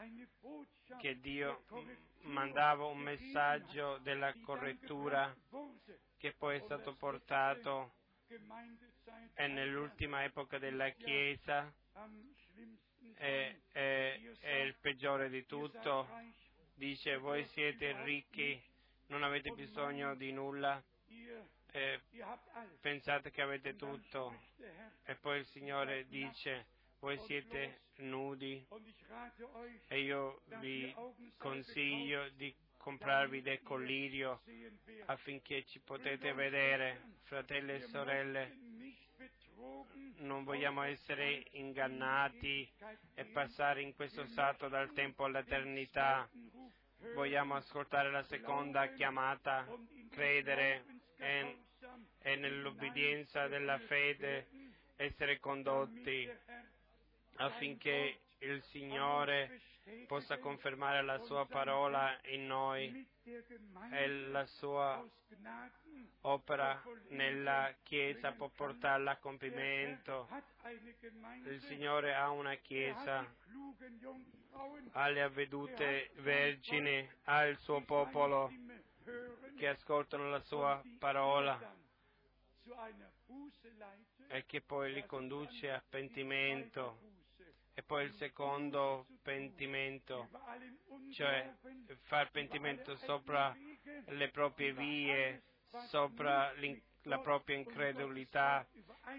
che 0.99 1.19
Dio 1.19 1.63
mandava 2.21 2.85
un 2.85 2.99
messaggio 2.99 3.97
della 3.99 4.33
correttura 4.43 5.35
che 6.17 6.33
poi 6.33 6.57
è 6.57 6.61
stato 6.61 6.95
portato 6.95 7.93
e 9.33 9.47
nell'ultima 9.47 10.23
epoca 10.23 10.57
della 10.59 10.89
Chiesa 10.89 11.71
è, 13.15 13.55
è, 13.71 14.19
è 14.39 14.55
il 14.57 14.75
peggiore 14.79 15.29
di 15.29 15.45
tutto. 15.45 16.07
Dice 16.80 17.17
voi 17.17 17.43
siete 17.47 17.93
ricchi, 18.05 18.57
non 19.07 19.23
avete 19.23 19.51
bisogno 19.51 20.15
di 20.15 20.32
nulla, 20.32 20.82
eh, 21.71 21.99
pensate 22.80 23.32
che 23.32 23.41
avete 23.41 23.75
tutto. 23.75 24.34
E 25.03 25.15
poi 25.15 25.39
il 25.39 25.45
Signore 25.47 26.07
dice 26.07 26.67
voi 26.99 27.17
siete 27.25 27.82
nudi 27.97 28.65
e 29.88 29.99
io 29.99 30.39
vi 30.61 30.95
consiglio 31.36 32.30
di 32.38 32.55
comprarvi 32.77 33.41
del 33.41 33.61
collirio 33.61 34.39
affinché 35.07 35.65
ci 35.65 35.80
potete 35.80 36.32
vedere, 36.32 37.01
fratelli 37.23 37.73
e 37.73 37.82
sorelle 37.88 38.55
non 40.18 40.43
vogliamo 40.43 40.84
essere 40.84 41.45
ingannati 41.51 42.68
e 43.14 43.26
passare 43.26 43.82
in 43.82 43.95
questo 43.95 44.26
stato 44.28 44.68
dal 44.68 44.91
tempo 44.93 45.26
all'eternità. 45.26 46.28
Vogliamo 47.14 47.55
ascoltare 47.55 48.12
la 48.12 48.24
seconda 48.24 48.88
chiamata, 48.88 49.66
credere 50.10 50.84
e, 51.18 51.57
e 52.20 52.36
nell'obbedienza 52.36 53.47
della 53.47 53.80
fede 53.80 54.47
essere 54.97 55.39
condotti 55.39 56.30
affinché 57.36 58.20
il 58.39 58.62
Signore 58.64 59.62
possa 60.07 60.37
confermare 60.39 61.01
la 61.03 61.19
sua 61.19 61.45
parola 61.45 62.17
in 62.25 62.47
noi 62.47 63.07
e 63.91 64.07
la 64.29 64.45
sua 64.45 65.03
opera 66.21 66.83
nella 67.09 67.73
Chiesa 67.83 68.31
può 68.31 68.49
portarla 68.49 69.11
a 69.11 69.17
compimento. 69.17 70.27
Il 71.45 71.61
Signore 71.61 72.13
ha 72.13 72.29
una 72.29 72.55
Chiesa, 72.55 73.25
ha 74.91 75.07
le 75.09 75.21
avvedute 75.21 76.11
vergini, 76.15 77.07
ha 77.25 77.45
il 77.45 77.57
suo 77.59 77.81
popolo 77.83 78.51
che 79.57 79.67
ascoltano 79.67 80.29
la 80.29 80.39
sua 80.41 80.81
parola 80.97 81.77
e 84.27 84.45
che 84.45 84.61
poi 84.61 84.93
li 84.93 85.05
conduce 85.05 85.71
a 85.71 85.83
pentimento 85.87 87.09
e 87.80 87.84
poi 87.84 88.03
il 88.03 88.13
secondo 88.15 89.05
pentimento, 89.23 90.27
cioè 91.13 91.49
far 92.01 92.30
pentimento 92.30 92.97
sopra 92.97 93.55
le 94.07 94.30
proprie 94.32 94.73
vie, 94.73 95.43
sopra 95.88 96.51
la 97.03 97.19
propria 97.19 97.55
incredulità, 97.55 98.67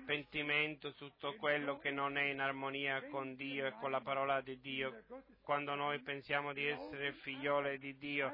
pentimento 0.04 0.90
su 0.90 1.06
tutto 1.06 1.36
quello 1.36 1.78
che 1.78 1.90
non 1.90 2.18
è 2.18 2.24
in 2.24 2.40
armonia 2.40 3.02
con 3.08 3.34
Dio 3.34 3.64
e 3.66 3.72
con 3.80 3.90
la 3.90 4.02
parola 4.02 4.42
di 4.42 4.61
Dio. 4.61 5.04
Quando 5.40 5.74
noi 5.74 5.98
pensiamo 6.00 6.52
di 6.52 6.66
essere 6.66 7.14
figliole 7.14 7.78
di 7.78 7.96
Dio, 7.96 8.30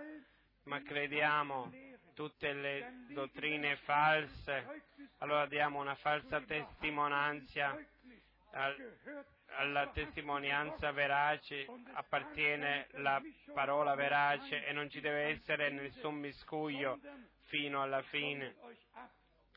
ma 0.64 0.82
crediamo 0.82 1.70
tutte 2.14 2.52
le 2.52 3.06
dottrine 3.10 3.76
false, 3.76 4.82
allora 5.18 5.46
diamo 5.46 5.78
una 5.78 5.94
falsa 5.94 6.40
testimonianza. 6.40 7.78
Alla 9.58 9.88
testimonianza 9.88 10.90
verace 10.92 11.66
appartiene 11.92 12.88
la 12.92 13.20
parola 13.54 13.94
verace 13.94 14.64
e 14.66 14.72
non 14.72 14.90
ci 14.90 15.00
deve 15.00 15.28
essere 15.28 15.70
nessun 15.70 16.16
miscuglio 16.16 17.00
fino 17.44 17.80
alla 17.80 18.02
fine. 18.02 18.54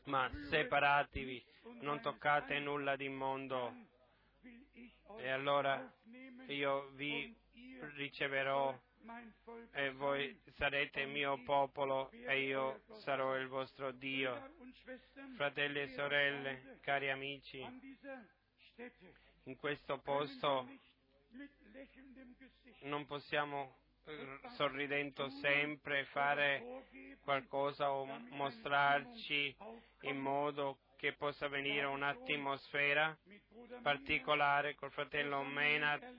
Ma 0.04 0.30
separatevi, 0.48 1.44
non 1.80 2.00
toccate 2.00 2.58
nulla 2.58 2.96
di 2.96 3.04
immondo. 3.04 3.74
E 5.18 5.28
allora 5.28 5.92
io 6.46 6.88
vi 6.94 7.36
riceverò 7.96 8.78
e 9.72 9.90
voi 9.92 10.38
sarete 10.56 11.06
mio 11.06 11.42
popolo 11.42 12.10
e 12.10 12.42
io 12.42 12.82
sarò 12.98 13.36
il 13.36 13.48
vostro 13.48 13.92
Dio. 13.92 14.54
Fratelli 15.36 15.80
e 15.80 15.88
sorelle, 15.88 16.78
cari 16.80 17.10
amici, 17.10 17.64
in 19.50 19.56
questo 19.56 19.98
posto 19.98 20.64
non 22.82 23.04
possiamo 23.04 23.78
sorridendo 24.54 25.28
sempre 25.40 26.04
fare 26.04 27.18
qualcosa 27.22 27.90
o 27.90 28.04
mostrarci 28.30 29.56
in 30.02 30.18
modo 30.18 30.78
che 30.96 31.14
possa 31.14 31.48
venire 31.48 31.84
un'atmosfera 31.84 33.18
particolare 33.82 34.76
col 34.76 34.92
fratello 34.92 35.42
Menat. 35.42 36.14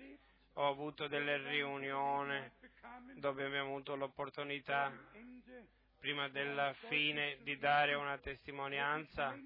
Ho 0.56 0.68
avuto 0.68 1.08
delle 1.08 1.38
riunioni 1.38 2.52
dove 3.16 3.46
abbiamo 3.46 3.70
avuto 3.70 3.96
l'opportunità 3.96 4.92
prima 6.00 6.28
della 6.28 6.74
fine 6.90 7.38
di 7.44 7.58
dare 7.58 7.94
una 7.94 8.18
testimonianza 8.18 9.40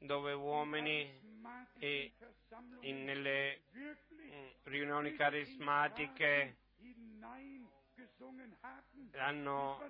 dove 0.00 0.32
uomini 0.32 1.21
e 1.78 2.12
nelle 2.82 3.62
riunioni 4.64 5.14
carismatiche 5.14 6.56
hanno 9.14 9.80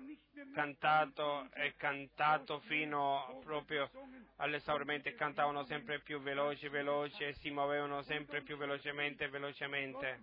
cantato 0.53 1.49
e 1.53 1.75
cantato 1.75 2.59
fino 2.59 3.39
proprio 3.43 3.89
all'esaurimento 4.37 5.09
e 5.09 5.15
cantavano 5.15 5.63
sempre 5.63 5.99
più 5.99 6.19
veloci, 6.19 6.67
veloci 6.67 7.23
e 7.23 7.33
si 7.33 7.49
muovevano 7.49 8.01
sempre 8.03 8.41
più 8.41 8.57
velocemente 8.57 9.27
velocemente. 9.29 10.19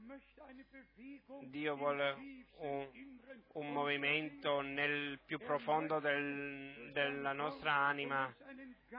Dio 1.48 1.76
vuole 1.76 2.46
un, 2.58 2.88
un 3.54 3.72
movimento 3.72 4.60
nel 4.60 5.20
più 5.24 5.38
profondo 5.38 5.98
del, 6.00 6.90
della 6.92 7.32
nostra 7.32 7.72
anima. 7.72 8.32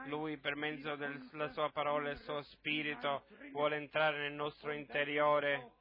Lui 0.06 0.38
per 0.38 0.56
mezzo 0.56 0.96
della 0.96 1.48
sua 1.52 1.70
parola 1.70 2.10
e 2.10 2.14
del 2.14 2.22
suo 2.22 2.42
spirito 2.42 3.26
vuole 3.52 3.76
entrare 3.76 4.18
nel 4.18 4.32
nostro 4.32 4.72
interiore. 4.72 5.72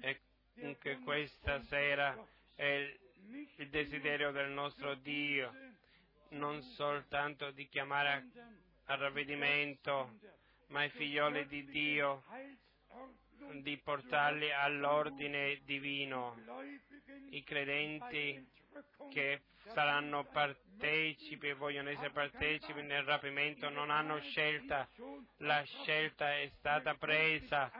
e 0.00 0.20
anche 0.62 0.98
questa 0.98 1.60
sera 1.64 2.16
è 2.54 2.96
il 3.56 3.68
desiderio 3.68 4.30
del 4.30 4.50
nostro 4.50 4.94
Dio, 4.94 5.52
non 6.30 6.62
soltanto 6.62 7.50
di 7.50 7.68
chiamare 7.68 8.26
al 8.84 8.98
ravvedimento, 8.98 10.18
ma 10.68 10.84
i 10.84 10.90
figlioli 10.90 11.46
di 11.46 11.64
Dio, 11.66 12.24
di 13.60 13.76
portarli 13.78 14.52
all'ordine 14.52 15.60
divino, 15.64 16.36
i 17.30 17.42
credenti 17.44 18.46
che 19.10 19.42
saranno 19.72 20.24
partecipi 20.24 21.48
e 21.48 21.54
vogliono 21.54 21.90
essere 21.90 22.10
partecipi 22.10 22.82
nel 22.82 23.02
rapimento 23.02 23.68
non 23.68 23.90
hanno 23.90 24.18
scelta, 24.20 24.88
la 25.38 25.62
scelta 25.62 26.36
è 26.36 26.50
stata 26.58 26.94
presa, 26.94 27.70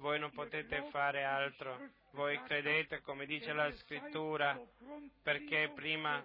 voi 0.00 0.18
non 0.18 0.30
potete 0.32 0.82
fare 0.90 1.24
altro 1.24 1.78
voi 2.12 2.42
credete, 2.42 3.02
come 3.02 3.24
dice 3.24 3.52
la 3.52 3.70
scrittura, 3.72 4.60
perché 5.22 5.70
prima 5.74 6.24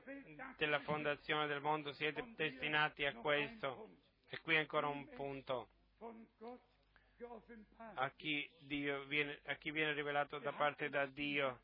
della 0.58 0.80
fondazione 0.80 1.48
del 1.48 1.62
mondo 1.62 1.94
siete 1.94 2.24
destinati 2.36 3.06
a 3.06 3.14
questo. 3.14 3.90
E 4.30 4.40
qui 4.42 4.58
ancora 4.58 4.88
un 4.88 5.08
punto. 5.10 5.70
A 7.96 8.10
chi, 8.16 8.50
viene, 8.62 9.40
a 9.46 9.56
chi 9.56 9.72
viene 9.72 9.94
rivelato 9.94 10.40
da 10.40 10.52
parte 10.52 10.90
da 10.90 11.06
Dio, 11.06 11.62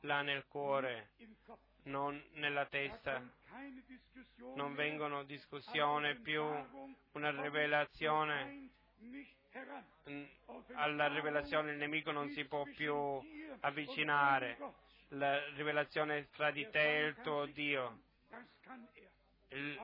là 0.00 0.22
nel 0.22 0.46
cuore, 0.46 1.10
non 1.84 2.22
nella 2.34 2.66
testa. 2.66 3.22
Non 4.54 4.74
vengono 4.74 5.24
discussioni 5.24 6.14
più, 6.16 6.42
una 7.12 7.42
rivelazione 7.42 8.70
alla 10.74 11.06
rivelazione 11.08 11.72
il 11.72 11.78
nemico 11.78 12.10
non 12.10 12.30
si 12.30 12.44
può 12.44 12.64
più 12.64 12.94
avvicinare, 13.60 14.58
la 15.08 15.44
rivelazione 15.54 16.28
tra 16.30 16.50
di 16.50 16.68
te 16.70 16.98
e 16.98 17.06
il 17.06 17.16
tuo 17.22 17.46
Dio. 17.46 18.00
Il, 19.48 19.80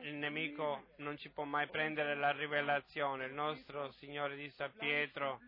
il 0.00 0.14
nemico 0.14 0.88
non 0.96 1.16
ci 1.16 1.30
può 1.30 1.44
mai 1.44 1.68
prendere 1.68 2.14
la 2.14 2.32
rivelazione. 2.32 3.24
Il 3.24 3.32
nostro 3.32 3.90
Signore 3.92 4.36
disse 4.36 4.62
a 4.62 4.68
Pietro, 4.68 5.40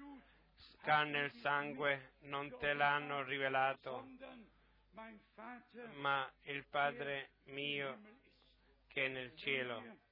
carne 0.83 1.27
e 1.27 1.31
sangue 1.41 2.13
non 2.21 2.57
te 2.59 2.73
l'hanno 2.73 3.23
rivelato, 3.23 4.09
ma 5.97 6.31
il 6.45 6.65
Padre 6.65 7.31
mio 7.45 7.99
che 8.89 9.05
è 9.05 9.09
nel 9.09 9.37
cielo. 9.37 10.09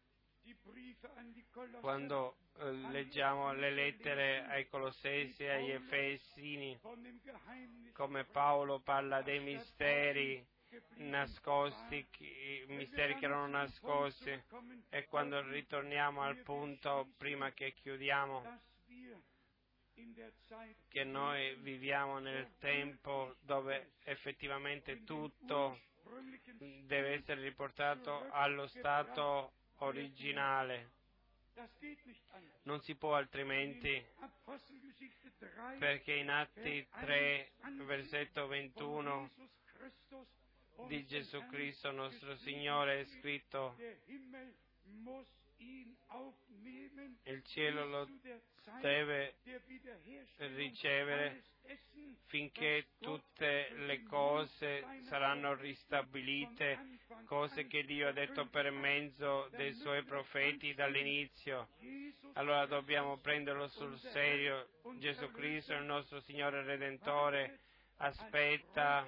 Quando 1.81 2.37
eh, 2.59 2.71
leggiamo 2.91 3.53
le 3.53 3.71
lettere 3.71 4.45
ai 4.47 4.69
Colossesi 4.69 5.43
e 5.43 5.51
agli 5.51 5.71
Efesini, 5.71 6.79
come 7.93 8.25
Paolo 8.25 8.81
parla 8.81 9.23
dei 9.23 9.41
misteri 9.41 10.45
nascosti, 10.97 12.07
misteri 12.67 13.17
che 13.17 13.25
erano 13.25 13.47
nascosti, 13.49 14.43
e 14.89 15.07
quando 15.07 15.41
ritorniamo 15.41 16.23
al 16.23 16.37
punto 16.39 17.09
prima 17.17 17.53
che 17.53 17.73
chiudiamo, 17.73 18.61
che 20.89 21.05
noi 21.05 21.55
viviamo 21.57 22.19
nel 22.19 22.55
tempo 22.59 23.35
dove 23.41 23.93
effettivamente 24.05 25.03
tutto 25.05 25.81
deve 26.85 27.15
essere 27.15 27.43
riportato 27.43 28.29
allo 28.31 28.67
stato 28.69 29.53
originale. 29.79 30.91
Non 32.63 32.81
si 32.83 32.95
può 32.95 33.15
altrimenti, 33.15 34.05
perché 35.79 36.13
in 36.15 36.31
Atti 36.31 36.87
3, 37.01 37.51
versetto 37.85 38.47
21 38.47 39.31
di 40.87 41.05
Gesù 41.07 41.45
Cristo 41.49 41.91
nostro 41.91 42.37
Signore 42.37 43.01
è 43.01 43.05
scritto 43.05 43.77
il 47.25 47.43
cielo 47.45 47.87
lo 47.87 48.09
deve 48.81 49.35
ricevere 50.37 51.43
finché 52.27 52.87
tutte 53.01 53.71
le 53.75 54.03
cose 54.05 54.85
saranno 55.09 55.55
ristabilite, 55.55 56.99
cose 57.25 57.67
che 57.67 57.85
Dio 57.85 58.09
ha 58.09 58.13
detto 58.13 58.47
per 58.47 58.71
mezzo 58.71 59.49
dei 59.57 59.75
suoi 59.75 60.03
profeti 60.05 60.75
dall'inizio. 60.75 61.69
Allora 62.35 62.67
dobbiamo 62.67 63.17
prenderlo 63.19 63.69
sul 63.69 63.99
serio. 63.99 64.69
Gesù 64.99 65.31
Cristo, 65.33 65.75
il 65.75 65.85
nostro 65.85 66.21
Signore 66.21 66.63
Redentore, 66.63 67.61
aspetta 67.97 69.07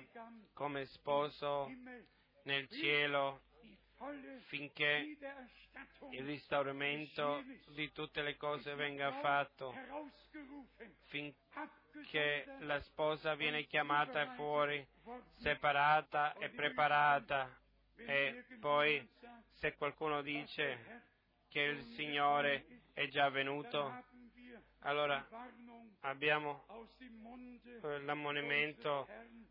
come 0.55 0.87
sposo 0.87 1.71
nel 2.45 2.69
cielo 2.69 3.43
finché 4.47 5.17
il 6.11 6.25
ristauramento 6.25 7.43
di 7.69 7.93
tutte 7.93 8.23
le 8.23 8.37
cose 8.37 8.75
venga 8.75 9.13
fatto, 9.21 9.75
finché 11.07 12.45
la 12.61 12.81
sposa 12.81 13.35
viene 13.35 13.65
chiamata 13.67 14.35
fuori, 14.35 14.85
separata 15.37 16.35
e 16.35 16.49
preparata. 16.51 17.59
E 17.97 18.47
poi 18.61 19.07
se 19.59 19.75
qualcuno 19.75 20.23
dice 20.23 21.03
che 21.49 21.61
il 21.61 21.83
Signore 21.95 22.65
è 22.95 23.09
già 23.09 23.29
venuto, 23.29 24.09
Allora 24.85 25.27
abbiamo 26.01 26.65
l'ammonimento 28.05 29.07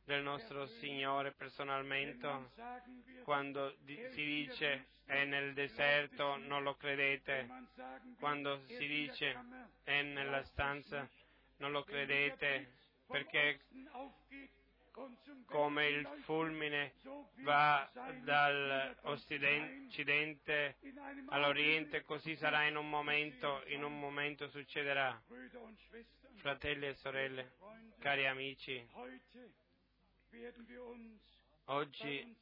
del 0.06 0.24
nostro 0.24 0.66
Signore 0.80 1.32
personalmente. 1.32 2.28
Quando 3.24 3.76
si 3.86 4.24
dice 4.24 4.88
è 5.06 5.26
nel 5.26 5.54
deserto, 5.54 6.38
non 6.38 6.64
lo 6.64 6.76
credete. 6.76 7.48
Quando 8.20 8.62
si 8.66 8.88
dice 8.88 9.36
è 9.84 10.02
nella 10.02 10.44
stanza, 10.44 11.08
non 11.58 11.72
lo 11.72 11.84
credete 11.84 12.78
perché 13.08 13.60
Come 15.45 15.88
il 15.88 16.07
fulmine 16.24 16.94
va 17.44 17.88
dall'Occidente 18.24 20.78
all'Oriente, 21.28 22.03
così 22.03 22.36
sarà 22.36 22.68
in 22.68 22.76
un 22.76 22.90
momento, 22.90 23.64
in 23.68 23.84
un 23.84 23.99
momento 23.99 24.49
succederà. 24.49 25.22
Fratelli 26.36 26.88
e 26.88 26.95
sorelle, 26.95 27.52
cari 27.99 28.26
amici, 28.26 28.84
oggi 31.66 32.36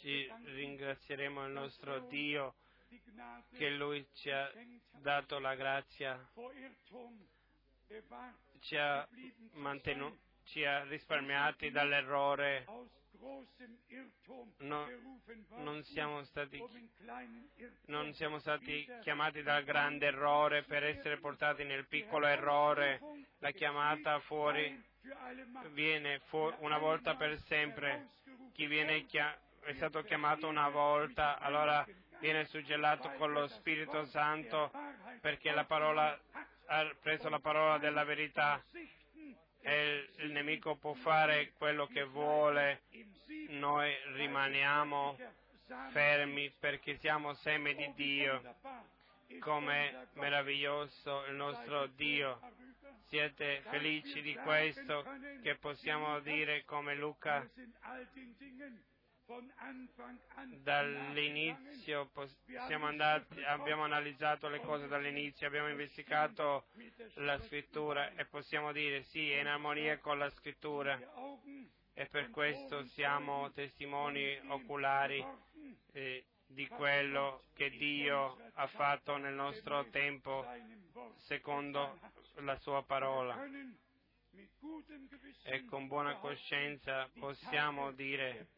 ci 0.00 0.28
ringrazieremo 0.44 1.46
il 1.46 1.52
nostro 1.52 2.00
Dio 2.06 2.54
che 3.56 3.70
Lui 3.70 4.06
ci 4.14 4.30
ha 4.30 4.50
dato 4.90 5.38
la 5.38 5.54
grazia, 5.54 6.18
ci 8.60 8.76
ha, 8.76 9.06
mantenu- 9.54 10.16
ci 10.44 10.64
ha 10.64 10.82
risparmiati 10.84 11.70
dall'errore. 11.70 12.64
No, 14.58 14.86
Non 15.56 15.82
siamo 15.84 16.22
stati 16.24 16.62
non 17.86 18.12
siamo 18.14 18.38
stati 18.38 18.88
chiamati 19.02 19.42
dal 19.42 19.64
grande 19.64 20.06
errore 20.06 20.62
per 20.62 20.84
essere 20.84 21.16
portati 21.18 21.64
nel 21.64 21.86
piccolo 21.86 22.26
errore. 22.26 23.00
La 23.38 23.50
chiamata 23.50 24.18
fuori 24.20 24.80
viene 25.72 26.20
fu- 26.26 26.52
una 26.58 26.78
volta 26.78 27.14
per 27.16 27.38
sempre. 27.42 28.08
Chi 28.52 28.66
viene 28.66 29.06
chia- 29.06 29.36
è 29.60 29.72
stato 29.74 30.02
chiamato 30.02 30.46
una 30.48 30.68
volta, 30.68 31.38
allora 31.38 31.84
viene 32.20 32.44
suggellato 32.46 33.10
con 33.12 33.32
lo 33.32 33.46
Spirito 33.48 34.04
Santo 34.06 34.70
perché 35.20 35.50
la 35.52 35.64
parola 35.64 36.18
ha 36.68 36.94
preso 37.00 37.28
la 37.28 37.40
parola 37.40 37.78
della 37.78 38.04
verità 38.04 38.62
e 39.60 40.10
il, 40.18 40.30
nemico 40.30 40.76
può 40.76 40.92
fare 40.94 41.52
quello 41.56 41.86
che 41.86 42.04
vuole. 42.04 42.82
Noi 43.48 43.92
rimaniamo 44.14 45.16
fermi 45.90 46.50
perché 46.58 46.96
siamo 46.98 47.34
semi 47.34 47.74
di 47.74 47.92
Dio. 47.94 48.56
Come 49.40 50.08
meraviglioso 50.14 51.24
il 51.26 51.34
nostro 51.34 51.86
Dio. 51.86 52.40
Siete 53.08 53.62
felici 53.70 54.20
di 54.20 54.34
questo 54.34 55.04
che 55.42 55.56
possiamo 55.56 56.20
dire 56.20 56.64
come 56.64 56.94
Luca 56.94 57.46
dall'inizio 60.62 62.08
andati, 62.86 63.42
abbiamo 63.44 63.84
analizzato 63.84 64.48
le 64.48 64.60
cose 64.60 64.88
dall'inizio, 64.88 65.46
abbiamo 65.46 65.68
investigato 65.68 66.68
la 67.16 67.38
scrittura 67.40 68.12
e 68.14 68.24
possiamo 68.24 68.72
dire 68.72 69.02
sì, 69.02 69.30
è 69.30 69.40
in 69.40 69.46
armonia 69.46 69.98
con 69.98 70.18
la 70.18 70.30
scrittura. 70.30 70.98
E 71.92 72.06
per 72.06 72.30
questo 72.30 72.84
siamo 72.84 73.50
testimoni 73.52 74.38
oculari 74.48 75.24
eh, 75.92 76.24
di 76.46 76.66
quello 76.68 77.42
che 77.54 77.70
Dio 77.70 78.38
ha 78.54 78.66
fatto 78.68 79.16
nel 79.16 79.34
nostro 79.34 79.88
tempo 79.90 80.46
secondo 81.16 81.98
la 82.36 82.56
sua 82.56 82.82
parola 82.84 83.36
e 85.42 85.64
con 85.64 85.88
buona 85.88 86.16
coscienza 86.16 87.08
possiamo 87.18 87.90
dire 87.92 88.48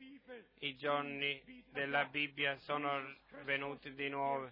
i 0.59 0.77
giorni 0.77 1.65
della 1.71 2.05
Bibbia 2.05 2.57
sono 2.59 3.15
venuti 3.45 3.95
di 3.95 4.09
nuovo. 4.09 4.51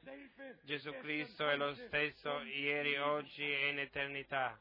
Gesù 0.63 0.91
Cristo 1.01 1.49
è 1.49 1.57
lo 1.57 1.75
stesso 1.75 2.41
ieri, 2.43 2.97
oggi 2.97 3.43
e 3.43 3.69
in 3.71 3.79
eternità. 3.79 4.59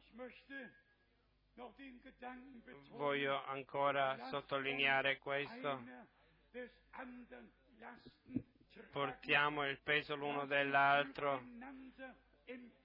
Voglio 2.91 3.43
ancora 3.45 4.27
sottolineare 4.29 5.17
questo. 5.19 5.83
Portiamo 8.91 9.67
il 9.67 9.79
peso 9.79 10.15
l'uno 10.15 10.45
dell'altro, 10.45 11.41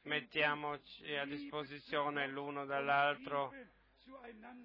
mettiamoci 0.03 1.15
a 1.17 1.25
disposizione 1.25 2.27
l'uno 2.29 2.65
dell'altro, 2.65 3.53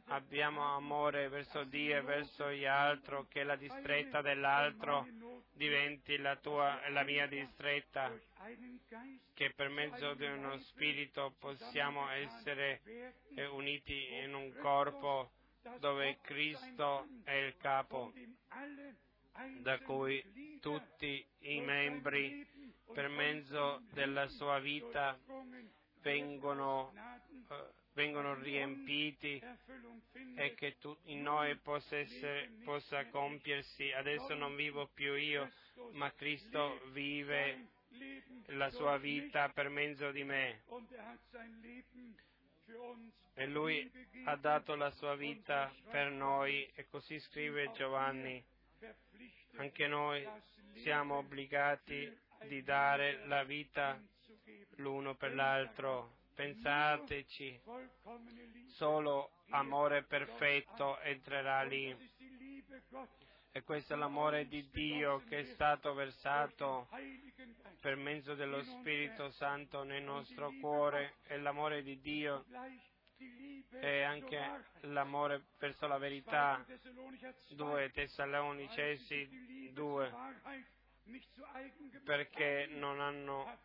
abbiamo 0.06 0.76
amore 0.76 1.30
verso 1.30 1.64
Dio 1.64 1.98
e 1.98 2.02
verso 2.02 2.52
gli 2.52 2.66
altri, 2.66 3.26
che 3.30 3.44
la 3.44 3.56
distretta 3.56 4.22
dell'altro 4.22 5.08
diventi 5.54 6.18
la 6.18 6.36
tua 6.36 6.80
la 6.90 7.04
mia 7.04 7.28
distretta, 7.28 8.12
che 9.34 9.54
per 9.56 9.70
mezzo 9.70 10.14
di 10.14 10.26
uno 10.26 10.58
spirito 10.60 11.36
possiamo 11.40 12.10
essere 12.10 12.82
eh, 13.36 13.46
uniti 13.48 14.14
in 14.24 14.34
un 14.34 14.54
corpo 14.60 15.32
dove 15.80 16.18
Cristo 16.22 17.08
è 17.24 17.34
il 17.34 17.56
capo, 17.58 18.14
da 19.60 19.80
cui 19.80 20.60
tutti 20.62 21.26
i 21.40 21.62
membri 21.62 22.57
per 22.94 23.10
mezzo 23.10 23.82
della 23.92 24.28
sua 24.28 24.60
vita 24.60 25.18
vengono, 26.02 26.94
eh, 27.50 27.64
vengono 27.94 28.34
riempiti 28.36 29.42
e 30.36 30.54
che 30.56 30.78
tu, 30.80 30.96
in 31.06 31.22
noi 31.22 31.56
possa, 31.58 31.98
essere, 31.98 32.50
possa 32.64 33.06
compiersi. 33.08 33.92
Adesso 33.92 34.34
non 34.36 34.56
vivo 34.56 34.90
più 34.94 35.16
io, 35.16 35.52
ma 35.94 36.12
Cristo 36.14 36.80
vive 36.92 37.68
la 38.48 38.70
sua 38.70 38.98
vita 38.98 39.50
per 39.50 39.70
mezzo 39.70 40.12
di 40.12 40.24
me. 40.24 40.62
E 43.34 43.48
lui 43.48 43.90
ha 44.26 44.36
dato 44.36 44.76
la 44.76 44.90
sua 44.92 45.16
vita 45.16 45.72
per 45.90 46.10
noi 46.10 46.68
e 46.76 46.88
così 46.90 47.20
scrive 47.20 47.72
Giovanni. 47.72 48.44
Anche 49.58 49.88
noi 49.88 50.28
siamo 50.82 51.18
obbligati 51.18 52.26
di 52.46 52.62
dare 52.64 53.26
la 53.28 53.44
vita 53.44 54.00
l'uno 54.76 55.16
per 55.16 55.34
l'altro. 55.34 56.16
Pensateci, 56.36 57.60
solo 58.68 59.32
amore 59.50 60.04
perfetto 60.04 61.00
entrerà 61.00 61.64
lì. 61.64 61.96
E 63.52 63.64
questo 63.64 63.96
è 63.96 63.98
l'amore 63.98 64.48
di 64.48 64.70
Dio 64.70 65.24
che 65.28 65.40
è 65.40 65.44
stato 65.46 65.96
versato 65.96 66.88
per 67.82 67.96
mezzo 67.96 68.36
dello 68.36 68.62
Spirito 68.62 69.32
Santo 69.32 69.84
nel 69.84 70.04
nostro 70.04 70.52
cuore 70.60 71.16
e 71.26 71.40
l'amore 71.40 71.82
di 71.82 72.00
Dio 72.00 72.46
è 73.80 74.02
anche 74.02 74.64
l'amore 74.82 75.46
verso 75.58 75.88
la 75.88 75.98
verità. 75.98 76.64
2 77.50 77.92
Tessalonicesi 77.92 79.72
2 79.74 80.14
perché 82.04 82.68
non 82.70 83.00
hanno 83.00 83.60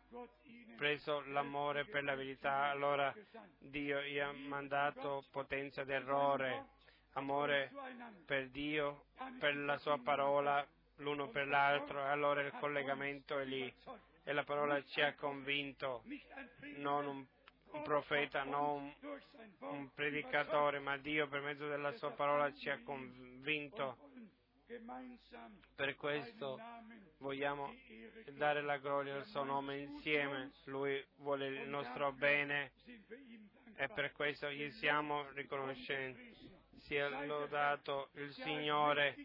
preso 0.75 1.21
l'amore 1.27 1.85
per 1.85 2.03
la 2.03 2.15
verità, 2.15 2.69
allora 2.69 3.13
Dio 3.59 4.01
gli 4.01 4.19
ha 4.19 4.31
mandato 4.31 5.25
potenza 5.31 5.83
d'errore, 5.83 6.67
amore 7.13 7.71
per 8.25 8.49
Dio, 8.49 9.05
per 9.39 9.55
la 9.55 9.77
sua 9.77 9.97
parola, 9.99 10.65
l'uno 10.97 11.29
per 11.29 11.47
l'altro, 11.47 11.99
e 11.99 12.09
allora 12.09 12.41
il 12.41 12.53
collegamento 12.59 13.39
è 13.39 13.45
lì. 13.45 13.73
e 14.25 14.31
la 14.31 14.43
parola 14.43 14.81
ci 14.85 15.01
ha 15.01 15.13
convinto, 15.15 16.03
non 16.77 17.05
un, 17.05 17.25
un 17.71 17.81
profeta, 17.83 18.43
non 18.43 18.93
un, 18.99 19.19
un 19.69 19.93
predicatore, 19.93 20.79
ma 20.79 20.97
Dio 20.97 21.27
per 21.27 21.41
mezzo 21.41 21.67
della 21.67 21.91
sua 21.93 22.11
parola 22.11 22.51
ci 22.53 22.69
ha 22.69 22.79
convinto. 22.83 23.97
Per 25.75 25.95
questo 25.97 26.59
vogliamo 27.17 27.73
dare 28.31 28.61
la 28.61 28.77
gloria 28.77 29.15
al 29.15 29.25
suo 29.25 29.43
nome 29.43 29.77
insieme. 29.79 30.51
Lui 30.65 31.03
vuole 31.17 31.47
il 31.47 31.69
nostro 31.69 32.11
bene 32.13 32.71
e 33.75 33.87
per 33.89 34.11
questo 34.13 34.49
gli 34.49 34.71
siamo 34.71 35.29
riconoscenti. 35.31 36.51
Sia 36.79 37.07
lodato 37.25 38.09
il 38.15 38.33
Signore, 38.33 39.15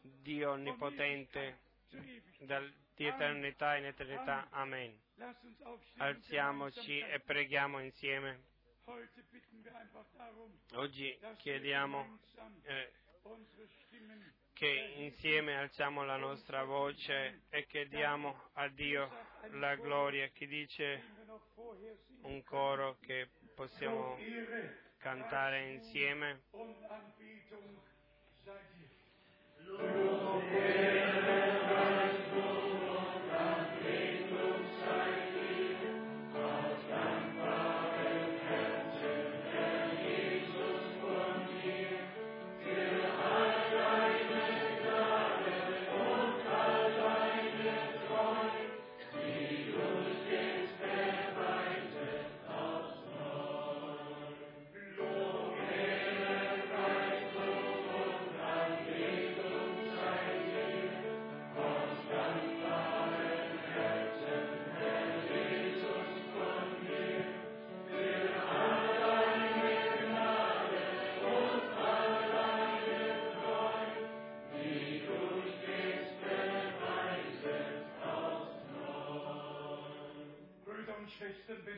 Dio 0.00 0.52
Onnipotente, 0.52 1.58
di 1.88 3.06
eternità 3.06 3.76
in 3.76 3.84
eternità. 3.84 4.48
Amen. 4.50 4.98
Alziamoci 5.98 6.98
e 6.98 7.20
preghiamo 7.20 7.80
insieme. 7.80 8.40
Oggi 10.72 11.18
chiediamo 11.36 12.18
eh, 12.62 12.92
che 14.58 14.92
insieme 14.96 15.56
alziamo 15.56 16.04
la 16.04 16.16
nostra 16.16 16.64
voce 16.64 17.42
e 17.48 17.64
che 17.66 17.86
diamo 17.86 18.48
a 18.54 18.66
Dio 18.66 19.08
la 19.52 19.76
gloria. 19.76 20.26
Chi 20.30 20.48
dice 20.48 21.00
un 22.22 22.42
coro 22.42 22.96
che 23.00 23.28
possiamo 23.54 24.18
cantare 24.98 25.70
insieme? 25.74 26.42
und 29.78 31.57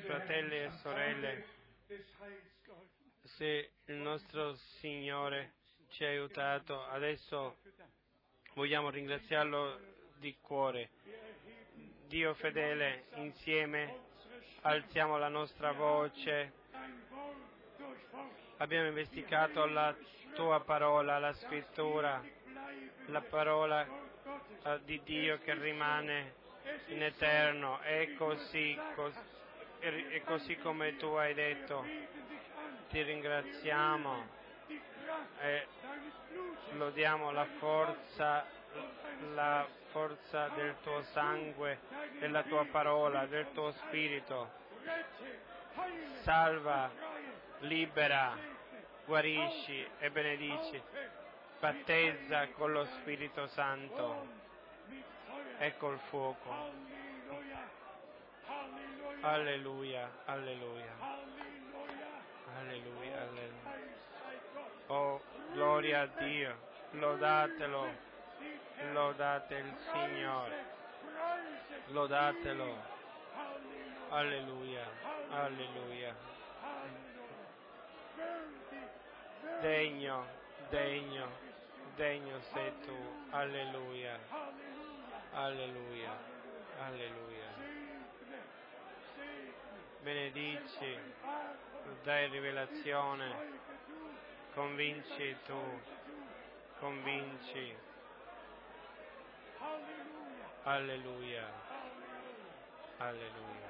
Fratelli 0.04 0.56
e 0.56 0.70
sorelle, 0.82 1.44
se 3.22 3.70
il 3.86 3.94
nostro 3.94 4.54
Signore 4.54 5.54
ci 5.88 6.04
ha 6.04 6.08
aiutato, 6.08 6.84
adesso 6.88 7.56
vogliamo 8.52 8.90
ringraziarlo 8.90 9.80
di 10.18 10.36
cuore. 10.42 10.90
Dio 12.06 12.34
fedele, 12.34 13.06
insieme 13.14 14.08
alziamo 14.60 15.16
la 15.16 15.28
nostra 15.28 15.72
voce, 15.72 16.52
abbiamo 18.58 18.88
investigato 18.88 19.64
la 19.64 19.96
tua 20.34 20.60
parola, 20.60 21.18
la 21.18 21.32
scrittura, 21.32 22.22
la 23.06 23.22
parola 23.22 23.88
eh, 24.64 24.80
di 24.84 25.00
Dio 25.02 25.38
che 25.38 25.54
rimane 25.54 26.39
in 26.90 27.02
eterno. 27.02 27.80
È 27.80 28.14
così, 28.16 28.78
cos- 28.94 29.22
così 30.24 30.56
come 30.56 30.96
tu 30.96 31.06
hai 31.06 31.34
detto. 31.34 31.84
Ti 32.88 33.02
ringraziamo 33.02 34.26
e 35.40 35.66
lodiamo 36.72 37.30
la 37.30 37.46
forza, 37.58 38.44
la 39.34 39.66
forza 39.90 40.48
del 40.48 40.76
tuo 40.82 41.02
sangue, 41.12 41.80
della 42.18 42.42
tua 42.42 42.64
parola, 42.66 43.26
del 43.26 43.52
tuo 43.52 43.70
spirito. 43.72 44.58
Salva, 46.22 46.90
libera, 47.60 48.36
guarisci 49.04 49.86
e 49.98 50.10
benedici. 50.10 50.82
Battezza 51.60 52.48
con 52.48 52.72
lo 52.72 52.86
Spirito 52.86 53.46
Santo 53.48 54.39
e 55.60 55.76
col 55.76 55.98
fuoco. 56.08 56.50
Alleluia, 59.20 60.10
alleluia, 60.24 60.94
alleluia, 62.56 63.20
alleluia. 63.20 63.78
Oh, 64.86 65.20
gloria 65.52 66.00
a 66.00 66.06
Dio, 66.06 66.56
lodatelo, 66.92 67.88
lodate 68.92 69.54
il 69.56 69.76
Signore, 69.92 70.64
lodatelo. 71.88 72.98
Alleluia, 74.08 74.86
alleluia. 75.30 76.16
Degno, 79.60 80.26
degno, 80.70 81.28
degno 81.96 82.40
sei 82.52 82.72
tu. 82.80 82.96
Alleluia, 83.30 84.18
alleluia, 85.34 86.12
alleluia. 86.78 87.48
Benedici, 90.02 90.98
dai 92.02 92.28
rivelazione, 92.28 93.34
convinci 94.54 95.36
tu, 95.46 95.80
convinci. 96.78 97.76
Alleluia, 100.64 101.46
alleluia. 102.98 103.68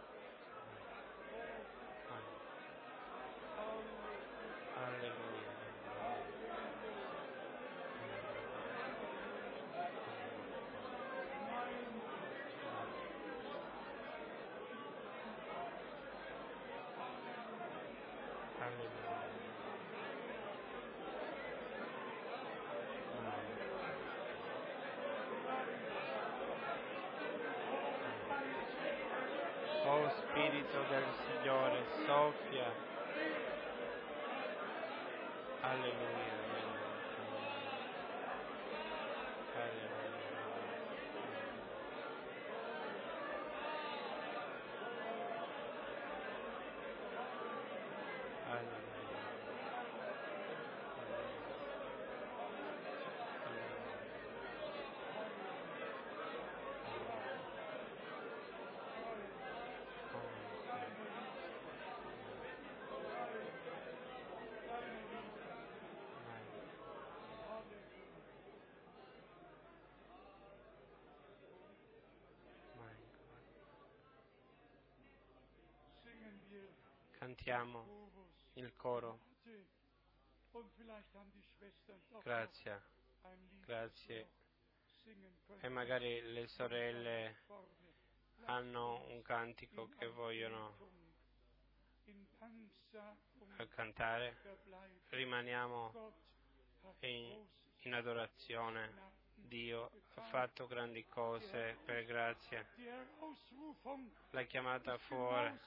anche. 2.09 2.41
Alleluia. 4.75 5.51
Alleluia. 18.63 18.91
Oh 29.85 30.09
Spirito 30.09 30.79
del 30.89 31.03
Signore, 31.25 31.83
soffia. 32.05 32.71
Alleluia. 35.61 36.32
Cantiamo 77.23 78.11
il 78.55 78.75
coro. 78.75 79.17
Grazie, 82.21 82.81
grazie. 83.61 84.27
E 85.61 85.69
magari 85.69 86.21
le 86.33 86.47
sorelle 86.47 87.37
hanno 88.43 89.05
un 89.07 89.21
cantico 89.21 89.87
che 89.97 90.07
vogliono 90.07 90.75
cantare. 93.69 94.35
Rimaniamo 95.07 95.93
in, 96.99 97.47
in 97.83 97.93
adorazione. 97.93 99.11
Dio 99.33 99.89
ha 100.15 100.23
fatto 100.23 100.67
grandi 100.67 101.07
cose 101.07 101.77
per 101.85 102.03
grazia. 102.03 102.67
La 104.31 104.43
chiamata 104.43 104.97
fuori 104.97 105.57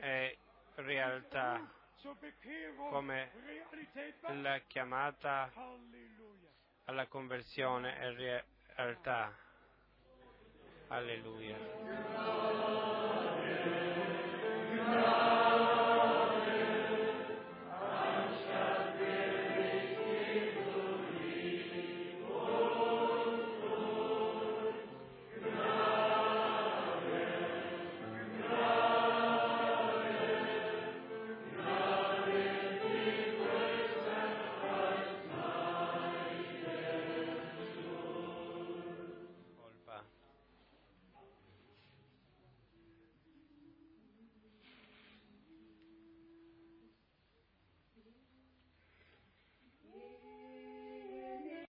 è 0.00 0.36
realtà, 0.76 1.68
come 2.90 3.30
la 4.42 4.60
chiamata 4.66 5.52
alla 6.84 7.06
conversione 7.06 7.98
è 7.98 8.44
realtà. 8.74 9.36
Alleluia. 10.88 11.56